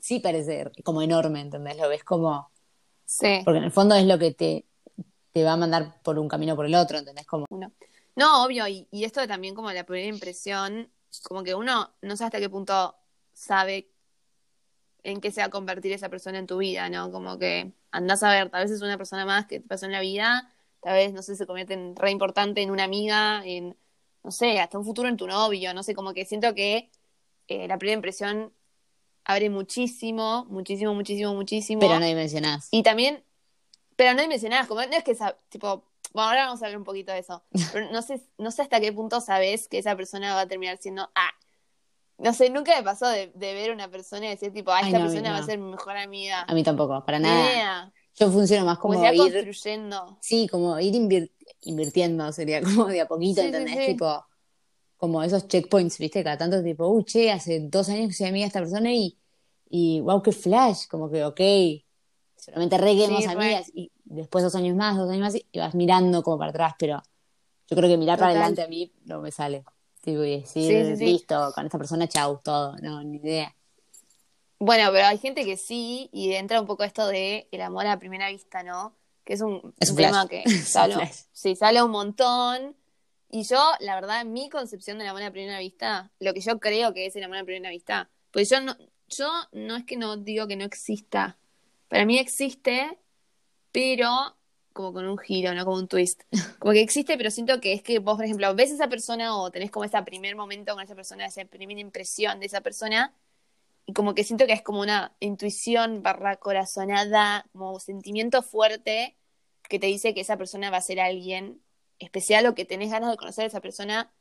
sí 0.00 0.20
parece 0.20 0.70
como 0.84 1.02
enorme, 1.02 1.40
¿entendés? 1.40 1.76
Lo 1.76 1.88
ves 1.88 2.04
como, 2.04 2.50
Sí. 3.04 3.40
porque 3.44 3.58
en 3.58 3.64
el 3.64 3.70
fondo 3.72 3.94
es 3.94 4.04
lo 4.06 4.18
que 4.18 4.32
te, 4.32 4.66
te 5.32 5.44
va 5.44 5.52
a 5.52 5.56
mandar 5.56 6.00
por 6.02 6.18
un 6.18 6.28
camino 6.28 6.52
o 6.54 6.56
por 6.56 6.66
el 6.66 6.74
otro, 6.74 6.98
¿entendés? 6.98 7.26
Como. 7.26 7.46
No, 8.16 8.44
obvio, 8.44 8.66
y, 8.66 8.86
y 8.90 9.04
esto 9.04 9.26
también 9.28 9.54
como 9.54 9.70
la 9.72 9.84
primera 9.84 10.08
impresión, 10.08 10.90
como 11.22 11.42
que 11.44 11.54
uno 11.54 11.90
no 12.02 12.16
sé 12.16 12.24
hasta 12.24 12.38
qué 12.40 12.50
punto 12.50 12.96
sabe 13.32 13.90
en 15.04 15.20
qué 15.20 15.30
se 15.30 15.40
va 15.40 15.46
a 15.46 15.50
convertir 15.50 15.92
esa 15.92 16.08
persona 16.08 16.38
en 16.38 16.46
tu 16.46 16.58
vida, 16.58 16.88
¿no? 16.90 17.10
Como 17.12 17.38
que 17.38 17.72
andás 17.92 18.22
a 18.22 18.30
ver, 18.30 18.50
tal 18.50 18.64
vez 18.64 18.72
es 18.72 18.82
una 18.82 18.98
persona 18.98 19.24
más 19.24 19.46
que 19.46 19.60
te 19.60 19.66
pasó 19.68 19.86
en 19.86 19.92
la 19.92 20.00
vida, 20.00 20.50
tal 20.80 20.94
vez, 20.94 21.12
no 21.12 21.22
sé, 21.22 21.36
se 21.36 21.46
convierte 21.46 21.74
en 21.74 21.96
re 21.96 22.10
importante 22.10 22.62
en 22.62 22.70
una 22.70 22.84
amiga, 22.84 23.42
en, 23.44 23.76
no 24.22 24.30
sé, 24.30 24.60
hasta 24.60 24.78
un 24.78 24.84
futuro 24.84 25.08
en 25.08 25.16
tu 25.16 25.26
novio, 25.26 25.74
no 25.74 25.82
sé, 25.82 25.94
como 25.94 26.14
que 26.14 26.24
siento 26.24 26.54
que 26.54 26.90
eh, 27.48 27.68
la 27.68 27.78
primera 27.78 27.96
impresión 27.96 28.52
abre 29.24 29.50
muchísimo, 29.50 30.46
muchísimo, 30.46 30.94
muchísimo, 30.94 31.34
muchísimo. 31.34 31.80
pero 31.80 31.98
no 31.98 32.06
dimensionás. 32.06 32.68
Y 32.70 32.82
también, 32.82 33.22
pero 33.96 34.14
no 34.14 34.22
dimensionás, 34.22 34.66
como 34.66 34.80
no 34.82 34.92
es 34.92 35.04
que, 35.04 35.16
tipo, 35.48 35.84
bueno, 36.12 36.28
ahora 36.30 36.46
vamos 36.46 36.62
a 36.62 36.66
hablar 36.66 36.78
un 36.78 36.84
poquito 36.84 37.12
de 37.12 37.18
eso, 37.18 37.42
pero 37.72 37.90
no 37.90 38.02
sé, 38.02 38.20
no 38.38 38.50
sé 38.50 38.62
hasta 38.62 38.80
qué 38.80 38.92
punto 38.92 39.20
sabes 39.20 39.68
que 39.68 39.78
esa 39.78 39.96
persona 39.96 40.34
va 40.34 40.42
a 40.42 40.48
terminar 40.48 40.78
siendo, 40.78 41.10
ah, 41.14 41.30
no 42.18 42.32
sé, 42.32 42.50
nunca 42.50 42.76
me 42.76 42.82
pasó 42.82 43.06
de, 43.08 43.30
de 43.34 43.54
ver 43.54 43.70
una 43.70 43.88
persona 43.88 44.26
y 44.26 44.30
decir, 44.30 44.52
tipo, 44.52 44.72
ah, 44.72 44.78
Ay, 44.78 44.86
esta 44.86 44.98
no, 44.98 45.06
persona 45.06 45.32
va 45.32 45.38
a 45.38 45.42
ser 45.44 45.58
mi 45.58 45.70
mejor 45.70 45.96
amiga. 45.96 46.42
A 46.48 46.54
mí 46.54 46.62
tampoco, 46.64 47.04
para 47.04 47.18
nada. 47.18 47.92
Yo 48.18 48.30
funciono 48.30 48.64
más 48.66 48.78
Como 48.78 48.94
como 48.94 49.12
ir, 49.12 49.32
construyendo. 49.32 50.18
sí, 50.20 50.48
como 50.48 50.78
ir 50.80 50.94
invir- 50.94 51.32
invirtiendo, 51.62 52.32
sería 52.32 52.60
como 52.62 52.86
de 52.86 53.00
a 53.00 53.08
poquito, 53.08 53.40
Sí, 53.40 53.46
¿entendés? 53.46 53.84
sí. 53.84 53.92
Tipo, 53.92 54.24
como 54.96 55.22
esos 55.22 55.48
checkpoints, 55.48 55.98
¿viste? 55.98 56.24
Cada 56.24 56.38
tanto 56.38 56.62
tipo, 56.62 56.88
uy, 56.88 57.04
che, 57.04 57.30
hace 57.30 57.60
dos 57.68 57.88
años 57.88 58.08
que 58.08 58.14
soy 58.14 58.26
amiga 58.28 58.44
de 58.44 58.48
esta 58.48 58.60
persona 58.60 58.92
y, 58.92 59.18
y 59.70 60.00
wow, 60.00 60.22
qué 60.22 60.32
flash, 60.32 60.86
como 60.88 61.10
que, 61.10 61.24
ok, 61.24 61.40
solamente 62.36 62.78
re 62.78 62.94
que 62.96 63.00
Sí, 63.02 63.06
somos 63.06 63.26
re. 63.26 63.32
amigas 63.32 63.70
y 63.74 63.92
después 64.04 64.44
dos 64.44 64.54
años 64.54 64.76
más, 64.76 64.96
dos 64.96 65.10
años 65.10 65.20
más 65.22 65.34
y 65.36 65.58
vas 65.58 65.74
mirando 65.74 66.22
como 66.22 66.38
para 66.38 66.50
atrás, 66.50 66.74
pero 66.78 67.02
yo 67.68 67.76
creo 67.76 67.88
que 67.90 67.96
mirar 67.98 68.18
para 68.18 68.30
adelante 68.32 68.62
a 68.62 68.68
mí 68.68 68.92
no 69.04 69.20
me 69.20 69.30
sale. 69.32 69.64
Tipo, 70.00 70.24
y 70.24 70.40
decir, 70.40 70.68
Sí, 70.68 70.84
sí, 70.84 70.96
sí. 70.96 71.04
listo, 71.06 71.52
con 71.54 71.66
esta 71.66 71.78
persona, 71.78 72.08
chau, 72.08 72.40
todo. 72.42 72.76
No, 72.78 73.02
ni 73.02 73.18
idea. 73.18 73.54
Bueno, 74.58 74.90
pero 74.92 75.06
hay 75.06 75.18
gente 75.18 75.44
que 75.44 75.56
sí, 75.56 76.10
y 76.12 76.32
entra 76.32 76.60
un 76.60 76.66
poco 76.66 76.84
esto 76.84 77.06
de 77.06 77.48
el 77.52 77.60
amor 77.60 77.86
a 77.86 77.98
primera 77.98 78.28
vista, 78.28 78.62
¿no? 78.62 78.96
Que 79.24 79.34
es 79.34 79.40
un, 79.40 79.74
Es 79.78 79.90
un 79.90 79.96
tema 79.96 80.26
flash. 80.26 80.44
que 80.44 80.50
flash. 80.50 81.16
sí, 81.32 81.54
habla 81.60 81.84
un 81.84 81.90
montón. 81.92 82.76
Y 83.30 83.44
yo, 83.44 83.60
la 83.80 83.94
verdad, 83.94 84.24
mi 84.24 84.48
concepción 84.48 84.98
del 84.98 85.08
amor 85.08 85.22
a 85.22 85.30
primera 85.30 85.58
vista, 85.58 86.10
lo 86.18 86.32
que 86.32 86.40
yo 86.40 86.58
creo 86.58 86.94
que 86.94 87.06
es 87.06 87.14
el 87.14 87.24
amor 87.24 87.38
a 87.38 87.44
primera 87.44 87.70
vista, 87.70 88.10
pues 88.30 88.48
yo 88.48 88.60
no, 88.60 88.76
yo 89.08 89.30
no 89.52 89.76
es 89.76 89.84
que 89.84 89.96
no 89.96 90.16
digo 90.16 90.46
que 90.46 90.56
no 90.56 90.64
exista. 90.64 91.36
Para 91.88 92.04
mí 92.04 92.18
existe, 92.18 92.98
pero 93.70 94.34
como 94.72 94.92
con 94.92 95.06
un 95.08 95.18
giro, 95.18 95.54
no 95.54 95.64
como 95.64 95.76
un 95.76 95.88
twist. 95.88 96.22
Como 96.60 96.72
que 96.72 96.80
existe, 96.80 97.16
pero 97.16 97.32
siento 97.32 97.60
que 97.60 97.72
es 97.72 97.82
que 97.82 97.98
vos, 97.98 98.14
por 98.16 98.24
ejemplo, 98.24 98.54
ves 98.54 98.70
a 98.70 98.74
esa 98.74 98.88
persona 98.88 99.36
o 99.36 99.50
tenés 99.50 99.72
como 99.72 99.84
ese 99.84 100.00
primer 100.02 100.36
momento 100.36 100.72
con 100.74 100.84
esa 100.84 100.94
persona, 100.94 101.26
esa 101.26 101.44
primera 101.46 101.80
impresión 101.80 102.38
de 102.38 102.46
esa 102.46 102.60
persona, 102.60 103.12
y 103.88 103.94
como 103.94 104.14
que 104.14 104.24
siento 104.24 104.46
que 104.46 104.52
es 104.54 104.62
como 104.62 104.82
una 104.82 105.16
intuición 105.20 106.02
barra 106.04 106.36
corazonada, 106.36 107.46
como 107.52 107.80
sentimiento 107.80 108.42
fuerte 108.42 109.16
que 109.68 109.78
te 109.80 109.88
dice 109.88 110.14
que 110.14 110.20
esa 110.22 110.36
persona 110.38 110.70
va 110.70 110.76
a 110.78 110.82
ser 110.82 111.00
alguien 111.00 111.62
especial 111.98 112.46
o 112.46 112.54
que 112.54 112.66
tenés 112.66 112.90
ganas 112.92 113.10
de 113.10 113.16
conocer 113.16 113.44
a 113.44 113.48
esa 113.48 113.62
persona, 113.62 114.12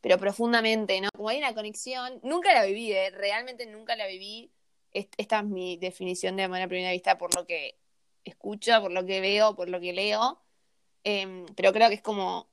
pero 0.00 0.18
profundamente, 0.18 1.00
¿no? 1.00 1.08
Como 1.16 1.28
hay 1.30 1.38
una 1.38 1.54
conexión, 1.54 2.20
nunca 2.22 2.54
la 2.54 2.64
viví, 2.64 2.92
¿eh? 2.92 3.10
realmente 3.10 3.66
nunca 3.66 3.96
la 3.96 4.06
viví. 4.06 4.52
Est- 4.92 5.14
Esta 5.18 5.40
es 5.40 5.46
mi 5.46 5.76
definición 5.78 6.36
de 6.36 6.44
amor 6.44 6.60
a 6.62 6.68
primera 6.68 6.92
vista 6.92 7.18
por 7.18 7.34
lo 7.36 7.46
que 7.46 7.78
escucho, 8.24 8.80
por 8.82 8.92
lo 8.92 9.04
que 9.06 9.20
veo, 9.20 9.56
por 9.56 9.68
lo 9.68 9.80
que 9.80 9.92
leo, 9.92 10.42
Em, 11.04 11.46
pero 11.56 11.72
creo 11.72 11.88
que 11.88 11.94
es 11.96 12.02
como 12.02 12.49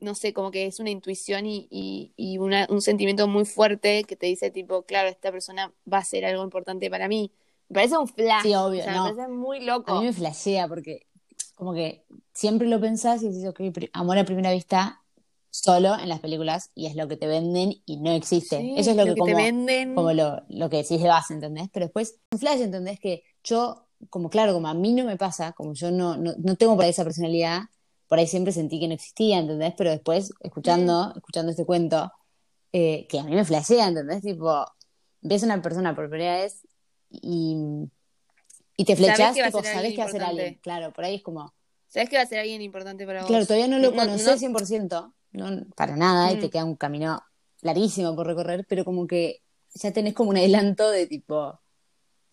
no 0.00 0.14
sé, 0.14 0.32
como 0.32 0.50
que 0.50 0.66
es 0.66 0.80
una 0.80 0.90
intuición 0.90 1.46
y, 1.46 1.66
y, 1.70 2.12
y 2.16 2.38
una- 2.38 2.66
un 2.70 2.80
sentimiento 2.82 3.26
muy 3.28 3.44
fuerte 3.44 4.04
que 4.04 4.16
te 4.16 4.26
dice 4.26 4.50
tipo, 4.50 4.82
claro, 4.82 5.08
esta 5.08 5.30
persona 5.32 5.72
va 5.92 5.98
a 5.98 6.04
ser 6.04 6.24
algo 6.24 6.44
importante 6.44 6.90
para 6.90 7.08
mí. 7.08 7.32
Me 7.68 7.74
parece 7.74 7.98
un 7.98 8.08
flash. 8.08 8.42
Sí, 8.44 8.54
obvio, 8.54 8.80
o 8.80 8.84
sea, 8.84 8.94
no. 8.94 9.04
me 9.04 9.14
parece 9.14 9.32
muy 9.32 9.60
loco. 9.60 9.92
A 9.92 10.00
mí 10.00 10.06
me 10.06 10.12
flashea 10.12 10.68
porque 10.68 11.06
como 11.54 11.74
que 11.74 12.04
siempre 12.32 12.68
lo 12.68 12.80
pensás 12.80 13.22
y 13.22 13.28
dices, 13.28 13.48
ok, 13.48 13.60
amor 13.92 14.18
a 14.18 14.24
primera 14.24 14.52
vista 14.52 15.02
solo 15.50 15.98
en 15.98 16.08
las 16.08 16.20
películas 16.20 16.70
y 16.74 16.86
es 16.86 16.94
lo 16.94 17.08
que 17.08 17.16
te 17.16 17.26
venden 17.26 17.74
y 17.84 17.96
no 17.96 18.12
existe. 18.12 18.60
Sí, 18.60 18.74
Eso 18.76 18.90
es 18.92 18.96
lo, 18.96 19.04
que, 19.04 19.14
te 19.14 19.20
como, 19.20 19.36
venden. 19.36 19.94
como 19.94 20.12
lo, 20.12 20.42
lo 20.48 20.70
que 20.70 20.78
decís 20.78 21.00
de 21.02 21.08
base, 21.08 21.34
¿entendés? 21.34 21.68
Pero 21.72 21.86
después, 21.86 22.20
un 22.30 22.38
flash, 22.38 22.60
¿entendés? 22.60 23.00
Que 23.00 23.24
yo, 23.42 23.86
como 24.10 24.30
claro, 24.30 24.52
como 24.52 24.68
a 24.68 24.74
mí 24.74 24.92
no 24.92 25.04
me 25.04 25.16
pasa, 25.16 25.52
como 25.52 25.74
yo 25.74 25.90
no, 25.90 26.16
no, 26.16 26.34
no 26.38 26.56
tengo 26.56 26.76
por 26.76 26.84
ahí 26.84 26.90
esa 26.90 27.04
personalidad, 27.04 27.62
por 28.08 28.18
ahí 28.18 28.26
siempre 28.26 28.52
sentí 28.52 28.80
que 28.80 28.88
no 28.88 28.94
existía, 28.94 29.38
¿entendés? 29.38 29.74
Pero 29.76 29.90
después, 29.90 30.32
escuchando, 30.40 31.12
escuchando 31.14 31.50
este 31.50 31.64
cuento, 31.64 32.10
eh, 32.72 33.06
que 33.08 33.20
a 33.20 33.24
mí 33.24 33.34
me 33.34 33.44
flashea, 33.44 33.88
¿entendés? 33.88 34.22
Tipo, 34.22 34.64
ves 35.20 35.42
a 35.42 35.46
una 35.46 35.62
persona 35.62 35.94
por 35.94 36.08
primera 36.08 36.36
vez 36.38 36.66
y, 37.10 37.56
y 38.76 38.84
te 38.84 38.96
flechás, 38.96 39.38
a 39.38 39.44
tipo, 39.46 39.62
sabés 39.62 39.92
que 39.94 39.98
va 40.02 40.04
a 40.08 40.10
ser 40.10 40.22
alguien. 40.22 40.54
Claro, 40.62 40.92
por 40.92 41.04
ahí 41.04 41.16
es 41.16 41.22
como, 41.22 41.54
¿Sabes 41.88 42.08
que 42.10 42.16
va 42.16 42.22
a 42.22 42.26
ser 42.26 42.38
alguien 42.40 42.60
importante 42.62 43.06
para 43.06 43.20
vos? 43.20 43.28
claro, 43.28 43.46
todavía 43.46 43.68
no 43.68 43.78
lo 43.78 43.90
No- 43.90 43.96
conocés 43.96 44.26
no- 44.42 44.48
100%, 44.58 45.14
no, 45.32 45.64
para 45.76 45.96
nada, 45.96 46.32
y 46.32 46.36
Mm. 46.36 46.40
te 46.40 46.50
queda 46.50 46.64
un 46.64 46.76
camino 46.76 47.22
larguísimo 47.62 48.14
por 48.14 48.26
recorrer, 48.26 48.66
pero 48.68 48.84
como 48.84 49.06
que 49.06 49.42
ya 49.74 49.92
tenés 49.92 50.14
como 50.14 50.30
un 50.30 50.36
adelanto 50.36 50.90
de 50.90 51.06
tipo, 51.06 51.60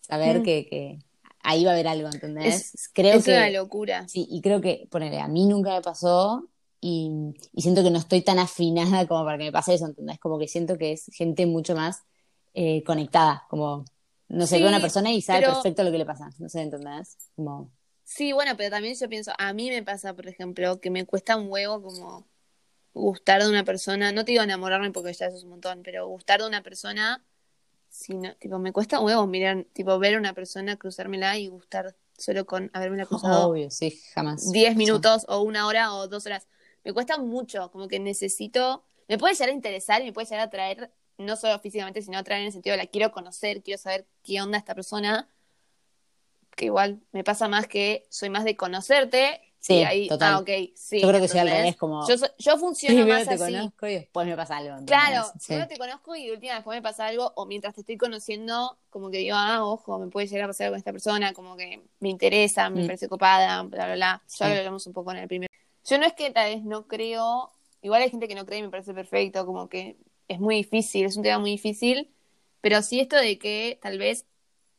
saber 0.00 0.40
Mm. 0.40 0.42
que, 0.42 0.66
que 0.68 0.98
ahí 1.46 1.64
va 1.64 1.70
a 1.70 1.74
haber 1.74 1.88
algo, 1.88 2.08
¿entendés? 2.12 2.74
Es- 2.74 2.90
creo 2.92 3.18
es 3.18 3.24
que... 3.24 3.32
una 3.32 3.50
locura. 3.50 4.06
Sí, 4.08 4.26
y 4.30 4.40
creo 4.40 4.60
que, 4.60 4.86
ponele, 4.90 5.20
a 5.20 5.28
mí 5.28 5.46
nunca 5.46 5.74
me 5.74 5.82
pasó 5.82 6.48
y, 6.80 7.10
y 7.52 7.62
siento 7.62 7.82
que 7.82 7.90
no 7.90 7.98
estoy 7.98 8.20
tan 8.22 8.38
afinada 8.38 9.06
como 9.06 9.24
para 9.24 9.38
que 9.38 9.44
me 9.44 9.52
pase 9.52 9.74
eso, 9.74 9.86
¿entendés? 9.86 10.18
Como 10.18 10.38
que 10.38 10.48
siento 10.48 10.76
que 10.76 10.92
es 10.92 11.06
gente 11.14 11.46
mucho 11.46 11.74
más 11.74 12.02
eh, 12.54 12.82
conectada, 12.84 13.44
como, 13.48 13.84
no 14.28 14.46
sé, 14.46 14.56
Sí, 14.56 14.62
ve 14.62 14.68
una 14.68 14.80
persona 14.80 15.12
y 15.12 15.22
sabe 15.22 15.40
pero- 15.40 15.54
perfecto 15.54 15.82
lo 15.84 15.90
que 15.92 15.98
le 15.98 16.06
pasa, 16.06 16.30
no 16.38 16.48
sé, 16.48 16.62
¿entendés? 16.62 17.16
Como, 17.36 17.70
Sí, 18.04 18.32
bueno, 18.32 18.56
pero 18.56 18.70
también 18.70 18.94
yo 18.94 19.08
pienso, 19.08 19.32
a 19.36 19.52
mí 19.52 19.68
me 19.68 19.82
pasa, 19.82 20.14
por 20.14 20.28
ejemplo, 20.28 20.80
que 20.80 20.90
me 20.90 21.04
cuesta 21.06 21.36
un 21.36 21.50
huevo 21.50 21.82
como 21.82 22.24
gustar 22.94 23.42
de 23.42 23.48
una 23.48 23.64
persona, 23.64 24.12
no 24.12 24.24
te 24.24 24.32
digo 24.32 24.44
enamorarme 24.44 24.90
porque 24.92 25.12
ya 25.12 25.26
eso 25.26 25.36
es 25.36 25.42
un 25.44 25.50
montón, 25.50 25.82
pero 25.82 26.06
gustar 26.08 26.40
de 26.40 26.46
una 26.46 26.62
persona, 26.62 27.22
si 27.96 28.14
no, 28.14 28.34
tipo, 28.36 28.58
me 28.58 28.72
cuesta 28.72 29.00
un 29.00 29.06
huevo 29.06 29.26
mirar, 29.26 29.64
tipo, 29.72 29.98
ver 29.98 30.16
a 30.16 30.18
una 30.18 30.34
persona, 30.34 30.76
cruzármela 30.76 31.38
y 31.38 31.48
gustar 31.48 31.96
solo 32.16 32.44
con 32.44 32.70
haberme 32.74 33.06
cruzado 33.06 33.48
obvio, 33.48 33.70
sí, 33.70 33.98
jamás. 34.12 34.52
10 34.52 34.68
pasó. 34.68 34.78
minutos 34.78 35.26
o 35.28 35.40
una 35.40 35.66
hora 35.66 35.94
o 35.94 36.06
dos 36.06 36.26
horas. 36.26 36.46
Me 36.84 36.92
cuesta 36.92 37.16
mucho, 37.16 37.70
como 37.70 37.88
que 37.88 37.98
necesito, 37.98 38.84
me 39.08 39.16
puede 39.16 39.34
llegar 39.34 39.48
a 39.48 39.52
interesar 39.52 40.02
y 40.02 40.04
me 40.04 40.12
puede 40.12 40.26
llegar 40.26 40.40
a 40.40 40.44
atraer, 40.44 40.92
no 41.16 41.36
solo 41.36 41.58
físicamente, 41.58 42.02
sino 42.02 42.18
atraer 42.18 42.42
en 42.42 42.46
el 42.48 42.52
sentido 42.52 42.72
de 42.72 42.82
la 42.82 42.86
quiero 42.86 43.12
conocer, 43.12 43.62
quiero 43.62 43.78
saber 43.78 44.06
qué 44.22 44.42
onda 44.42 44.58
esta 44.58 44.74
persona, 44.74 45.28
que 46.54 46.66
igual 46.66 47.00
me 47.12 47.24
pasa 47.24 47.48
más 47.48 47.66
que 47.66 48.06
soy 48.10 48.28
más 48.28 48.44
de 48.44 48.56
conocerte 48.56 49.40
Sí, 49.66 49.74
y 49.80 49.82
ahí, 49.84 50.08
total. 50.08 50.34
ah, 50.34 50.38
ok, 50.38 50.50
sí. 50.76 51.00
Yo 51.00 51.08
creo 51.08 51.20
que 51.20 51.26
sí, 51.28 51.38
al 51.38 51.48
revés, 51.48 51.76
como 51.76 52.06
Yo, 52.08 52.14
yo 52.38 52.56
funciono 52.58 52.94
primero 52.94 53.18
más 53.18 53.26
te 53.28 53.34
así. 53.34 53.52
conozco 53.52 53.86
y 53.88 53.94
después 53.94 54.26
me 54.26 54.36
pasa 54.36 54.56
algo. 54.58 54.76
Claro, 54.86 55.24
Sí. 55.38 55.46
primero 55.48 55.66
te 55.68 55.76
conozco 55.78 56.14
y 56.14 56.26
de 56.26 56.32
última 56.32 56.54
después 56.54 56.76
me 56.76 56.82
pasa 56.82 57.06
algo, 57.06 57.32
o 57.34 57.46
mientras 57.46 57.74
te 57.74 57.80
estoy 57.80 57.96
conociendo, 57.96 58.78
como 58.90 59.10
que 59.10 59.18
digo, 59.18 59.34
ah, 59.36 59.64
ojo, 59.64 59.98
me 59.98 60.06
puede 60.06 60.28
llegar 60.28 60.44
a 60.44 60.46
pasar 60.48 60.66
algo 60.66 60.74
con 60.74 60.78
esta 60.78 60.92
persona, 60.92 61.32
como 61.32 61.56
que 61.56 61.82
me 62.00 62.08
interesa, 62.10 62.70
me 62.70 62.82
Mm. 62.82 62.86
parece 62.86 63.08
copada, 63.08 63.62
bla, 63.64 63.86
bla, 63.86 63.94
bla. 63.96 64.22
Sí. 64.26 64.36
Ya 64.40 64.48
lo 64.50 64.54
hablamos 64.58 64.86
un 64.86 64.92
poco 64.92 65.10
en 65.10 65.16
el 65.18 65.26
primer. 65.28 65.48
Yo 65.84 65.98
no 65.98 66.06
es 66.06 66.12
que 66.12 66.30
tal 66.30 66.54
vez 66.54 66.62
no 66.64 66.86
creo, 66.86 67.50
igual 67.82 68.02
hay 68.02 68.10
gente 68.10 68.28
que 68.28 68.34
no 68.36 68.46
cree 68.46 68.60
y 68.60 68.62
me 68.62 68.70
parece 68.70 68.94
perfecto, 68.94 69.44
como 69.46 69.68
que 69.68 69.96
es 70.28 70.38
muy 70.40 70.56
difícil, 70.56 71.06
es 71.06 71.16
un 71.16 71.22
tema 71.24 71.38
muy 71.38 71.50
difícil, 71.50 72.10
pero 72.60 72.82
sí 72.82 73.00
esto 73.00 73.16
de 73.16 73.38
que 73.38 73.78
tal 73.82 73.98
vez 73.98 74.26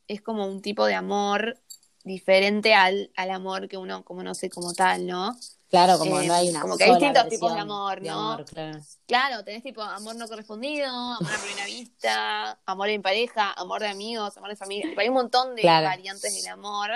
es 0.06 0.22
como 0.22 0.46
un 0.46 0.62
tipo 0.62 0.86
de 0.86 0.94
amor 0.94 1.58
diferente 2.04 2.74
al, 2.74 3.10
al 3.16 3.30
amor 3.30 3.68
que 3.68 3.76
uno, 3.76 4.04
como 4.04 4.22
no 4.22 4.34
sé, 4.34 4.50
como 4.50 4.72
tal, 4.74 5.06
¿no? 5.06 5.36
Claro, 5.68 5.98
como 5.98 6.20
Eh, 6.20 6.26
no 6.26 6.32
hay 6.34 6.48
una 6.48 6.60
como 6.60 6.76
que 6.78 6.84
hay 6.84 6.90
distintos 6.92 7.28
tipos 7.28 7.52
de 7.52 7.60
amor, 7.60 8.00
¿no? 8.02 8.12
amor, 8.32 8.44
claro. 8.46 8.78
Claro, 9.06 9.44
tenés 9.44 9.62
tipo 9.62 9.82
amor 9.82 10.16
no 10.16 10.28
correspondido, 10.28 10.86
amor 10.86 11.32
a 11.32 11.38
primera 11.38 11.66
vista, 11.66 12.60
amor 12.66 12.88
en 12.88 13.02
pareja, 13.02 13.52
amor 13.52 13.80
de 13.80 13.88
amigos, 13.88 14.36
amor 14.36 14.50
de 14.50 14.56
familia. 14.56 14.86
Hay 14.96 15.08
un 15.08 15.14
montón 15.14 15.54
de 15.56 15.62
Claro. 15.62 15.86
variantes 15.86 16.34
del 16.34 16.46
amor. 16.48 16.90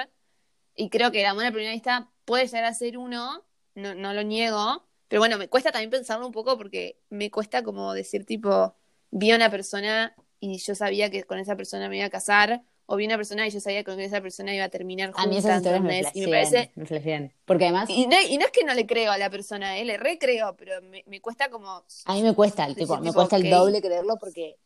Y 0.74 0.88
creo 0.88 1.10
que 1.10 1.20
el 1.20 1.26
amor 1.26 1.44
a 1.44 1.50
primera 1.52 1.72
vista 1.72 2.10
puede 2.24 2.46
llegar 2.46 2.64
a 2.64 2.74
ser 2.74 2.96
uno, 2.96 3.44
no, 3.74 3.94
no 3.94 4.14
lo 4.14 4.22
niego. 4.22 4.86
Pero 5.08 5.20
bueno, 5.20 5.36
me 5.36 5.48
cuesta 5.48 5.70
también 5.72 5.90
pensarlo 5.90 6.26
un 6.26 6.32
poco 6.32 6.56
porque 6.56 6.98
me 7.10 7.30
cuesta 7.30 7.62
como 7.62 7.92
decir 7.92 8.24
tipo, 8.24 8.74
vi 9.10 9.32
a 9.32 9.36
una 9.36 9.50
persona 9.50 10.14
y 10.40 10.58
yo 10.58 10.74
sabía 10.74 11.10
que 11.10 11.24
con 11.24 11.38
esa 11.38 11.56
persona 11.56 11.88
me 11.90 11.98
iba 11.98 12.06
a 12.06 12.10
casar, 12.10 12.62
o 12.92 12.96
vi 12.96 13.06
una 13.06 13.16
persona 13.16 13.46
y 13.46 13.50
yo 13.50 13.58
sabía 13.58 13.78
que 13.78 13.90
con 13.90 14.00
esa 14.00 14.20
persona 14.20 14.54
iba 14.54 14.64
a 14.64 14.68
terminar 14.68 15.12
juntas, 15.12 15.24
A 15.24 15.26
mí 15.26 15.38
esas 15.38 15.56
historias 15.56 15.82
me 15.82 15.98
¿entendés? 15.98 16.14
Y 16.14 16.24
flashean, 16.26 16.30
me 16.30 16.50
parece, 16.50 16.72
me 16.74 16.86
flashean. 16.86 17.32
Porque 17.46 17.64
además, 17.64 17.88
y 17.88 18.06
no, 18.06 18.16
y 18.20 18.36
no 18.36 18.44
es 18.44 18.50
que 18.50 18.64
no 18.64 18.74
le 18.74 18.86
creo 18.86 19.10
a 19.12 19.16
la 19.16 19.30
persona, 19.30 19.78
¿eh? 19.78 19.84
le 19.86 19.96
recreo, 19.96 20.54
pero 20.58 20.82
me, 20.82 21.02
me 21.06 21.22
cuesta 21.22 21.48
como 21.48 21.70
a 21.70 22.12
mí 22.12 22.22
me 22.22 22.34
cuesta, 22.34 22.66
el 22.66 22.76
tipo, 22.76 22.98
me 22.98 23.14
cuesta 23.14 23.36
el 23.36 23.48
doble 23.48 23.80
creerlo 23.80 24.18
porque 24.20 24.58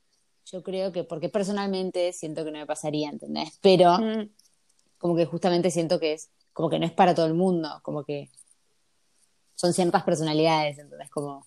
yo 0.47 0.61
creo 0.65 0.91
que, 0.91 1.05
porque 1.05 1.29
personalmente 1.29 2.13
siento 2.13 2.45
que 2.45 2.51
no 2.51 2.59
me 2.59 2.67
pasaría, 2.67 3.11
¿entendés? 3.11 3.61
Pero 3.63 3.97
mm, 3.97 4.29
como 4.99 5.15
que 5.15 5.25
justamente 5.25 5.71
siento 5.71 6.01
que 6.01 6.15
es, 6.15 6.29
como 6.53 6.69
que 6.69 6.81
no 6.81 6.87
es 6.87 6.93
para 6.93 7.15
todo 7.15 7.27
el 7.27 7.35
mundo, 7.35 7.79
como 7.85 8.03
que 8.03 8.29
son 9.55 9.73
ciertas 9.73 10.03
personalidades, 10.03 10.79
¿entendés? 10.81 11.11
Como, 11.11 11.47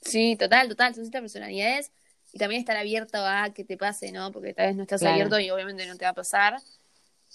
Sí, 0.00 0.34
total, 0.34 0.68
total, 0.68 0.96
son 0.96 1.04
ciertas 1.04 1.22
personalidades 1.22 1.92
y 2.36 2.38
también 2.38 2.60
estar 2.60 2.76
abierto 2.76 3.16
a 3.18 3.50
que 3.54 3.64
te 3.64 3.78
pase, 3.78 4.12
¿no? 4.12 4.30
Porque 4.30 4.52
tal 4.54 4.66
vez 4.66 4.76
no 4.76 4.82
estás 4.82 5.00
Claro. 5.00 5.14
abierto 5.14 5.40
y 5.40 5.50
obviamente 5.50 5.86
no 5.86 5.96
te 5.96 6.04
va 6.04 6.10
a 6.10 6.14
pasar. 6.14 6.60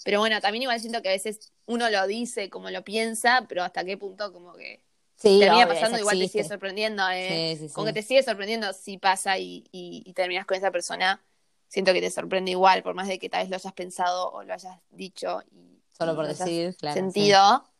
Pero 0.04 0.20
bueno, 0.20 0.40
también 0.40 0.62
igual 0.62 0.80
siento 0.80 1.02
que 1.02 1.08
a 1.08 1.12
veces 1.12 1.52
uno 1.66 1.90
lo 1.90 2.06
dice 2.06 2.50
como 2.50 2.70
lo 2.70 2.84
piensa, 2.84 3.46
pero 3.48 3.64
hasta 3.64 3.84
qué 3.84 3.96
punto 3.96 4.32
como 4.32 4.54
que 4.54 4.80
sí, 5.16 5.38
termina 5.40 5.64
obvio, 5.64 5.74
pasando 5.74 5.98
igual 5.98 6.18
te 6.18 6.28
sigue 6.28 6.44
sorprendiendo, 6.44 7.02
¿eh? 7.10 7.48
Sí, 7.52 7.56
sí, 7.58 7.68
sí. 7.68 7.74
Como 7.74 7.86
que 7.86 7.92
te 7.94 8.02
sigue 8.02 8.22
sorprendiendo 8.22 8.72
si 8.72 8.98
pasa 8.98 9.38
y, 9.38 9.64
y, 9.72 10.02
y 10.06 10.12
terminas 10.12 10.46
con 10.46 10.56
esa 10.56 10.70
persona, 10.70 11.20
siento 11.68 11.92
que 11.92 12.00
te 12.00 12.10
sorprende 12.10 12.52
igual, 12.52 12.82
por 12.84 12.94
más 12.94 13.08
de 13.08 13.18
que 13.18 13.28
tal 13.28 13.42
vez 13.42 13.50
lo 13.50 13.56
hayas 13.56 13.72
pensado 13.72 14.30
o 14.30 14.44
lo 14.44 14.54
hayas 14.54 14.78
dicho 14.90 15.42
y 15.50 15.82
Solo 15.92 16.14
por 16.14 16.26
decir, 16.26 16.76
claro. 16.76 16.94
sentido. 16.94 17.71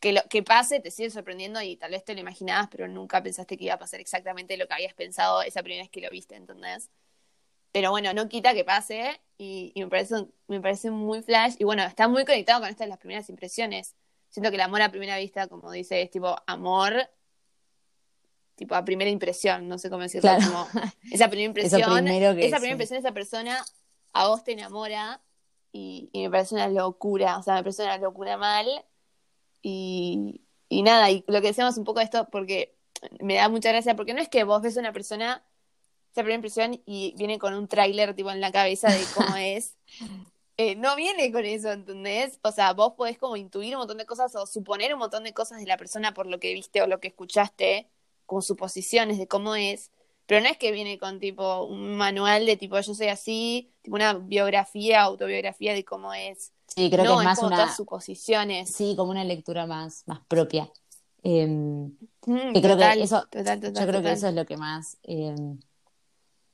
Que 0.00 0.12
lo 0.12 0.22
que 0.28 0.42
pase 0.42 0.80
te 0.80 0.90
sigue 0.90 1.10
sorprendiendo 1.10 1.60
y 1.62 1.76
tal 1.76 1.90
vez 1.90 2.04
te 2.04 2.14
lo 2.14 2.20
imaginabas, 2.20 2.68
pero 2.70 2.86
nunca 2.86 3.22
pensaste 3.22 3.56
que 3.56 3.64
iba 3.64 3.74
a 3.74 3.78
pasar 3.78 4.00
exactamente 4.00 4.56
lo 4.56 4.66
que 4.66 4.74
habías 4.74 4.94
pensado 4.94 5.42
esa 5.42 5.62
primera 5.62 5.82
vez 5.82 5.90
que 5.90 6.00
lo 6.00 6.10
viste, 6.10 6.36
¿entendés? 6.36 6.90
Pero 7.72 7.90
bueno, 7.90 8.12
no 8.14 8.28
quita 8.28 8.54
que 8.54 8.64
pase 8.64 9.20
y, 9.36 9.72
y 9.74 9.84
me, 9.84 9.88
parece, 9.88 10.26
me 10.48 10.60
parece 10.60 10.90
muy 10.90 11.22
flash. 11.22 11.56
Y 11.58 11.64
bueno, 11.64 11.82
está 11.82 12.08
muy 12.08 12.24
conectado 12.24 12.60
con 12.60 12.70
esto 12.70 12.84
de 12.84 12.88
las 12.88 12.98
primeras 12.98 13.28
impresiones. 13.28 13.94
Siento 14.28 14.50
que 14.50 14.56
el 14.56 14.62
amor 14.62 14.82
a 14.82 14.90
primera 14.90 15.18
vista, 15.18 15.46
como 15.46 15.70
dice, 15.70 16.02
es 16.02 16.10
tipo 16.10 16.36
amor, 16.46 17.08
tipo 18.54 18.74
a 18.74 18.84
primera 18.84 19.10
impresión, 19.10 19.68
no 19.68 19.78
sé 19.78 19.90
cómo 19.90 20.02
decirlo. 20.02 20.30
Claro. 20.30 20.68
Como 20.72 20.90
esa 21.10 21.28
primera 21.28 21.46
impresión, 21.46 22.08
esa 22.08 22.56
primera 22.56 22.72
impresión 22.72 22.96
de 22.96 23.08
esa 23.08 23.12
persona 23.12 23.64
a 24.12 24.28
vos 24.28 24.42
te 24.42 24.52
enamora 24.52 25.20
y, 25.72 26.08
y 26.12 26.22
me 26.22 26.30
parece 26.30 26.54
una 26.54 26.68
locura, 26.68 27.38
o 27.38 27.42
sea, 27.42 27.54
me 27.54 27.62
parece 27.62 27.84
una 27.84 27.98
locura 27.98 28.36
mal. 28.36 28.66
Y, 29.62 30.42
y 30.68 30.82
nada, 30.82 31.10
y 31.10 31.24
lo 31.26 31.40
que 31.40 31.48
decíamos 31.48 31.76
un 31.78 31.84
poco 31.84 32.00
de 32.00 32.04
esto, 32.04 32.28
porque 32.30 32.76
me 33.20 33.34
da 33.34 33.48
mucha 33.48 33.70
gracia 33.70 33.96
porque 33.96 34.14
no 34.14 34.20
es 34.20 34.28
que 34.28 34.44
vos 34.44 34.62
ves 34.62 34.76
a 34.76 34.80
una 34.80 34.92
persona, 34.92 35.44
esa 36.12 36.22
primera 36.22 36.36
impresión, 36.36 36.80
y 36.86 37.14
viene 37.16 37.38
con 37.38 37.54
un 37.54 37.68
tráiler 37.68 38.14
tipo 38.14 38.30
en 38.30 38.40
la 38.40 38.52
cabeza 38.52 38.88
de 38.88 39.04
cómo 39.14 39.36
es. 39.36 39.76
Eh, 40.58 40.74
no 40.74 40.96
viene 40.96 41.30
con 41.32 41.44
eso, 41.44 41.70
¿entendés? 41.70 42.38
O 42.42 42.50
sea, 42.50 42.72
vos 42.72 42.94
podés 42.96 43.18
como 43.18 43.36
intuir 43.36 43.74
un 43.74 43.80
montón 43.80 43.98
de 43.98 44.06
cosas 44.06 44.34
o 44.36 44.46
suponer 44.46 44.92
un 44.94 45.00
montón 45.00 45.24
de 45.24 45.34
cosas 45.34 45.60
de 45.60 45.66
la 45.66 45.76
persona 45.76 46.14
por 46.14 46.26
lo 46.26 46.40
que 46.40 46.54
viste 46.54 46.80
o 46.80 46.86
lo 46.86 46.98
que 46.98 47.08
escuchaste, 47.08 47.90
con 48.24 48.42
suposiciones 48.42 49.18
de 49.18 49.28
cómo 49.28 49.54
es, 49.54 49.90
pero 50.26 50.40
no 50.40 50.48
es 50.48 50.56
que 50.58 50.72
viene 50.72 50.98
con 50.98 51.20
tipo 51.20 51.64
un 51.64 51.96
manual 51.96 52.46
de 52.46 52.56
tipo 52.56 52.78
yo 52.80 52.94
soy 52.94 53.08
así, 53.08 53.72
tipo 53.82 53.96
una 53.96 54.14
biografía, 54.14 55.02
autobiografía 55.02 55.74
de 55.74 55.84
cómo 55.84 56.12
es. 56.14 56.52
Sí, 56.76 56.90
creo 56.90 57.04
no, 57.04 57.12
que 57.12 57.18
es 57.18 57.24
más 57.24 57.38
como 57.38 57.48
una. 57.48 57.56
todas 57.56 57.76
suposiciones. 57.76 58.70
Sí, 58.70 58.94
como 58.96 59.10
una 59.10 59.24
lectura 59.24 59.66
más, 59.66 60.02
más 60.06 60.20
propia. 60.28 60.70
Eh, 61.22 61.88
Mm, 62.26 62.52
que 62.52 62.60
creo 62.60 62.74
total, 62.74 62.98
que 62.98 63.04
eso, 63.04 63.22
total, 63.30 63.60
total, 63.60 63.74
yo 63.84 63.88
creo 63.88 64.02
que 64.02 64.12
eso 64.12 64.28
es 64.28 64.34
lo 64.34 64.44
que 64.44 64.56
más 64.56 64.98
eh, 65.04 65.34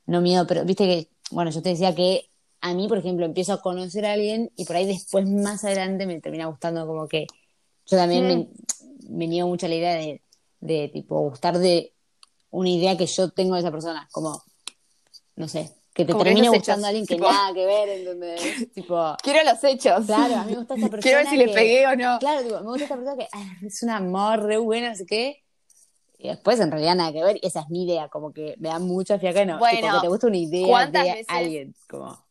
no 0.05 0.21
miedo, 0.21 0.45
pero 0.45 0.63
viste 0.65 0.85
que, 0.85 1.09
bueno, 1.31 1.49
yo 1.49 1.63
te 1.63 1.69
decía 1.69 1.95
que 1.95 2.29
a 2.61 2.75
mí, 2.75 2.87
por 2.87 2.99
ejemplo, 2.99 3.25
empiezo 3.25 3.53
a 3.53 3.61
conocer 3.61 4.05
a 4.05 4.13
alguien 4.13 4.51
y 4.55 4.65
por 4.65 4.75
ahí 4.75 4.85
después, 4.85 5.27
más 5.27 5.63
adelante, 5.65 6.05
me 6.05 6.21
termina 6.21 6.45
gustando 6.45 6.85
como 6.85 7.07
que 7.07 7.25
yo 7.87 7.97
también 7.97 8.27
me, 8.27 8.47
me 9.09 9.27
niego 9.27 9.49
mucho 9.49 9.65
a 9.65 9.69
la 9.69 9.75
idea 9.75 9.95
de, 9.95 10.21
de, 10.59 10.89
tipo, 10.89 11.19
gustar 11.21 11.57
de 11.57 11.91
una 12.51 12.69
idea 12.69 12.95
que 12.95 13.07
yo 13.07 13.31
tengo 13.31 13.55
de 13.55 13.61
esa 13.61 13.71
persona, 13.71 14.07
como, 14.11 14.43
no 15.35 15.47
sé, 15.47 15.71
que 15.93 16.05
te 16.05 16.13
que 16.13 16.23
termine 16.23 16.49
gustando 16.49 16.85
a 16.85 16.89
alguien 16.89 17.05
que 17.05 17.15
tipo- 17.15 17.29
nada 17.31 17.53
que 17.53 17.65
ver, 17.65 17.89
¿entendés? 17.89 18.71
tipo, 18.73 19.15
Quiero 19.21 19.43
los 19.43 19.63
hechos. 19.63 20.05
claro, 20.05 20.35
a 20.37 20.43
mí 20.45 20.51
me 20.53 20.57
gusta 20.59 20.75
esta 20.75 20.89
persona 20.89 21.01
Quiero 21.01 21.17
ver 21.19 21.27
si 21.27 21.37
le 21.37 21.45
que- 21.45 21.53
pegué 21.53 21.87
o 21.87 21.95
no. 21.95 22.19
Claro, 22.19 22.41
digo, 22.43 22.59
me 22.61 22.65
gusta 22.65 22.83
esta 22.85 22.95
persona 22.95 23.17
que 23.17 23.27
es 23.67 23.83
un 23.83 23.89
amor 23.89 24.41
re 24.43 24.57
buena, 24.57 24.89
no 24.89 24.95
sé 24.95 25.05
qué. 25.05 25.43
Y 26.17 26.29
después 26.29 26.59
en 26.61 26.71
realidad 26.71 26.95
nada 26.95 27.11
que 27.11 27.23
ver, 27.23 27.37
y 27.41 27.45
esa 27.47 27.59
es 27.61 27.69
mi 27.69 27.83
idea, 27.83 28.07
como 28.07 28.31
que 28.33 28.55
me 28.57 28.69
da 28.69 28.79
mucha 28.79 29.19
fiaca, 29.19 29.43
no, 29.45 29.59
Bueno, 29.59 29.77
tipo, 29.81 29.93
que 29.93 29.99
te 30.01 30.07
gusta 30.07 30.27
una 30.27 30.37
idea 30.37 30.67
¿cuántas 30.67 31.03
de 31.03 31.09
veces- 31.11 31.25
alguien, 31.29 31.75
como, 31.89 32.25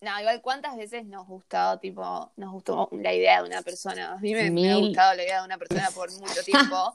No, 0.00 0.20
igual 0.20 0.40
cuántas 0.42 0.76
veces 0.76 1.04
nos 1.06 1.26
gustó, 1.26 1.78
tipo, 1.80 2.32
nos 2.36 2.52
gustó 2.52 2.88
la 2.92 3.12
idea 3.12 3.42
de 3.42 3.48
una 3.48 3.62
persona. 3.62 4.12
A 4.12 4.18
mí 4.18 4.32
me, 4.32 4.50
me 4.50 4.70
ha 4.72 4.76
gustado 4.76 5.14
la 5.14 5.22
idea 5.24 5.40
de 5.40 5.44
una 5.46 5.58
persona 5.58 5.90
por 5.94 6.10
mucho 6.12 6.42
tiempo. 6.44 6.94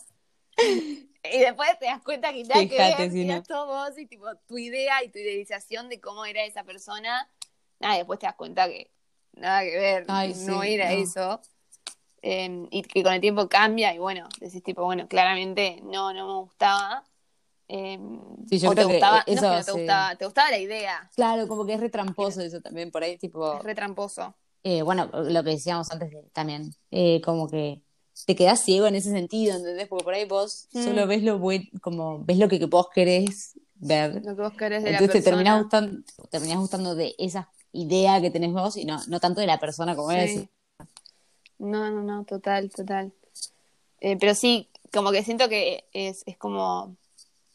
y 1.34 1.40
después 1.40 1.70
te 1.80 1.86
das 1.86 2.02
cuenta 2.02 2.32
que 2.34 2.44
nada 2.44 2.68
que 2.68 2.78
ver, 2.78 3.12
si 3.12 3.26
no. 3.26 3.44
todo 3.44 3.68
vos 3.68 3.98
y 3.98 4.06
tipo 4.06 4.28
tu 4.48 4.58
idea 4.58 5.04
y 5.04 5.10
tu 5.10 5.20
idealización 5.20 5.90
de 5.90 6.00
cómo 6.00 6.26
era 6.26 6.44
esa 6.44 6.64
persona. 6.64 7.30
Nada, 7.80 7.96
y 7.96 7.98
después 8.00 8.20
te 8.20 8.26
das 8.26 8.36
cuenta 8.36 8.68
que 8.68 8.92
nada 9.34 9.62
que 9.62 9.78
ver, 9.78 10.06
Ay, 10.08 10.34
no 10.34 10.64
sí, 10.64 10.74
era 10.74 10.94
no. 10.94 11.02
eso. 11.02 11.42
Eh, 12.22 12.68
y 12.72 12.82
que 12.82 13.04
con 13.04 13.14
el 13.14 13.22
tiempo 13.22 13.48
cambia 13.48 13.94
y 13.94 14.00
bueno, 14.00 14.28
decís 14.40 14.64
tipo, 14.64 14.84
bueno, 14.84 15.08
claramente 15.08 15.80
no, 15.84 16.14
no 16.14 16.28
me 16.28 16.34
gustaba. 16.42 17.04
Eh, 17.70 18.00
Sí, 18.50 18.60
yo 18.60 18.72
o 18.72 18.76
te 18.76 18.86
gustaba, 18.86 19.18
no 19.28 19.34
es 19.34 19.38
eso 19.38 19.50
que 19.50 19.56
no 19.58 19.64
te 19.66 19.72
sí. 19.72 19.78
gustaba, 19.80 20.16
te 20.16 20.26
gustaba 20.26 20.52
la 20.52 20.58
idea, 20.58 21.12
claro, 21.16 21.48
como 21.50 21.66
que 21.66 21.74
es 21.74 21.80
re 21.82 21.90
tramposo 21.90 22.42
eso 22.42 22.62
también, 22.62 22.92
por 22.92 23.04
ahí, 23.04 23.18
tipo, 23.18 23.58
es 23.58 23.64
re 23.64 23.76
tramposo. 23.76 24.34
eh, 24.64 24.82
bueno, 24.84 25.10
lo 25.14 25.44
que 25.44 25.50
decíamos 25.52 25.92
antes 25.92 26.10
de- 26.10 26.24
también, 26.34 26.74
eh, 26.92 27.20
como 27.22 27.50
que 27.50 27.82
te 28.26 28.36
quedás 28.36 28.64
ciego 28.64 28.88
en 28.88 28.96
ese 28.96 29.12
sentido, 29.12 29.56
¿entendés? 29.56 29.88
Porque 29.88 30.04
por 30.04 30.14
ahí 30.14 30.26
vos 30.26 30.68
Mm. 30.74 30.84
solo 30.84 31.08
ves 31.08 31.24
lo 31.24 31.40
bueno, 31.40 31.66
como 31.82 32.24
ves 32.24 32.38
lo 32.38 32.48
que, 32.50 32.60
que 32.60 32.66
vos 32.66 32.88
querés 32.94 33.54
ver, 33.76 34.16
Lo 34.26 34.36
que 34.36 34.42
vos 34.42 34.54
querés 34.54 34.84
de 34.84 34.90
entonces 34.92 35.08
la 35.08 35.14
te 35.14 35.20
persona. 35.20 35.32
terminás 35.32 35.62
gustando, 35.62 36.04
terminás 36.30 36.58
gustando 36.60 36.96
de 36.96 37.16
esa 37.18 37.50
idea 37.72 38.20
que 38.22 38.32
tenés 38.32 38.52
vos 38.54 38.76
y 38.78 38.86
no, 38.86 39.00
no 39.08 39.20
tanto 39.20 39.42
de 39.42 39.48
la 39.48 39.60
persona 39.60 39.96
como 39.96 40.12
es. 40.12 40.32
Sí. 40.34 40.50
No, 41.60 41.90
no, 41.92 42.02
no, 42.04 42.24
total, 42.26 42.70
total. 42.70 43.12
Eh, 44.00 44.18
pero 44.20 44.36
sí, 44.36 44.70
como 44.94 45.12
que 45.12 45.24
siento 45.24 45.50
que 45.50 45.86
es, 45.94 46.24
es 46.28 46.38
como 46.38 46.96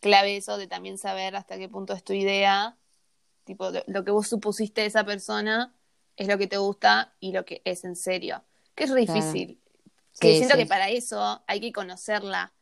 clave 0.00 0.36
eso 0.36 0.58
de 0.58 0.66
también 0.66 0.98
saber 0.98 1.36
hasta 1.36 1.56
qué 1.56 1.68
punto 1.68 1.92
es 1.92 2.02
tu 2.02 2.12
idea, 2.12 2.76
tipo, 3.44 3.70
lo, 3.70 3.82
lo 3.86 4.04
que 4.04 4.10
vos 4.10 4.26
supusiste 4.28 4.80
de 4.80 4.88
esa 4.88 5.04
persona 5.04 5.72
es 6.16 6.26
lo 6.28 6.36
que 6.38 6.46
te 6.48 6.56
gusta 6.58 7.14
y 7.20 7.32
lo 7.32 7.44
que 7.44 7.62
es 7.64 7.84
en 7.84 7.94
serio. 7.96 8.42
Que 8.74 8.84
es 8.84 8.90
re 8.90 9.04
Claro. 9.06 9.20
difícil. 9.20 9.58
Que 10.20 10.32
Sí, 10.32 10.36
siento 10.38 10.54
sí. 10.56 10.62
que 10.62 10.66
para 10.66 10.88
eso 10.90 11.42
hay 11.46 11.60
que 11.60 11.72
conocerla. 11.72 12.52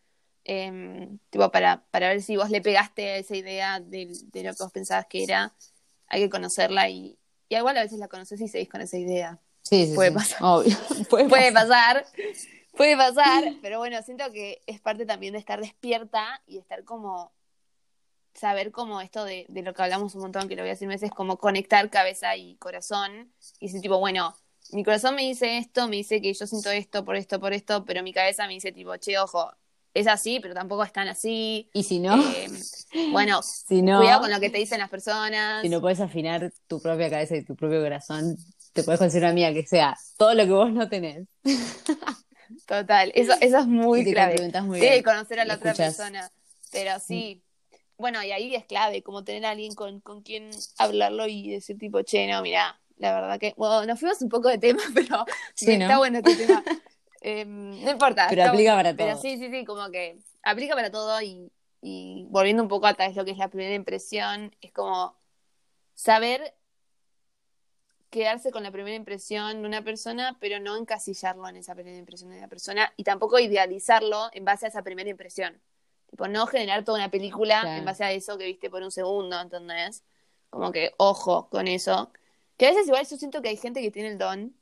em, 0.45 1.19
tipo, 1.31 1.51
para, 1.53 1.85
para 1.91 2.09
ver 2.09 2.23
si 2.23 2.37
vos 2.37 2.51
le 2.51 2.63
pegaste 2.63 3.11
a 3.11 3.17
esa 3.19 3.37
idea 3.37 3.79
de, 3.81 4.07
de 4.33 4.43
lo 4.43 4.55
que 4.55 4.63
vos 4.63 4.73
pensabas 4.73 5.07
que 5.07 5.23
era, 5.23 5.55
hay 6.09 6.23
que 6.23 6.31
conocerla 6.31 6.89
y, 6.89 7.19
y 7.49 7.57
igual 7.57 7.77
a 7.77 7.83
veces 7.83 7.99
la 7.99 8.09
conoces 8.09 8.41
y 8.41 8.49
seguís 8.49 8.69
con 8.71 8.81
esa 8.81 8.97
idea. 8.97 9.39
Sí, 9.63 9.87
sí, 9.87 9.95
Puede 9.95 10.09
sí. 10.11 10.15
pasar. 10.17 10.39
Obvio. 10.43 10.77
Puede, 11.11 11.29
Puede 11.29 11.53
pasar. 11.53 12.05
pasar, 12.05 12.07
puede 12.77 12.97
pasar, 12.97 13.45
pero 13.63 13.79
bueno, 13.79 14.01
siento 14.03 14.33
que 14.33 14.63
es 14.67 14.81
parte 14.81 15.05
también 15.05 15.35
de 15.35 15.39
estar 15.41 15.61
despierta 15.61 16.43
y 16.47 16.57
estar 16.59 16.83
como, 16.85 17.31
saber 18.35 18.71
como 18.73 19.01
esto 19.01 19.25
de, 19.25 19.45
de 19.49 19.63
lo 19.63 19.75
que 19.75 19.83
hablamos 19.83 20.15
un 20.15 20.23
montón, 20.23 20.49
que 20.49 20.57
lo 20.57 20.63
voy 20.63 20.71
a 20.71 20.73
decir 20.73 20.89
veces, 20.89 21.11
como 21.11 21.37
conectar 21.37 21.91
cabeza 21.91 22.35
y 22.37 22.57
corazón 22.57 23.33
y 23.59 23.67
decir 23.67 23.83
tipo, 23.83 23.99
bueno, 23.99 24.35
mi 24.73 24.85
corazón 24.85 25.15
me 25.15 25.23
dice 25.23 25.59
esto, 25.59 25.89
me 25.89 25.97
dice 25.97 26.21
que 26.21 26.33
yo 26.33 26.47
siento 26.47 26.71
esto 26.71 27.05
por 27.05 27.17
esto, 27.17 27.41
por 27.41 27.53
esto, 27.53 27.85
pero 27.85 28.03
mi 28.03 28.13
cabeza 28.13 28.47
me 28.47 28.55
dice 28.55 28.73
tipo, 28.73 28.97
che, 28.97 29.19
ojo, 29.19 29.51
es 29.95 30.07
así, 30.07 30.39
pero 30.41 30.55
tampoco 30.55 30.85
es 30.85 30.93
tan 30.93 31.09
así. 31.09 31.69
Y 31.73 31.83
si 31.83 31.99
no, 31.99 32.17
Eh, 32.33 32.49
bueno, 33.13 33.41
si 33.43 33.83
no, 33.83 33.99
cuidado 33.99 34.21
con 34.23 34.31
lo 34.31 34.41
que 34.41 34.51
te 34.51 34.59
dicen 34.59 34.79
las 34.79 34.91
personas. 34.91 35.63
si 35.63 35.69
no 35.69 35.81
puedes 35.81 36.01
afinar 36.01 36.53
tu 36.69 36.81
propia 36.81 37.11
cabeza 37.11 37.37
y 37.37 37.45
tu 37.45 37.57
propio 37.57 37.81
corazón, 37.83 38.37
te 38.73 38.85
puedes 38.85 39.01
conseguir 39.01 39.25
una 39.25 39.31
amiga 39.33 39.53
que 39.53 39.67
sea 39.67 39.97
todo 40.17 40.35
lo 40.35 40.45
que 40.45 40.53
vos 40.53 40.73
no 40.73 40.89
tenés. 40.89 41.27
Total, 42.67 43.13
eso, 43.15 43.33
eso 43.41 43.59
es 43.59 43.67
muy 43.67 44.05
te 44.05 44.13
clave. 44.13 44.37
Sí, 44.81 45.03
conocer 45.03 45.41
a 45.41 45.45
la 45.45 45.55
otra 45.55 45.71
escuchás. 45.73 45.97
persona. 45.97 46.31
Pero 46.73 46.99
sí. 47.01 47.43
Bueno, 47.97 48.23
y 48.23 48.33
ahí 48.33 48.55
es 48.55 48.65
clave, 48.65 49.03
como 49.03 49.25
tener 49.25 49.45
a 49.45 49.51
alguien 49.51 49.75
con, 49.75 50.01
con 50.01 50.23
quien 50.23 50.51
hablarlo 50.79 51.27
y 51.27 51.51
decir 51.51 51.79
tipo, 51.79 52.01
che, 52.03 52.27
no, 52.29 52.41
mira, 52.43 52.80
la 53.01 53.15
verdad 53.21 53.41
que, 53.41 53.55
bueno, 53.57 53.85
nos 53.87 53.99
fuimos 54.01 54.21
un 54.23 54.29
poco 54.29 54.49
de 54.49 54.59
tema, 54.59 54.83
pero 54.95 55.25
Sí, 55.55 55.73
está 55.73 55.95
¿no? 55.95 55.99
bueno 55.99 56.19
este 56.19 56.37
tema. 56.37 56.63
Em, 57.23 57.85
no 57.85 57.91
importa. 57.91 58.29
Pero 58.31 58.45
aplica 58.45 58.75
bueno. 58.75 58.79
para 58.91 58.97
Pero 58.97 59.13
todo. 59.13 59.23
sí, 59.23 59.37
sí, 59.37 59.51
sí, 59.51 59.65
como 59.67 59.91
que 59.91 60.19
aplica 60.43 60.75
para 60.75 60.91
todo 60.91 61.21
y, 61.21 61.53
y 61.83 62.27
volviendo 62.31 62.63
un 62.63 62.69
poco 62.71 62.87
a 62.87 62.95
tal 62.95 63.09
vez 63.09 63.17
lo 63.17 63.27
que 63.27 63.33
es 63.33 63.37
la 63.39 63.49
primera 63.49 63.75
impresión, 63.75 64.57
es 64.63 64.73
como 64.73 65.15
saber 65.95 66.55
quedarse 68.11 68.51
con 68.51 68.63
la 68.63 68.71
primera 68.73 68.97
impresión 68.97 69.63
de 69.63 69.69
una 69.69 69.83
persona, 69.83 70.37
pero 70.41 70.59
no 70.61 70.77
encasillarlo 70.77 71.47
en 71.49 71.57
esa 71.57 71.75
primera 71.75 71.97
impresión 71.99 72.31
de 72.31 72.41
la 72.41 72.49
persona 72.49 72.93
y 72.97 73.05
tampoco 73.05 73.39
idealizarlo 73.39 74.31
en 74.33 74.45
base 74.45 74.67
a 74.67 74.69
esa 74.71 74.83
primera 74.83 75.11
impresión. 75.11 75.61
Tipo, 76.09 76.27
no 76.27 76.47
generar 76.47 76.85
toda 76.85 76.99
una 76.99 77.11
película 77.11 77.61
Claro. 77.61 77.79
en 77.79 77.85
base 77.85 78.03
a 78.05 78.11
eso 78.13 78.37
que 78.37 78.47
viste 78.47 78.69
por 78.71 78.83
un 78.83 78.91
segundo, 78.91 79.41
¿entendés? 79.41 80.03
Como 80.49 80.73
que 80.73 80.93
ojo 80.97 81.49
con 81.51 81.69
eso. 81.69 82.11
Que 82.61 82.67
a 82.67 82.71
veces 82.73 82.87
igual 82.89 83.07
yo 83.09 83.17
siento 83.17 83.41
que 83.41 83.49
hay 83.49 83.57
gente 83.57 83.81
que 83.81 83.91
tiene 83.91 84.11
el 84.11 84.19
don 84.19 84.55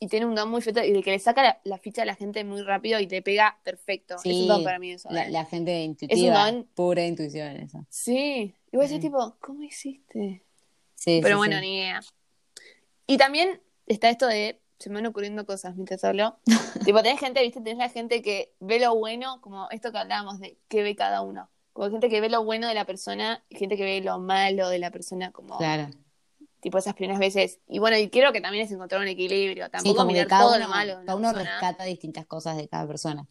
y 0.00 0.08
tiene 0.08 0.26
un 0.26 0.34
don 0.34 0.50
muy 0.50 0.60
feto 0.62 0.82
y 0.82 0.92
de 0.92 1.00
que 1.00 1.12
le 1.12 1.18
saca 1.20 1.44
la, 1.44 1.60
la 1.62 1.78
ficha 1.78 2.02
a 2.02 2.04
la 2.04 2.16
gente 2.16 2.42
muy 2.42 2.60
rápido 2.62 2.98
y 2.98 3.06
te 3.06 3.22
pega 3.22 3.60
perfecto. 3.62 4.18
Sí, 4.18 4.30
es 4.30 4.36
un 4.38 4.48
don 4.48 4.64
para 4.64 4.80
mí 4.80 4.90
eso. 4.90 5.08
La, 5.12 5.28
¿eh? 5.28 5.30
la 5.30 5.44
gente 5.44 5.80
intuitiva, 5.84 6.50
don. 6.50 6.64
pura 6.74 7.06
intuición 7.06 7.56
eso. 7.58 7.86
Sí. 7.88 8.52
Y 8.72 8.76
vos 8.76 8.90
Mm. 8.90 8.98
tipo, 9.00 9.36
¿cómo 9.40 9.62
hiciste? 9.62 10.42
Sí, 10.96 11.20
Pero 11.22 11.36
sí, 11.36 11.38
bueno, 11.38 11.54
sí. 11.56 11.62
ni 11.62 11.76
idea. 11.76 12.00
Y 13.06 13.16
también 13.16 13.62
está 13.86 14.10
esto 14.10 14.26
de, 14.26 14.60
se 14.80 14.90
me 14.90 14.96
van 14.96 15.06
ocurriendo 15.06 15.46
cosas 15.46 15.76
mientras 15.76 16.02
hablo. 16.02 16.40
tipo, 16.84 17.00
tenés 17.04 17.20
gente, 17.20 17.40
viste, 17.42 17.60
tenés 17.60 17.78
la 17.78 17.88
gente 17.90 18.22
que 18.22 18.54
ve 18.58 18.80
lo 18.80 18.96
bueno, 18.96 19.40
como 19.40 19.70
esto 19.70 19.92
que 19.92 19.98
hablábamos 19.98 20.40
de 20.40 20.58
qué 20.68 20.82
ve 20.82 20.96
cada 20.96 21.22
uno. 21.22 21.48
Como 21.72 21.90
gente 21.92 22.08
que 22.08 22.20
ve 22.20 22.28
lo 22.28 22.42
bueno 22.44 22.66
de 22.66 22.74
la 22.74 22.86
persona 22.86 23.44
y 23.48 23.56
gente 23.56 23.76
que 23.76 23.84
ve 23.84 24.00
lo 24.00 24.18
malo 24.18 24.68
de 24.68 24.80
la 24.80 24.90
persona, 24.90 25.30
como 25.30 25.56
Claro. 25.58 25.88
Tipo 26.66 26.78
esas 26.78 26.94
primeras 26.94 27.20
veces. 27.20 27.60
Y 27.68 27.78
bueno, 27.78 27.96
y 27.96 28.10
creo 28.10 28.32
que 28.32 28.40
también 28.40 28.64
es 28.64 28.72
encontrar 28.72 29.00
un 29.00 29.06
equilibrio. 29.06 29.66
Sí, 29.66 29.70
Tampoco 29.70 29.98
como 29.98 30.08
que 30.08 30.14
mirar 30.14 30.26
cada 30.26 30.42
todo 30.42 30.56
uno, 30.56 30.64
lo 30.64 30.68
malo 30.68 30.94
cada 31.06 31.16
uno 31.16 31.28
persona. 31.28 31.60
rescata 31.60 31.84
distintas 31.84 32.26
cosas 32.26 32.56
de 32.56 32.66
cada 32.66 32.88
persona. 32.88 33.24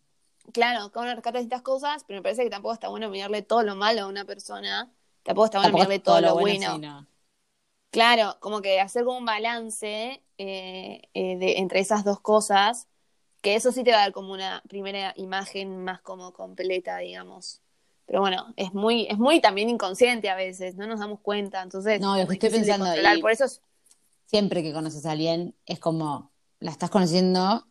Claro, 0.53 0.89
cada 0.89 1.05
uno 1.05 1.15
rescata 1.15 1.39
distintas 1.39 1.61
cosas, 1.61 2.05
pero 2.07 2.19
me 2.19 2.23
parece 2.23 2.45
que 2.45 2.49
tampoco 2.49 2.75
está 2.75 2.87
bueno 2.87 3.09
mirarle 3.09 3.41
todo 3.41 3.63
lo 3.63 3.75
malo 3.75 4.03
a 4.03 4.07
una 4.07 4.23
persona. 4.23 4.89
Tampoco 5.23 5.45
está 5.47 5.57
bueno 5.57 5.77
Tampoco 5.77 5.89
mirarle 5.89 5.99
todo, 5.99 6.21
lo 6.21 6.35
bueno. 6.35 6.75
sí, 6.75 6.79
no. 6.79 7.05
Claro, 7.91 8.37
como 8.39 8.61
que 8.61 8.79
hacer 8.79 9.03
como 9.03 9.17
un 9.17 9.25
balance 9.25 10.23
eh, 10.37 11.01
eh, 11.13 11.37
de, 11.37 11.57
entre 11.57 11.81
esas 11.81 12.05
dos 12.05 12.21
cosas, 12.21 12.87
que 13.41 13.55
eso 13.55 13.73
sí 13.73 13.83
te 13.83 13.91
va 13.91 13.97
a 13.97 14.01
dar 14.01 14.13
como 14.13 14.31
una 14.31 14.63
primera 14.69 15.13
imagen 15.17 15.83
más 15.83 15.99
como 15.99 16.31
completa, 16.31 16.99
digamos. 16.99 17.61
Pero 18.07 18.21
bueno, 18.21 18.53
es 18.55 18.73
muy, 18.73 19.07
es 19.09 19.17
muy 19.17 19.41
también 19.41 19.69
inconsciente 19.69 20.29
a 20.29 20.35
veces, 20.35 20.75
no 20.75 20.85
nos 20.87 20.99
damos 20.99 21.19
cuenta, 21.21 21.61
entonces 21.63 21.99
No, 22.01 22.17
lo 22.17 22.27
que 22.27 22.33
estoy 22.33 22.49
pensando 22.51 22.85
y- 22.95 23.21
Por 23.21 23.31
eso 23.31 23.45
es- 23.45 23.61
Siempre 24.25 24.63
que 24.63 24.73
conoces 24.73 25.05
a 25.05 25.11
alguien, 25.11 25.55
es 25.65 25.79
como 25.79 26.31
la 26.59 26.71
estás 26.71 26.89
conociendo 26.89 27.65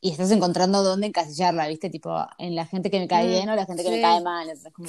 y 0.00 0.10
estás 0.10 0.30
encontrando 0.32 0.82
dónde 0.82 1.06
encasillarla, 1.06 1.68
¿viste? 1.68 1.90
Tipo, 1.90 2.26
en 2.38 2.56
la 2.56 2.66
gente 2.66 2.90
que 2.90 2.98
me 2.98 3.06
cae 3.06 3.26
Mm, 3.26 3.30
bien 3.30 3.48
o 3.50 3.54
la 3.54 3.66
gente 3.66 3.84
que 3.84 3.90
me 3.90 4.00
cae 4.00 4.20
mal. 4.20 4.48
Entonces, 4.50 4.72
como- 4.72 4.88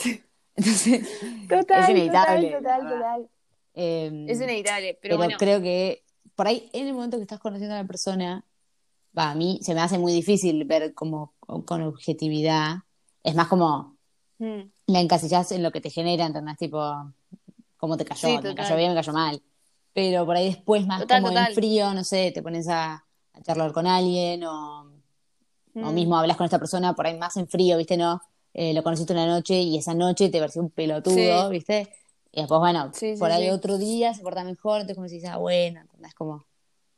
entonces, 0.56 1.08
total, 1.50 1.84
es 1.84 1.90
inevitable. 1.90 2.48
total, 2.48 2.64
total, 2.64 2.90
total. 2.90 3.30
Eh, 3.76 4.26
Es 4.28 4.40
inevitable, 4.42 4.88
pero, 4.88 5.00
pero 5.02 5.18
bueno, 5.18 5.36
creo 5.38 5.62
que 5.62 6.04
por 6.36 6.48
ahí, 6.48 6.70
en 6.74 6.88
el 6.88 6.94
momento 6.94 7.18
que 7.18 7.24
estás 7.24 7.40
conociendo 7.40 7.76
a 7.76 7.82
la 7.82 7.88
persona, 7.88 8.44
va, 9.18 9.32
a 9.32 9.36
mí 9.36 9.60
se 9.62 9.74
me 9.76 9.82
hace 9.82 10.00
muy 10.00 10.14
difícil 10.14 10.64
ver 10.66 10.94
como 10.96 11.34
con, 11.40 11.62
con 11.64 11.82
objetividad. 11.84 12.78
Es 13.24 13.36
más 13.36 13.48
como, 13.48 13.98
mm, 14.40 14.62
la 14.88 15.00
encasillas 15.00 15.52
en 15.52 15.64
lo 15.64 15.72
que 15.72 15.82
te 15.82 15.90
genera, 15.90 16.26
¿entendés? 16.26 16.58
Tipo, 16.58 17.14
cómo 17.78 17.98
te 17.98 18.06
cayó, 18.06 18.28
Sí, 18.28 18.48
me 18.48 18.56
cayó 18.56 18.76
bien, 18.76 18.90
me 18.92 18.96
cayó 18.96 19.14
mal. 19.14 19.42
Pero 19.94 20.26
por 20.26 20.36
ahí 20.36 20.48
después, 20.48 20.86
más 20.88 21.02
Total, 21.02 21.22
como 21.22 21.30
total. 21.32 21.50
en 21.50 21.56
frío, 21.56 21.94
no 21.94 22.04
sé, 22.04 22.32
te 22.34 22.42
pones 22.42 22.68
a, 22.68 23.06
a 23.34 23.42
charlar 23.42 23.72
con 23.74 23.88
alguien 23.88 24.44
o, 24.46 24.82
o 24.84 24.92
Mm. 25.76 25.94
mismo 25.94 26.18
hablas 26.18 26.38
con 26.38 26.46
esta 26.46 26.60
persona, 26.60 26.94
por 26.96 27.08
ahí 27.08 27.18
más 27.18 27.36
en 27.38 27.48
frío, 27.48 27.78
¿viste? 27.78 27.98
No, 27.98 28.22
Eh, 28.56 28.74
lo 28.76 28.84
conociste 28.84 29.14
una 29.14 29.26
noche 29.26 29.60
y 29.60 29.78
esa 29.80 29.96
noche 29.96 30.30
te 30.30 30.40
pareció 30.40 30.62
un 30.62 30.70
pelotudo, 30.70 31.48
Sí. 31.48 31.52
¿viste? 31.52 31.94
Y 32.32 32.42
después, 32.42 32.60
bueno, 32.60 32.92
Sí, 32.94 33.16
por 33.18 33.32
ahí 33.32 33.50
otro 33.50 33.80
día 33.80 34.14
se 34.14 34.22
porta 34.22 34.44
mejor, 34.44 34.82
entonces 34.82 34.96
como 34.96 35.08
decís, 35.08 35.26
ah, 35.26 35.38
bueno, 35.38 35.82
¿entendés? 35.82 36.14
Como, 36.14 36.46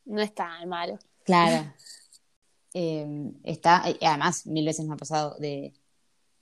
No 0.06 0.22
es 0.22 0.34
tan 0.36 0.68
malo. 0.68 1.00
claro. 1.24 1.74
Eh, 2.78 3.32
está, 3.44 3.84
y 3.90 4.04
además, 4.06 4.46
mil 4.48 4.66
veces 4.66 4.86
me 4.86 4.96
ha 4.96 4.98
pasado 4.98 5.36
de 5.40 5.74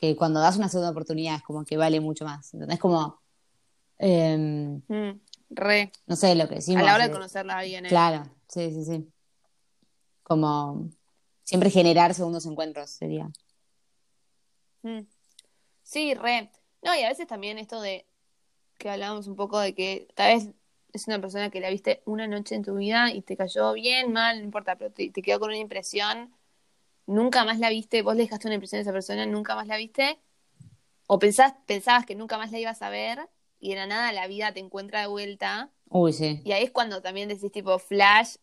que 0.04 0.18
cuando 0.18 0.42
das 0.42 0.58
una 0.58 0.68
segunda 0.68 0.92
oportunidad 0.92 1.36
es 1.38 1.44
como 1.44 1.64
que 1.64 1.78
vale 1.78 2.02
mucho 2.02 2.26
más, 2.26 2.54
¿entendés? 2.54 2.78
Como, 2.78 3.22
eh, 4.00 4.36
Mm, 4.38 5.12
Re. 5.50 5.94
no 6.08 6.16
sé, 6.18 6.36
lo 6.36 6.50
que 6.50 6.56
decimos. 6.56 6.84
a 6.84 6.86
la 6.86 6.96
hora 6.96 7.06
de 7.06 7.10
eh, 7.12 7.14
conocerla 7.14 7.62
bien. 7.62 7.86
¿eh? 7.86 7.88
Claro, 7.88 8.26
sí, 8.50 8.70
sí, 8.74 8.84
sí. 8.84 9.08
Como 10.24 10.90
siempre 11.44 11.70
generar 11.70 12.14
segundos 12.14 12.46
encuentros 12.46 12.90
sería. 12.90 13.30
Mm. 14.82 15.06
Sí, 15.84 16.14
re. 16.16 16.52
No, 16.82 16.94
y 16.96 17.04
a 17.04 17.08
veces 17.08 17.26
también 17.26 17.58
esto 17.58 17.80
de 17.80 18.06
que 18.78 18.90
hablábamos 18.90 19.28
un 19.28 19.38
poco 19.38 19.58
de 19.58 19.74
que 19.74 20.10
tal 20.16 20.36
vez 20.36 20.50
es 20.92 21.08
una 21.08 21.22
persona 21.22 21.50
que 21.50 21.62
la 21.62 21.70
viste 21.70 22.04
una 22.04 22.28
noche 22.28 22.56
en 22.56 22.64
tu 22.64 22.76
vida 22.76 23.10
y 23.14 23.22
te 23.22 23.38
cayó 23.38 23.72
bien, 23.72 24.12
mal, 24.12 24.40
no 24.40 24.44
importa, 24.44 24.76
pero 24.76 24.92
te, 24.92 25.10
te 25.12 25.22
quedó 25.22 25.40
con 25.40 25.48
una 25.48 25.60
impresión, 25.60 26.34
nunca 27.06 27.46
más 27.46 27.60
la 27.60 27.70
viste, 27.70 28.02
vos 28.02 28.16
le 28.16 28.24
dejaste 28.24 28.48
una 28.48 28.56
impresión 28.56 28.80
a 28.80 28.82
esa 28.82 28.92
persona, 28.92 29.26
nunca 29.26 29.56
más 29.56 29.68
la 29.68 29.78
viste, 29.78 30.20
o 31.08 31.20
pensás, 31.20 31.54
pensabas 31.66 32.06
que 32.06 32.16
nunca 32.16 32.38
más 32.38 32.52
la 32.52 32.60
ibas 32.60 32.82
a 32.82 32.90
ver 32.90 33.30
y 33.60 33.70
de 33.70 33.76
la 33.76 33.88
nada 33.88 34.12
la 34.14 34.28
vida 34.28 34.54
te 34.54 34.60
encuentra 34.60 35.02
de 35.02 35.08
vuelta 35.08 35.72
Uy, 35.90 36.14
sí. 36.14 36.42
y 36.44 36.52
ahí 36.52 36.64
es 36.64 36.72
cuando 36.72 37.02
también 37.02 37.30
decís 37.30 37.52
tipo 37.52 37.78
flash, 37.80 38.36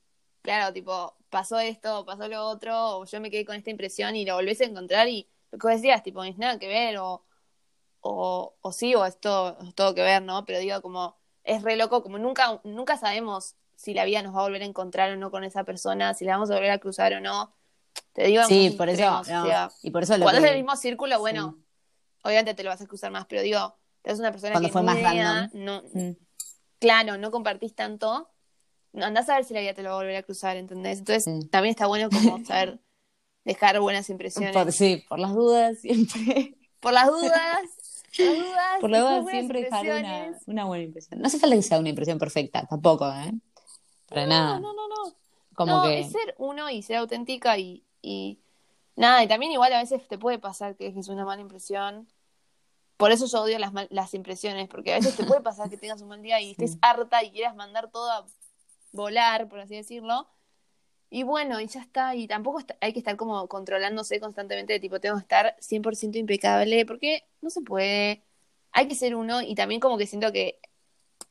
claro, 0.42 0.72
tipo 0.72 1.16
pasó 1.30 1.58
esto, 1.61 2.04
pasó 2.04 2.28
lo 2.28 2.44
otro, 2.44 2.98
o 2.98 3.04
yo 3.06 3.20
me 3.20 3.30
quedé 3.30 3.44
con 3.44 3.56
esta 3.56 3.70
impresión 3.70 4.16
y 4.16 4.24
lo 4.24 4.34
volvés 4.34 4.61
a 4.61 4.64
encontrar 4.64 5.08
y 5.08 5.28
lo 5.50 5.58
que 5.58 5.66
vos 5.66 5.76
decías, 5.76 6.02
tipo, 6.02 6.20
no 6.20 6.28
es 6.28 6.38
nada 6.38 6.58
que 6.58 6.68
ver, 6.68 6.98
o, 6.98 7.24
o, 8.00 8.54
o 8.61 8.72
sí, 8.72 8.94
o 8.94 9.04
es 9.04 9.18
todo, 9.18 9.58
es 9.62 9.74
todo 9.74 9.94
que 9.94 10.02
ver, 10.02 10.22
¿no? 10.22 10.44
Pero 10.44 10.58
digo, 10.58 10.80
como, 10.82 11.16
es 11.44 11.62
re 11.62 11.76
loco, 11.76 12.02
como 12.02 12.18
nunca, 12.18 12.61
nunca 12.64 12.96
sabemos 12.96 13.56
si 13.74 13.94
la 13.94 14.04
vida 14.04 14.22
nos 14.22 14.34
va 14.34 14.40
a 14.40 14.42
volver 14.42 14.62
a 14.62 14.66
encontrar 14.66 15.12
o 15.12 15.16
no 15.16 15.30
con 15.30 15.44
esa 15.44 15.64
persona, 15.64 16.14
si 16.14 16.24
la 16.24 16.32
vamos 16.32 16.50
a 16.50 16.54
volver 16.54 16.70
a 16.70 16.78
cruzar 16.78 17.14
o 17.14 17.20
no. 17.20 17.54
Te 18.12 18.24
digo, 18.26 18.43
Sí, 18.45 18.70
por 18.76 18.88
eso, 18.88 19.03
no, 19.03 19.20
o 19.20 19.24
sea, 19.24 19.70
y 19.82 19.91
por 19.91 20.03
eso 20.03 20.16
lo 20.18 20.24
cuando 20.24 20.41
que- 20.41 20.47
es 20.47 20.53
el 20.53 20.59
mismo 20.59 20.76
círculo, 20.76 21.18
bueno, 21.20 21.57
sí. 21.57 21.64
obviamente 22.24 22.55
te 22.55 22.62
lo 22.64 22.70
vas 22.70 22.80
a 22.80 22.86
cruzar 22.86 23.11
más, 23.11 23.26
pero 23.26 23.43
digo, 23.43 23.76
te 24.03 24.12
una 24.14 24.30
persona 24.32 24.53
Cuando 24.53 24.68
que 24.68 24.72
fue 24.72 24.82
más 24.82 24.99
idea, 24.99 25.51
random. 25.53 25.64
no, 25.64 25.82
Mm. 25.95 26.16
claro, 26.78 27.18
no 27.18 27.30
compartís 27.30 27.74
tanto, 27.74 28.30
andás 28.95 29.28
a 29.28 29.36
ver 29.36 29.45
si 29.45 29.55
la 29.55 29.61
vida 29.61 29.74
te 29.74 29.82
lo 29.82 29.91
va 29.91 29.95
a 29.97 29.99
volver 29.99 30.16
a 30.16 30.22
cruzar, 30.22 30.57
¿entendés? 30.57 30.99
Entonces 30.99 31.24
también 31.51 31.70
está 31.70 31.86
bueno 31.86 32.09
como 32.11 32.45
saber 32.45 32.80
dejar 33.45 33.78
buenas 33.80 34.09
impresiones. 34.11 34.53
Por, 34.53 34.72
sí, 34.72 35.05
por 35.09 35.18
las 35.18 35.34
dudas 35.34 35.78
siempre. 35.78 36.57
Por 36.80 36.93
las 36.95 37.09
dudas, 37.09 37.61
por 38.16 38.26
las 38.26 38.36
dudas, 38.38 38.80
Por 38.80 38.91
las 38.91 39.01
dudas 39.03 39.26
siempre 39.30 39.62
dejar 39.62 39.84
una, 39.86 40.38
una 40.47 40.64
buena 40.64 40.84
impresión. 40.84 41.20
No 41.20 41.26
hace 41.26 41.38
falta 41.38 41.57
que 41.57 41.62
sea 41.62 41.78
una 41.78 41.91
impresión 41.91 42.18
perfecta, 42.18 42.66
tampoco, 42.66 43.07
¿eh? 43.12 43.32
Para 44.07 44.26
nada. 44.26 44.59
No, 44.59 44.72
no, 44.72 44.88
no, 44.88 44.88
no. 44.88 45.14
Como 45.61 45.76
no, 45.76 45.82
que 45.82 46.00
es 46.00 46.12
ser 46.12 46.34
uno 46.38 46.70
y 46.70 46.82
ser 46.82 46.96
auténtica 46.96 47.58
y, 47.58 47.84
y 48.00 48.38
nada, 48.96 49.22
y 49.22 49.28
también 49.28 49.52
igual 49.52 49.72
a 49.74 49.80
veces 49.80 50.08
te 50.08 50.16
puede 50.16 50.38
pasar 50.38 50.74
que 50.74 50.84
dejes 50.84 51.08
una 51.08 51.24
mala 51.26 51.42
impresión. 51.42 52.08
Por 52.96 53.12
eso 53.12 53.26
yo 53.26 53.42
odio 53.42 53.58
las, 53.58 53.72
mal- 53.72 53.88
las 53.90 54.14
impresiones, 54.14 54.68
porque 54.68 54.92
a 54.92 54.96
veces 54.96 55.16
te 55.16 55.24
puede 55.24 55.42
pasar 55.42 55.68
que 55.68 55.76
tengas 55.76 56.00
un 56.00 56.08
mal 56.08 56.22
día 56.22 56.40
y 56.40 56.52
estés 56.52 56.78
harta 56.80 57.22
y 57.24 57.30
quieras 57.30 57.54
mandar 57.54 57.90
todo 57.90 58.11
a 58.11 58.24
volar, 58.92 59.48
por 59.48 59.61
así 59.61 59.74
decirlo. 59.76 60.28
Y 61.11 61.24
bueno, 61.24 61.61
y 61.61 61.66
ya 61.66 61.80
está, 61.80 62.14
y 62.14 62.26
tampoco 62.26 62.61
está- 62.61 62.76
hay 62.80 62.92
que 62.92 63.00
estar 63.00 63.16
como 63.16 63.48
controlándose 63.48 64.18
constantemente, 64.20 64.72
de 64.74 64.80
tipo, 64.80 64.98
tengo 65.00 65.16
que 65.16 65.22
estar 65.22 65.56
100% 65.61 66.16
impecable, 66.18 66.86
porque 66.86 67.24
no 67.42 67.50
se 67.50 67.61
puede. 67.62 68.22
Hay 68.72 68.88
que 68.88 68.94
ser 68.94 69.14
uno 69.14 69.42
y 69.42 69.54
también 69.54 69.80
como 69.80 69.98
que 69.98 70.06
siento 70.06 70.30
que 70.32 70.61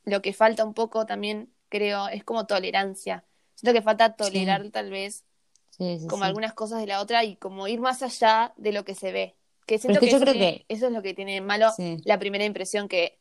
lo 0.03 0.21
que 0.21 0.33
falta 0.33 0.65
un 0.65 0.73
poco 0.73 1.05
también, 1.05 1.53
creo, 1.69 2.07
es 2.09 2.23
como 2.23 2.45
tolerancia. 2.45 3.25
Siento 3.59 3.77
que 3.77 3.83
falta 3.83 4.15
tolerar 4.15 4.69
tal 4.71 4.89
vez 4.89 5.25
sí, 5.69 5.99
sí, 5.99 6.07
como 6.07 6.23
algunas 6.23 6.53
cosas 6.53 6.79
de 6.79 6.87
la 6.87 7.01
otra 7.01 7.23
y 7.23 7.35
como 7.35 7.67
ir 7.67 7.79
más 7.81 8.01
allá 8.03 8.53
de 8.57 8.71
lo 8.71 8.85
que 8.85 8.95
se 8.95 9.11
ve. 9.11 9.35
Que 9.65 9.77
siento 9.77 9.99
es 9.99 10.05
que 10.05 10.11
yo 10.11 10.17
eso, 10.17 10.23
creo 10.25 10.33
tiene- 10.33 10.65
que- 10.67 10.73
eso 10.73 10.87
es 10.87 10.93
lo 10.93 11.01
que 11.01 11.13
tiene 11.13 11.41
malo 11.41 11.69
la 12.05 12.17
primera 12.19 12.45
impresión 12.45 12.87
que 12.87 13.19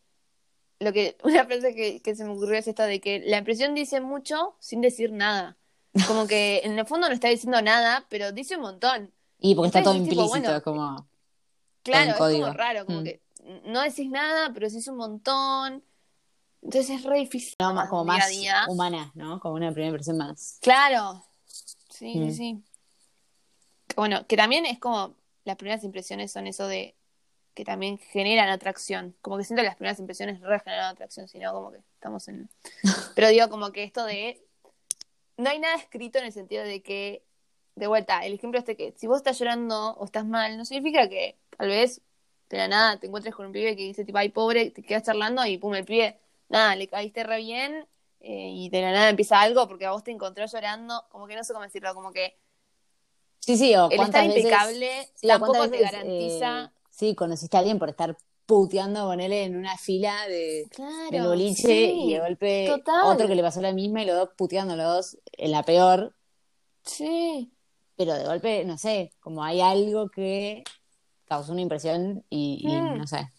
lo 0.80 0.92
que 0.92 1.16
una 1.24 1.44
frase 1.44 1.74
que, 1.74 2.00
que 2.00 2.14
se 2.14 2.24
me 2.24 2.30
ocurrió 2.30 2.58
es 2.58 2.68
esta 2.68 2.86
de 2.86 3.00
que 3.00 3.20
la 3.26 3.38
impresión 3.38 3.74
dice 3.74 4.00
mucho 4.00 4.56
sin 4.60 4.80
decir 4.80 5.10
nada. 5.12 5.56
Como 6.06 6.26
que 6.28 6.60
en 6.64 6.78
el 6.78 6.86
fondo 6.86 7.08
no 7.08 7.14
está 7.14 7.28
diciendo 7.28 7.60
nada, 7.62 8.06
pero 8.08 8.30
dice 8.32 8.54
un 8.56 8.62
montón. 8.62 9.12
Y 9.40 9.54
porque 9.56 9.68
está 9.68 9.82
todo 9.82 9.94
tipo, 9.94 10.04
implícito, 10.04 10.28
bueno, 10.28 10.56
es 10.56 10.62
como. 10.62 11.08
Claro, 11.82 12.10
es 12.12 12.16
como 12.16 12.52
raro, 12.52 12.86
como 12.86 13.00
Mm. 13.00 13.04
que 13.04 13.20
no 13.64 13.80
decís 13.82 14.10
nada, 14.10 14.50
pero 14.52 14.68
decís 14.68 14.86
un 14.88 14.96
montón. 14.96 15.82
Entonces 16.62 16.90
es 16.90 17.02
re 17.04 17.18
difícil. 17.20 17.54
No, 17.60 17.74
como 17.88 18.04
más 18.04 18.28
día. 18.30 18.64
humana, 18.68 19.10
¿no? 19.14 19.40
Como 19.40 19.54
una 19.54 19.70
primera 19.72 19.88
impresión 19.88 20.18
más. 20.18 20.58
Claro. 20.60 21.24
Sí, 21.90 22.14
Mm. 22.16 22.32
sí, 22.32 22.62
Bueno, 23.96 24.26
que 24.26 24.36
también 24.36 24.64
es 24.66 24.78
como 24.78 25.14
las 25.44 25.56
primeras 25.56 25.82
impresiones 25.82 26.30
son 26.30 26.46
eso 26.46 26.66
de 26.68 26.94
que 27.54 27.64
también 27.64 27.98
generan 27.98 28.48
atracción. 28.48 29.16
Como 29.20 29.36
que 29.36 29.44
siento 29.44 29.62
que 29.62 29.66
las 29.66 29.74
primeras 29.76 29.98
impresiones 29.98 30.40
re 30.40 30.60
generan 30.60 30.86
atracción, 30.92 31.26
sino 31.26 31.52
como 31.52 31.72
que 31.72 31.78
estamos 31.94 32.28
en. 32.28 32.48
Pero 33.16 33.28
digo, 33.28 33.48
como 33.48 33.72
que 33.72 33.82
esto 33.82 34.04
de. 34.04 34.40
No 35.36 35.50
hay 35.50 35.58
nada 35.58 35.74
escrito 35.76 36.18
en 36.18 36.26
el 36.26 36.32
sentido 36.32 36.62
de 36.64 36.82
que. 36.82 37.24
De 37.74 37.86
vuelta, 37.86 38.24
el 38.26 38.34
ejemplo 38.34 38.58
este 38.58 38.76
que 38.76 38.92
si 38.96 39.06
vos 39.06 39.18
estás 39.18 39.38
llorando 39.38 39.92
o 39.94 40.04
estás 40.04 40.24
mal, 40.26 40.56
no 40.56 40.64
significa 40.64 41.08
que 41.08 41.36
tal 41.56 41.68
vez 41.68 42.00
de 42.50 42.56
la 42.56 42.66
nada 42.68 42.98
te 42.98 43.06
encuentres 43.06 43.34
con 43.34 43.46
un 43.46 43.52
pibe 43.52 43.76
que 43.76 43.82
dice 43.84 44.04
tipo, 44.04 44.18
ay 44.18 44.30
pobre, 44.30 44.70
te 44.70 44.82
quedas 44.82 45.04
charlando 45.04 45.44
y 45.46 45.58
pum, 45.58 45.74
el 45.76 45.84
pibe, 45.84 46.18
nada, 46.48 46.76
le 46.76 46.88
caíste 46.88 47.24
re 47.24 47.38
bien 47.38 47.86
eh, 48.20 48.50
y 48.52 48.68
de 48.70 48.82
la 48.82 48.92
nada 48.92 49.08
empieza 49.10 49.40
algo 49.40 49.68
porque 49.68 49.86
a 49.86 49.92
vos 49.92 50.02
te 50.04 50.10
encontró 50.10 50.44
llorando, 50.46 51.04
como 51.10 51.26
que 51.26 51.36
no 51.36 51.44
sé 51.44 51.52
cómo 51.52 51.64
decirlo, 51.64 51.94
como 51.94 52.12
que 52.12 52.36
Sí, 53.40 53.56
sí, 53.56 53.74
o 53.76 53.88
veces. 53.88 54.04
impecable 54.26 55.08
sí, 55.14 55.26
tampoco 55.28 55.52
te 55.54 55.70
veces, 55.70 55.80
garantiza. 55.80 56.64
eh, 56.64 56.68
sí, 56.90 57.14
conociste 57.14 57.56
a 57.56 57.60
alguien 57.60 57.78
por 57.78 57.88
estar 57.88 58.16
puteando 58.44 59.04
con 59.06 59.20
él 59.20 59.32
en 59.32 59.56
una 59.56 59.76
fila 59.78 60.26
de, 60.26 60.66
Claro, 60.70 61.10
del 61.10 61.26
boliche 61.26 61.62
sí, 61.68 62.02
y 62.04 62.12
de 62.14 62.20
golpe 62.20 62.66
total. 62.66 63.06
otro 63.06 63.26
que 63.28 63.34
le 63.34 63.42
pasó 63.42 63.60
la 63.62 63.72
misma 63.72 64.02
y 64.02 64.06
los 64.06 64.16
dos 64.16 64.30
puteando 64.36 64.76
los 64.76 64.86
dos 64.86 65.18
en 65.32 65.50
la 65.52 65.62
peor. 65.62 66.14
Sí, 66.84 67.52
Pero 67.96 68.14
de 68.14 68.24
golpe, 68.24 68.64
no 68.64 68.78
sé, 68.78 69.12
como 69.20 69.42
hay 69.44 69.60
algo 69.60 70.08
que 70.10 70.64
causó 71.26 71.52
una 71.52 71.60
impresión 71.62 72.24
y, 72.30 72.58
y 72.62 72.80
Mm. 72.80 72.98
no 72.98 73.06
sé. 73.06 73.30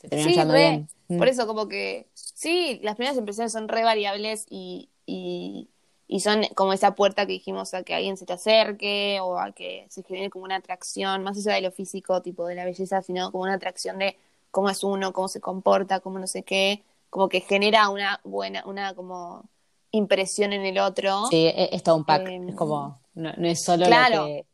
Se 0.00 0.08
terminó 0.08 0.28
sí, 0.44 0.50
re. 0.50 0.58
bien. 0.58 0.88
Mm. 1.08 1.18
Por 1.18 1.28
eso, 1.28 1.46
como 1.46 1.68
que 1.68 2.08
sí, 2.14 2.80
las 2.82 2.96
primeras 2.96 3.16
impresiones 3.18 3.52
son 3.52 3.68
re 3.68 3.84
variables 3.84 4.46
y, 4.50 4.90
y, 5.06 5.68
y 6.08 6.20
son 6.20 6.44
como 6.54 6.72
esa 6.72 6.94
puerta 6.94 7.26
que 7.26 7.32
dijimos 7.34 7.74
a 7.74 7.82
que 7.82 7.94
alguien 7.94 8.16
se 8.16 8.26
te 8.26 8.32
acerque 8.32 9.18
o 9.22 9.38
a 9.38 9.52
que 9.52 9.86
se 9.90 10.02
genere 10.02 10.30
como 10.30 10.44
una 10.44 10.56
atracción, 10.56 11.22
más 11.22 11.38
allá 11.38 11.54
de 11.54 11.62
lo 11.62 11.70
físico, 11.72 12.22
tipo 12.22 12.46
de 12.46 12.54
la 12.54 12.64
belleza, 12.64 13.02
sino 13.02 13.30
como 13.32 13.44
una 13.44 13.54
atracción 13.54 13.98
de 13.98 14.16
cómo 14.50 14.70
es 14.70 14.82
uno, 14.84 15.12
cómo 15.12 15.28
se 15.28 15.40
comporta, 15.40 16.00
cómo 16.00 16.18
no 16.18 16.26
sé 16.26 16.42
qué, 16.42 16.82
como 17.10 17.28
que 17.28 17.40
genera 17.40 17.88
una 17.90 18.20
buena, 18.24 18.64
una 18.66 18.94
como 18.94 19.44
impresión 19.92 20.52
en 20.52 20.62
el 20.64 20.78
otro. 20.78 21.26
Sí, 21.30 21.46
es, 21.54 21.70
es 21.72 21.82
todo 21.82 21.96
un 21.96 22.04
pack. 22.04 22.28
Em, 22.28 22.48
es 22.48 22.54
como, 22.54 23.00
no, 23.14 23.32
no 23.36 23.48
es 23.48 23.62
solo 23.62 23.86
claro. 23.86 24.20
lo 24.22 24.26
que. 24.26 24.46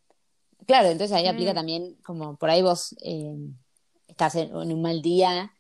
Claro, 0.66 0.88
entonces 0.88 1.16
ahí 1.16 1.26
aplica 1.26 1.52
Mm. 1.52 1.54
también, 1.54 1.96
como 2.04 2.36
por 2.36 2.50
ahí 2.50 2.62
vos 2.62 2.94
eh, 3.02 3.34
estás 4.06 4.36
en, 4.36 4.48
en 4.50 4.72
un 4.72 4.82
mal 4.82 5.02
día 5.02 5.52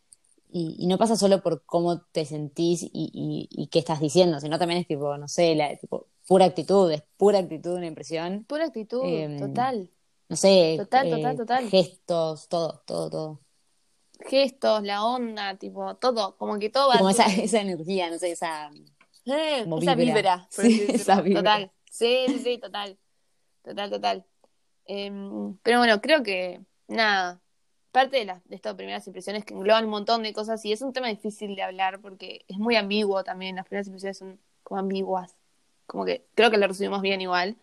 y, 0.52 0.76
y 0.78 0.86
no 0.86 0.98
pasa 0.98 1.16
solo 1.16 1.42
por 1.42 1.64
cómo 1.64 2.02
te 2.12 2.24
sentís 2.26 2.82
y, 2.82 2.90
y, 2.92 3.48
y 3.50 3.66
qué 3.68 3.78
estás 3.78 4.00
diciendo, 4.00 4.38
sino 4.38 4.58
también 4.58 4.80
es 4.80 4.86
tipo, 4.86 5.16
no 5.16 5.26
sé, 5.26 5.54
la, 5.54 5.74
tipo, 5.76 6.08
pura 6.28 6.44
actitud, 6.44 6.90
es 6.92 7.02
pura 7.16 7.38
actitud, 7.38 7.74
una 7.74 7.86
impresión. 7.86 8.44
Pura 8.44 8.66
actitud, 8.66 9.02
Em, 9.04 9.38
total. 9.38 9.90
No 10.28 10.36
sé, 10.36 10.76
Total, 10.78 11.06
eh, 11.06 11.10
total, 11.10 11.36
total. 11.36 11.68
gestos, 11.68 12.48
todo, 12.48 12.82
todo, 12.86 13.10
todo. 13.10 13.40
Gestos, 14.28 14.82
la 14.84 15.04
onda, 15.04 15.56
tipo, 15.56 15.96
todo, 15.96 16.36
como 16.36 16.58
que 16.58 16.70
todo 16.70 16.88
va 16.88 16.98
Como 16.98 17.10
esa, 17.10 17.24
esa 17.26 17.60
energía, 17.60 18.08
no 18.10 18.18
sé, 18.18 18.30
esa. 18.32 18.70
Eh, 19.26 19.62
Como 19.64 19.78
esa 19.78 19.94
vibra. 19.94 20.46
Sí, 20.50 20.86
esa 20.88 21.20
vibra. 21.20 21.40
Total. 21.42 21.72
Sí, 21.90 22.24
sí, 22.28 22.38
sí, 22.38 22.58
total. 22.58 22.98
Total, 23.62 23.90
total. 23.90 24.26
Em, 24.86 25.56
pero 25.62 25.78
bueno, 25.78 26.00
creo 26.00 26.22
que, 26.22 26.60
nada, 26.88 27.41
parte 27.92 28.16
de, 28.16 28.24
las 28.24 28.42
de 28.48 28.56
estas 28.56 28.74
primeras 28.74 29.06
impresiones 29.06 29.44
que 29.44 29.54
engloban 29.54 29.84
un 29.84 29.90
montón 29.90 30.22
de 30.22 30.32
cosas 30.32 30.64
y 30.64 30.72
es 30.72 30.82
un 30.82 30.92
tema 30.92 31.08
difícil 31.08 31.54
de 31.54 31.62
hablar 31.62 32.00
porque 32.00 32.44
es 32.48 32.58
muy 32.58 32.74
ambiguo 32.76 33.22
también. 33.22 33.56
Las 33.56 33.66
primeras 33.66 33.86
impresiones 33.86 34.18
son 34.18 34.40
como 34.64 34.80
ambiguas. 34.80 35.36
Como 35.86 36.04
que 36.04 36.24
creo 36.34 36.50
que 36.50 36.56
lo 36.56 36.66
resumimos 36.66 37.02
bien 37.02 37.20
igual. 37.20 37.56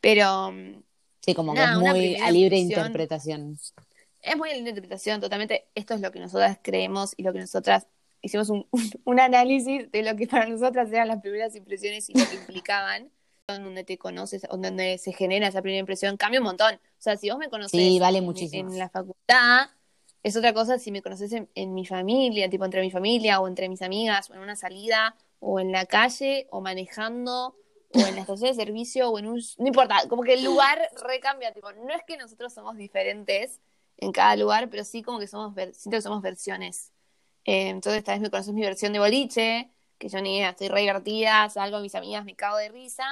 Pero, 0.00 0.52
mm, 0.52 0.82
Sí, 1.20 1.34
como 1.34 1.52
Nada, 1.52 1.72
que 1.72 1.72
es 1.74 1.80
muy 1.80 2.16
a 2.16 2.30
libre 2.30 2.56
interpretación. 2.56 3.58
es 4.22 4.36
muy 4.36 4.50
linda 4.52 4.70
interpretación, 4.70 5.20
totalmente. 5.20 5.66
Esto 5.74 5.94
es 5.94 6.00
lo 6.00 6.12
que 6.12 6.20
nosotras 6.20 6.58
creemos 6.62 7.12
y 7.16 7.22
lo 7.22 7.32
que 7.32 7.40
nosotras 7.40 7.86
hicimos 8.22 8.48
un, 8.50 8.66
un, 9.04 9.20
análisis 9.20 9.90
de 9.90 10.02
lo 10.02 10.16
que 10.16 10.26
para 10.26 10.46
nosotras 10.46 10.90
eran 10.90 11.08
las 11.08 11.20
primeras 11.20 11.54
impresiones 11.54 12.08
y 12.08 12.14
lo 12.14 12.28
que 12.28 12.36
implicaban. 12.36 13.10
Donde 13.48 13.82
te 13.82 13.96
conoces, 13.96 14.42
donde 14.42 14.98
se 14.98 15.14
genera 15.14 15.48
esa 15.48 15.62
primera 15.62 15.80
impresión, 15.80 16.18
cambia 16.18 16.38
un 16.38 16.44
montón. 16.44 16.74
O 16.74 17.00
sea, 17.00 17.16
si 17.16 17.30
vos 17.30 17.38
me 17.38 17.48
Sí, 17.68 17.98
vale 17.98 18.18
en, 18.18 18.78
la 18.78 18.90
facultad, 18.90 19.70
es 20.22 20.36
otra 20.36 20.52
cosa 20.52 20.78
si 20.78 20.92
me 20.92 21.00
conoces 21.00 21.32
en, 21.32 21.48
en 21.54 21.72
mi 21.72 21.86
familia, 21.86 22.50
tipo 22.50 22.66
entre 22.66 22.82
mi 22.82 22.90
familia 22.90 23.40
o 23.40 23.48
entre 23.48 23.70
mis 23.70 23.80
amigas, 23.80 24.28
o 24.28 24.34
en 24.34 24.40
una 24.40 24.54
salida, 24.54 25.16
o 25.40 25.60
en 25.60 25.72
la 25.72 25.86
calle, 25.86 26.46
o 26.50 26.60
manejando, 26.60 27.56
o 27.94 27.98
en 27.98 28.16
la 28.16 28.20
estación 28.20 28.50
de 28.50 28.54
servicio, 28.54 29.08
o 29.08 29.18
en 29.18 29.26
un... 29.26 29.42
No 29.56 29.66
importa, 29.66 29.96
como 30.10 30.24
que 30.24 30.34
el 30.34 30.44
lugar 30.44 30.78
recambia, 31.02 31.50
tipo, 31.54 31.72
no 31.72 31.94
es 31.94 32.02
que 32.06 32.18
nosotros 32.18 32.52
somos 32.52 32.76
diferentes 32.76 33.60
en 33.96 34.12
cada 34.12 34.36
lugar, 34.36 34.68
pero 34.68 34.84
sí 34.84 35.02
como 35.02 35.18
que 35.18 35.26
somos, 35.26 35.54
siento 35.54 35.96
que 35.96 36.02
somos 36.02 36.20
versiones. 36.20 36.92
Eh, 37.46 37.68
entonces 37.68 38.04
tal 38.04 38.16
vez 38.16 38.20
me 38.20 38.30
conoces 38.30 38.52
mi 38.52 38.60
versión 38.60 38.92
de 38.92 38.98
boliche, 38.98 39.72
que 39.96 40.10
yo 40.10 40.20
ni 40.20 40.36
idea, 40.36 40.50
estoy 40.50 40.68
re 40.68 40.82
divertida, 40.82 41.48
salgo 41.48 41.76
con 41.76 41.82
mis 41.82 41.94
amigas, 41.94 42.26
me 42.26 42.36
cago 42.36 42.58
de 42.58 42.68
risa, 42.68 43.06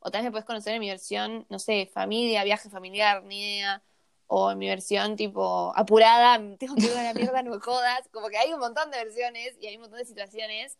o 0.00 0.10
tal 0.10 0.20
vez 0.20 0.24
me 0.24 0.30
puedes 0.32 0.46
conocer 0.46 0.74
en 0.74 0.80
mi 0.80 0.88
versión, 0.88 1.46
no 1.48 1.58
sé, 1.58 1.90
familia, 1.92 2.44
viaje 2.44 2.70
familiar, 2.70 3.22
ni 3.24 3.56
idea, 3.56 3.82
o 4.26 4.52
en 4.52 4.58
mi 4.58 4.68
versión 4.68 5.16
tipo 5.16 5.72
apurada, 5.76 6.38
tengo 6.58 6.74
que 6.74 6.86
ir 6.86 6.92
a 6.96 7.02
la 7.02 7.14
mierda, 7.14 7.42
no 7.42 7.50
me 7.52 7.58
jodas, 7.58 8.08
como 8.12 8.28
que 8.28 8.38
hay 8.38 8.52
un 8.52 8.60
montón 8.60 8.90
de 8.90 8.98
versiones 8.98 9.56
y 9.60 9.66
hay 9.66 9.76
un 9.76 9.82
montón 9.82 9.98
de 9.98 10.04
situaciones. 10.04 10.78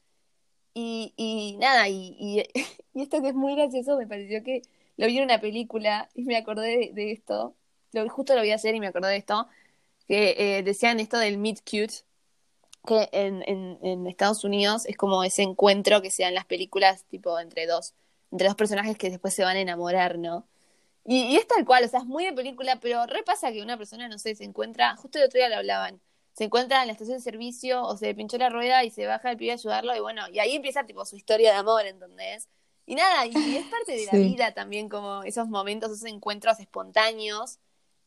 Y, 0.73 1.13
y 1.17 1.57
nada, 1.59 1.89
y, 1.89 2.17
y, 2.19 2.45
esto 3.03 3.21
que 3.21 3.29
es 3.29 3.35
muy 3.35 3.57
gracioso, 3.57 3.97
me 3.97 4.07
pareció 4.07 4.43
que 4.43 4.63
lo 4.97 5.07
vi 5.07 5.19
en 5.19 5.25
una 5.25 5.41
película 5.41 6.09
y 6.15 6.23
me 6.25 6.37
acordé 6.37 6.91
de, 6.95 7.13
esto, 7.13 7.55
lo, 7.93 8.09
justo 8.09 8.35
lo 8.35 8.43
a 8.43 8.55
hacer 8.55 8.75
y 8.75 8.81
me 8.81 8.87
acordé 8.87 9.09
de 9.09 9.17
esto, 9.17 9.49
que 10.07 10.35
eh, 10.39 10.63
decían 10.63 11.01
esto 11.01 11.19
del 11.19 11.39
meet 11.39 11.61
cute, 11.65 12.05
que 12.87 13.09
en, 13.13 13.43
en, 13.47 13.79
en 13.83 14.07
Estados 14.07 14.45
Unidos 14.45 14.87
es 14.87 14.97
como 14.97 15.25
ese 15.25 15.43
encuentro 15.43 16.03
que 16.03 16.11
se 16.11 16.23
da 16.23 16.29
en 16.29 16.35
las 16.35 16.47
películas 16.47 17.05
tipo 17.05 17.39
entre 17.39 17.67
dos, 17.67 17.95
entre 18.31 18.47
dos 18.49 18.57
personajes 18.57 18.97
que 18.99 19.11
después 19.11 19.35
se 19.35 19.45
van 19.45 19.57
a 19.57 19.61
enamorar, 19.61 20.19
¿no? 20.19 20.47
Y, 21.05 21.23
y 21.25 21.37
es 21.37 21.47
tal 21.47 21.65
cual, 21.65 21.85
o 21.85 21.89
sea, 21.89 22.01
es 22.01 22.07
muy 22.07 22.25
de 22.25 22.33
película, 22.33 22.79
pero 22.81 23.07
repasa 23.07 23.53
que 23.53 23.63
una 23.63 23.77
persona, 23.79 24.09
no 24.09 24.19
sé, 24.19 24.35
se 24.35 24.45
encuentra, 24.45 24.97
justo 24.97 25.19
el 25.19 25.25
otro 25.27 25.39
día 25.39 25.49
lo 25.49 25.57
hablaban, 25.57 26.01
se 26.33 26.45
encuentra 26.45 26.83
en 26.83 26.89
la 26.89 26.93
estación 26.93 27.19
de 27.19 27.23
servicio 27.25 27.83
o 27.83 27.97
se 27.97 28.15
pinchó 28.15 28.39
la 28.39 28.51
rueda 28.51 28.85
y 28.85 28.91
se 28.91 29.07
baja 29.07 29.31
el 29.31 29.37
pibe 29.37 29.53
a 29.53 29.55
ayudarlo 29.55 29.97
y 29.97 30.01
bueno, 30.01 30.23
y 30.33 30.39
ahí 30.39 30.55
empieza 30.57 30.85
tipo 30.87 31.05
su 31.05 31.17
historia 31.17 31.53
de 31.53 31.59
amor, 31.59 31.87
¿entendés? 31.87 32.49
Y 32.87 32.95
nada, 32.97 33.27
y, 33.27 33.39
y 33.39 33.57
es 33.57 33.67
parte 33.67 33.93
de 33.93 34.07
la 34.07 34.13
Sí. 34.17 34.19
vida 34.19 34.53
también 34.55 34.89
como 34.89 35.23
esos 35.25 35.49
momentos, 35.49 35.91
esos 35.93 36.07
encuentros 36.09 36.61
espontáneos, 36.61 37.59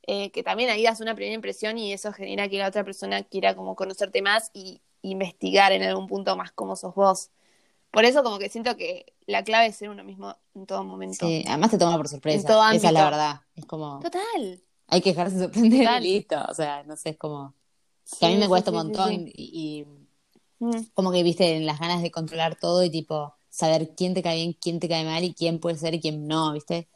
eh, 0.07 0.32
que 0.32 0.43
también 0.43 0.69
ahí 0.69 0.84
das 0.84 0.99
una 1.01 1.15
primera 1.15 1.36
impresión 1.36 1.78
y 1.78 1.93
eso 1.93 2.11
genera 2.13 2.49
que 2.49 2.57
la 2.57 2.67
otra 2.67 2.84
persona 2.84 3.24
quiera 3.24 3.55
como 3.55 3.76
conocerte 3.76 4.21
más 4.21 4.51
y 4.53 4.82
investigar 5.01 5.71
en 5.71 5.84
algún 5.84 6.07
punto 6.07 6.36
más 6.36 6.51
cómo 6.51 6.76
sos 6.76 6.93
vos. 6.95 7.30
Por 7.94 8.06
eso 8.06 8.24
como 8.24 8.39
que 8.39 8.50
siento 8.50 8.76
que 8.76 9.14
la 9.28 9.44
clave 9.44 9.68
es 9.68 9.76
ser 9.76 9.89
uno 9.89 10.04
mismo 10.04 10.36
en 10.56 10.66
todo 10.66 10.84
momento. 10.84 11.26
Sí, 11.28 11.46
además 11.48 11.72
te 11.72 11.78
toma 11.78 11.96
por 11.96 12.08
sorpresa. 12.08 12.39
En 12.39 12.46
todo 12.46 12.72
Esa 12.72 12.88
es 12.88 12.94
la 12.94 13.06
verdad. 13.06 13.41
Es 13.56 13.66
como, 13.66 14.00
Total. 14.00 14.62
hay 14.88 15.02
que 15.02 15.12
dejarse 15.12 15.39
sorprender 15.39 15.80
Total. 15.86 16.06
y 16.06 16.14
listo. 16.14 16.36
O 16.50 16.54
sea, 16.54 16.84
no 16.84 16.96
sé, 16.96 17.10
es 17.12 17.18
como. 17.18 17.54
Que 18.20 18.26
a 18.26 18.30
mí 18.30 18.36
me 18.36 18.44
sí, 18.44 18.50
cuesta 18.50 18.72
sí, 18.72 18.78
un 18.78 18.84
montón 18.84 19.14
y, 19.14 19.32
y 19.36 19.86
Mm, 20.60 20.86
como 20.94 21.12
que 21.12 21.24
viste 21.24 21.58
en 21.58 21.66
las 21.66 21.80
ganas 21.80 22.02
de 22.02 22.12
controlar 22.12 22.56
todo 22.58 22.84
y 22.84 22.89
tipo 22.89 23.34
saber 23.50 23.94
quién 23.96 24.14
te 24.14 24.24
cae 24.24 24.36
bien, 24.38 24.54
quién 24.54 24.80
te 24.80 24.88
cae 24.88 25.04
mal 25.04 25.24
y 25.24 25.34
quién 25.34 25.60
puede 25.60 25.78
ser 25.78 25.94
y 25.94 26.00
quién 26.02 26.28
no, 26.28 26.54
¿viste? 26.54 26.88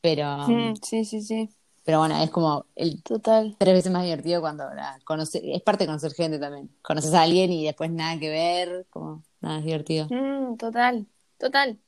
Pero, 0.00 0.26
mm, 0.36 0.76
sí, 0.82 1.04
sí, 1.04 1.22
sí. 1.22 1.48
pero 1.84 1.98
bueno, 2.00 2.22
es 2.22 2.30
como 2.30 2.66
el 2.76 3.02
Total. 3.02 3.56
tres 3.58 3.74
veces 3.74 3.92
más 3.92 4.04
divertido 4.04 4.40
cuando 4.40 4.64
la 4.74 4.98
conoce, 5.04 5.40
es 5.54 5.62
parte 5.62 5.84
de 5.84 5.88
conocer 5.88 6.12
gente 6.12 6.38
también. 6.38 6.70
Conoces 6.82 7.14
a 7.14 7.22
alguien 7.22 7.50
y 7.52 7.64
después 7.64 7.90
nada 7.90 8.18
que 8.18 8.28
ver, 8.30 8.86
como 8.90 9.22
nada, 9.44 9.58
es 9.58 9.64
divertido. 9.64 10.06
Mm, 10.06 10.56
total, 10.56 11.06
total. 11.38 11.78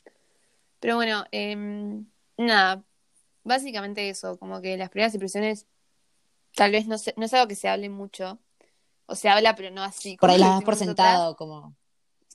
Pero 0.80 0.96
bueno, 0.96 1.24
em, 1.32 2.06
nada, 2.36 2.84
básicamente 3.44 4.08
eso, 4.08 4.38
como 4.38 4.60
que 4.60 4.76
las 4.76 4.90
primeras 4.90 5.14
impresiones 5.14 5.66
tal 6.54 6.72
vez 6.72 6.86
no, 6.86 6.98
se- 6.98 7.14
no 7.16 7.24
es 7.26 7.34
algo 7.34 7.48
que 7.48 7.54
se 7.56 7.68
hable 7.68 7.88
mucho, 7.88 8.38
o 9.06 9.14
se 9.14 9.28
habla 9.28 9.54
pero 9.56 9.70
no 9.70 9.82
así. 9.82 10.16
Por 10.16 10.30
ahí 10.30 10.38
las 10.38 10.50
das 10.50 10.64
por 10.64 10.76
sentado, 10.76 11.36
como. 11.36 11.74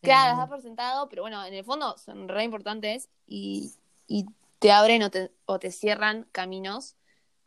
Claro, 0.01 0.29
las 0.29 0.37
sí. 0.37 0.41
das 0.41 0.49
por 0.49 0.61
sentado, 0.61 1.09
pero 1.09 1.21
bueno, 1.23 1.45
en 1.45 1.53
el 1.53 1.63
fondo 1.63 1.97
son 1.97 2.27
re 2.27 2.43
importantes 2.43 3.09
y, 3.27 3.73
y 4.07 4.25
te 4.59 4.71
abren 4.71 5.03
o 5.03 5.11
te, 5.11 5.31
o 5.45 5.59
te 5.59 5.71
cierran 5.71 6.27
caminos 6.31 6.95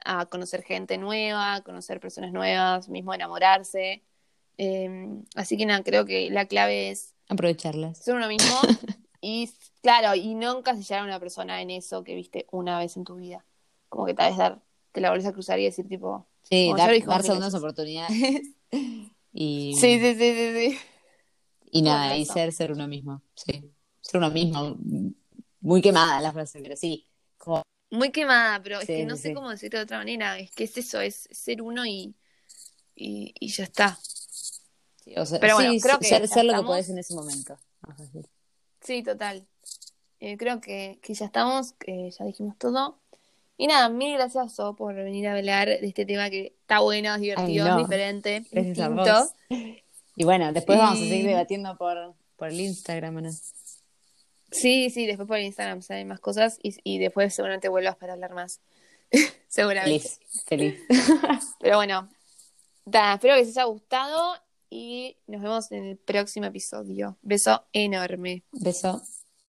a 0.04 0.26
conocer 0.26 0.62
gente 0.62 0.98
nueva, 0.98 1.54
a 1.56 1.62
conocer 1.62 1.98
personas 2.00 2.32
nuevas, 2.32 2.88
mismo 2.88 3.14
enamorarse. 3.14 4.04
Em, 4.56 5.24
así 5.34 5.56
que 5.56 5.66
nada, 5.66 5.82
creo 5.82 6.04
que 6.04 6.30
la 6.30 6.46
clave 6.46 6.90
es 6.90 7.13
Aprovecharlas. 7.28 7.98
ser 7.98 8.14
uno 8.14 8.28
mismo 8.28 8.54
y, 9.20 9.50
claro, 9.82 10.14
y 10.14 10.34
no 10.34 10.58
encasillar 10.58 11.00
a 11.00 11.04
una 11.04 11.20
persona 11.20 11.62
en 11.62 11.70
eso 11.70 12.04
que 12.04 12.14
viste 12.14 12.46
una 12.50 12.78
vez 12.78 12.96
en 12.96 13.04
tu 13.04 13.16
vida. 13.16 13.44
Como 13.88 14.06
que 14.06 14.14
tal 14.14 14.30
vez 14.30 14.38
dar, 14.38 14.60
te 14.92 15.00
la 15.00 15.10
volvés 15.10 15.26
a 15.26 15.32
cruzar 15.32 15.58
y 15.60 15.64
decir 15.64 15.88
tipo, 15.88 16.26
Sí, 16.44 16.72
dar, 16.76 17.04
dar 17.04 17.22
segundas 17.22 17.54
oportunidades. 17.54 18.42
Y, 19.36 19.74
sí, 19.74 19.98
sí, 19.98 20.14
sí, 20.14 20.32
sí, 20.32 20.70
sí. 20.70 20.78
y 21.72 21.82
nada, 21.82 22.16
y 22.16 22.24
ser, 22.24 22.52
ser 22.52 22.70
uno 22.70 22.86
mismo. 22.86 23.20
Sí. 23.34 23.68
Ser 24.00 24.18
uno 24.18 24.30
mismo. 24.30 24.76
Muy 25.60 25.82
quemada 25.82 26.20
la 26.20 26.32
frase, 26.32 26.60
pero 26.62 26.76
sí. 26.76 27.08
Como, 27.36 27.62
Muy 27.90 28.12
quemada, 28.12 28.62
pero 28.62 28.78
es 28.78 28.86
que 28.86 29.04
no 29.04 29.16
sí, 29.16 29.22
sé 29.22 29.34
cómo 29.34 29.50
decirlo 29.50 29.80
de 29.80 29.84
otra 29.86 29.98
manera. 29.98 30.38
Es 30.38 30.52
que 30.52 30.62
es 30.62 30.78
eso, 30.78 31.00
es 31.00 31.28
ser 31.32 31.62
uno 31.62 31.84
y, 31.84 32.14
y, 32.94 33.34
y 33.40 33.48
ya 33.48 33.64
está. 33.64 33.98
Sí, 35.04 35.14
o 35.16 35.26
sea, 35.26 35.40
Pero 35.40 35.54
bueno, 35.54 35.72
sí, 35.72 35.80
creo 35.80 35.98
que 35.98 36.06
ser, 36.26 36.44
lo 36.44 36.54
que 36.54 36.66
podés 36.66 36.88
en 36.88 36.98
ese 36.98 37.14
momento. 37.14 37.58
Sí, 38.80 39.02
total. 39.02 39.46
Eh, 40.20 40.36
creo 40.36 40.60
que, 40.60 40.98
que 41.02 41.14
ya 41.14 41.26
estamos, 41.26 41.72
que 41.74 42.10
ya 42.10 42.24
dijimos 42.24 42.56
todo. 42.58 42.98
Y 43.56 43.66
nada, 43.66 43.88
mil 43.88 44.14
gracias 44.14 44.54
So, 44.54 44.74
por 44.74 44.94
venir 44.94 45.28
a 45.28 45.34
hablar 45.34 45.68
de 45.68 45.86
este 45.86 46.04
tema 46.04 46.28
que 46.28 46.56
está 46.60 46.80
bueno, 46.80 47.14
es 47.14 47.20
divertido, 47.20 47.68
no. 47.68 47.78
es 47.78 47.86
diferente, 47.86 48.44
distinto. 48.50 49.30
Y 50.16 50.24
bueno, 50.24 50.52
después 50.52 50.78
vamos 50.78 50.96
a 50.96 51.02
seguir 51.02 51.26
debatiendo 51.26 51.76
por, 51.76 52.14
por 52.36 52.48
el 52.48 52.60
Instagram, 52.60 53.22
¿no? 53.22 53.30
Sí, 54.50 54.90
sí, 54.90 55.06
después 55.06 55.26
por 55.28 55.38
Instagram 55.38 55.82
salen 55.82 56.08
más 56.08 56.20
cosas 56.20 56.58
y, 56.62 56.76
y 56.84 56.98
después 56.98 57.34
seguramente 57.34 57.68
vuelvas 57.68 57.96
para 57.96 58.12
hablar 58.12 58.34
más. 58.34 58.60
seguramente. 59.48 60.08
Feliz, 60.46 60.78
feliz. 60.78 60.80
Pero 61.60 61.76
bueno, 61.76 62.08
nada, 62.84 63.14
espero 63.14 63.34
que 63.34 63.40
les 63.40 63.56
haya 63.56 63.64
gustado 63.64 64.34
y 64.74 65.16
nos 65.28 65.40
vemos 65.40 65.70
en 65.70 65.84
el 65.84 65.96
próximo 65.96 66.46
episodio. 66.46 67.16
Beso 67.22 67.64
enorme. 67.72 68.42
Beso. 68.50 69.00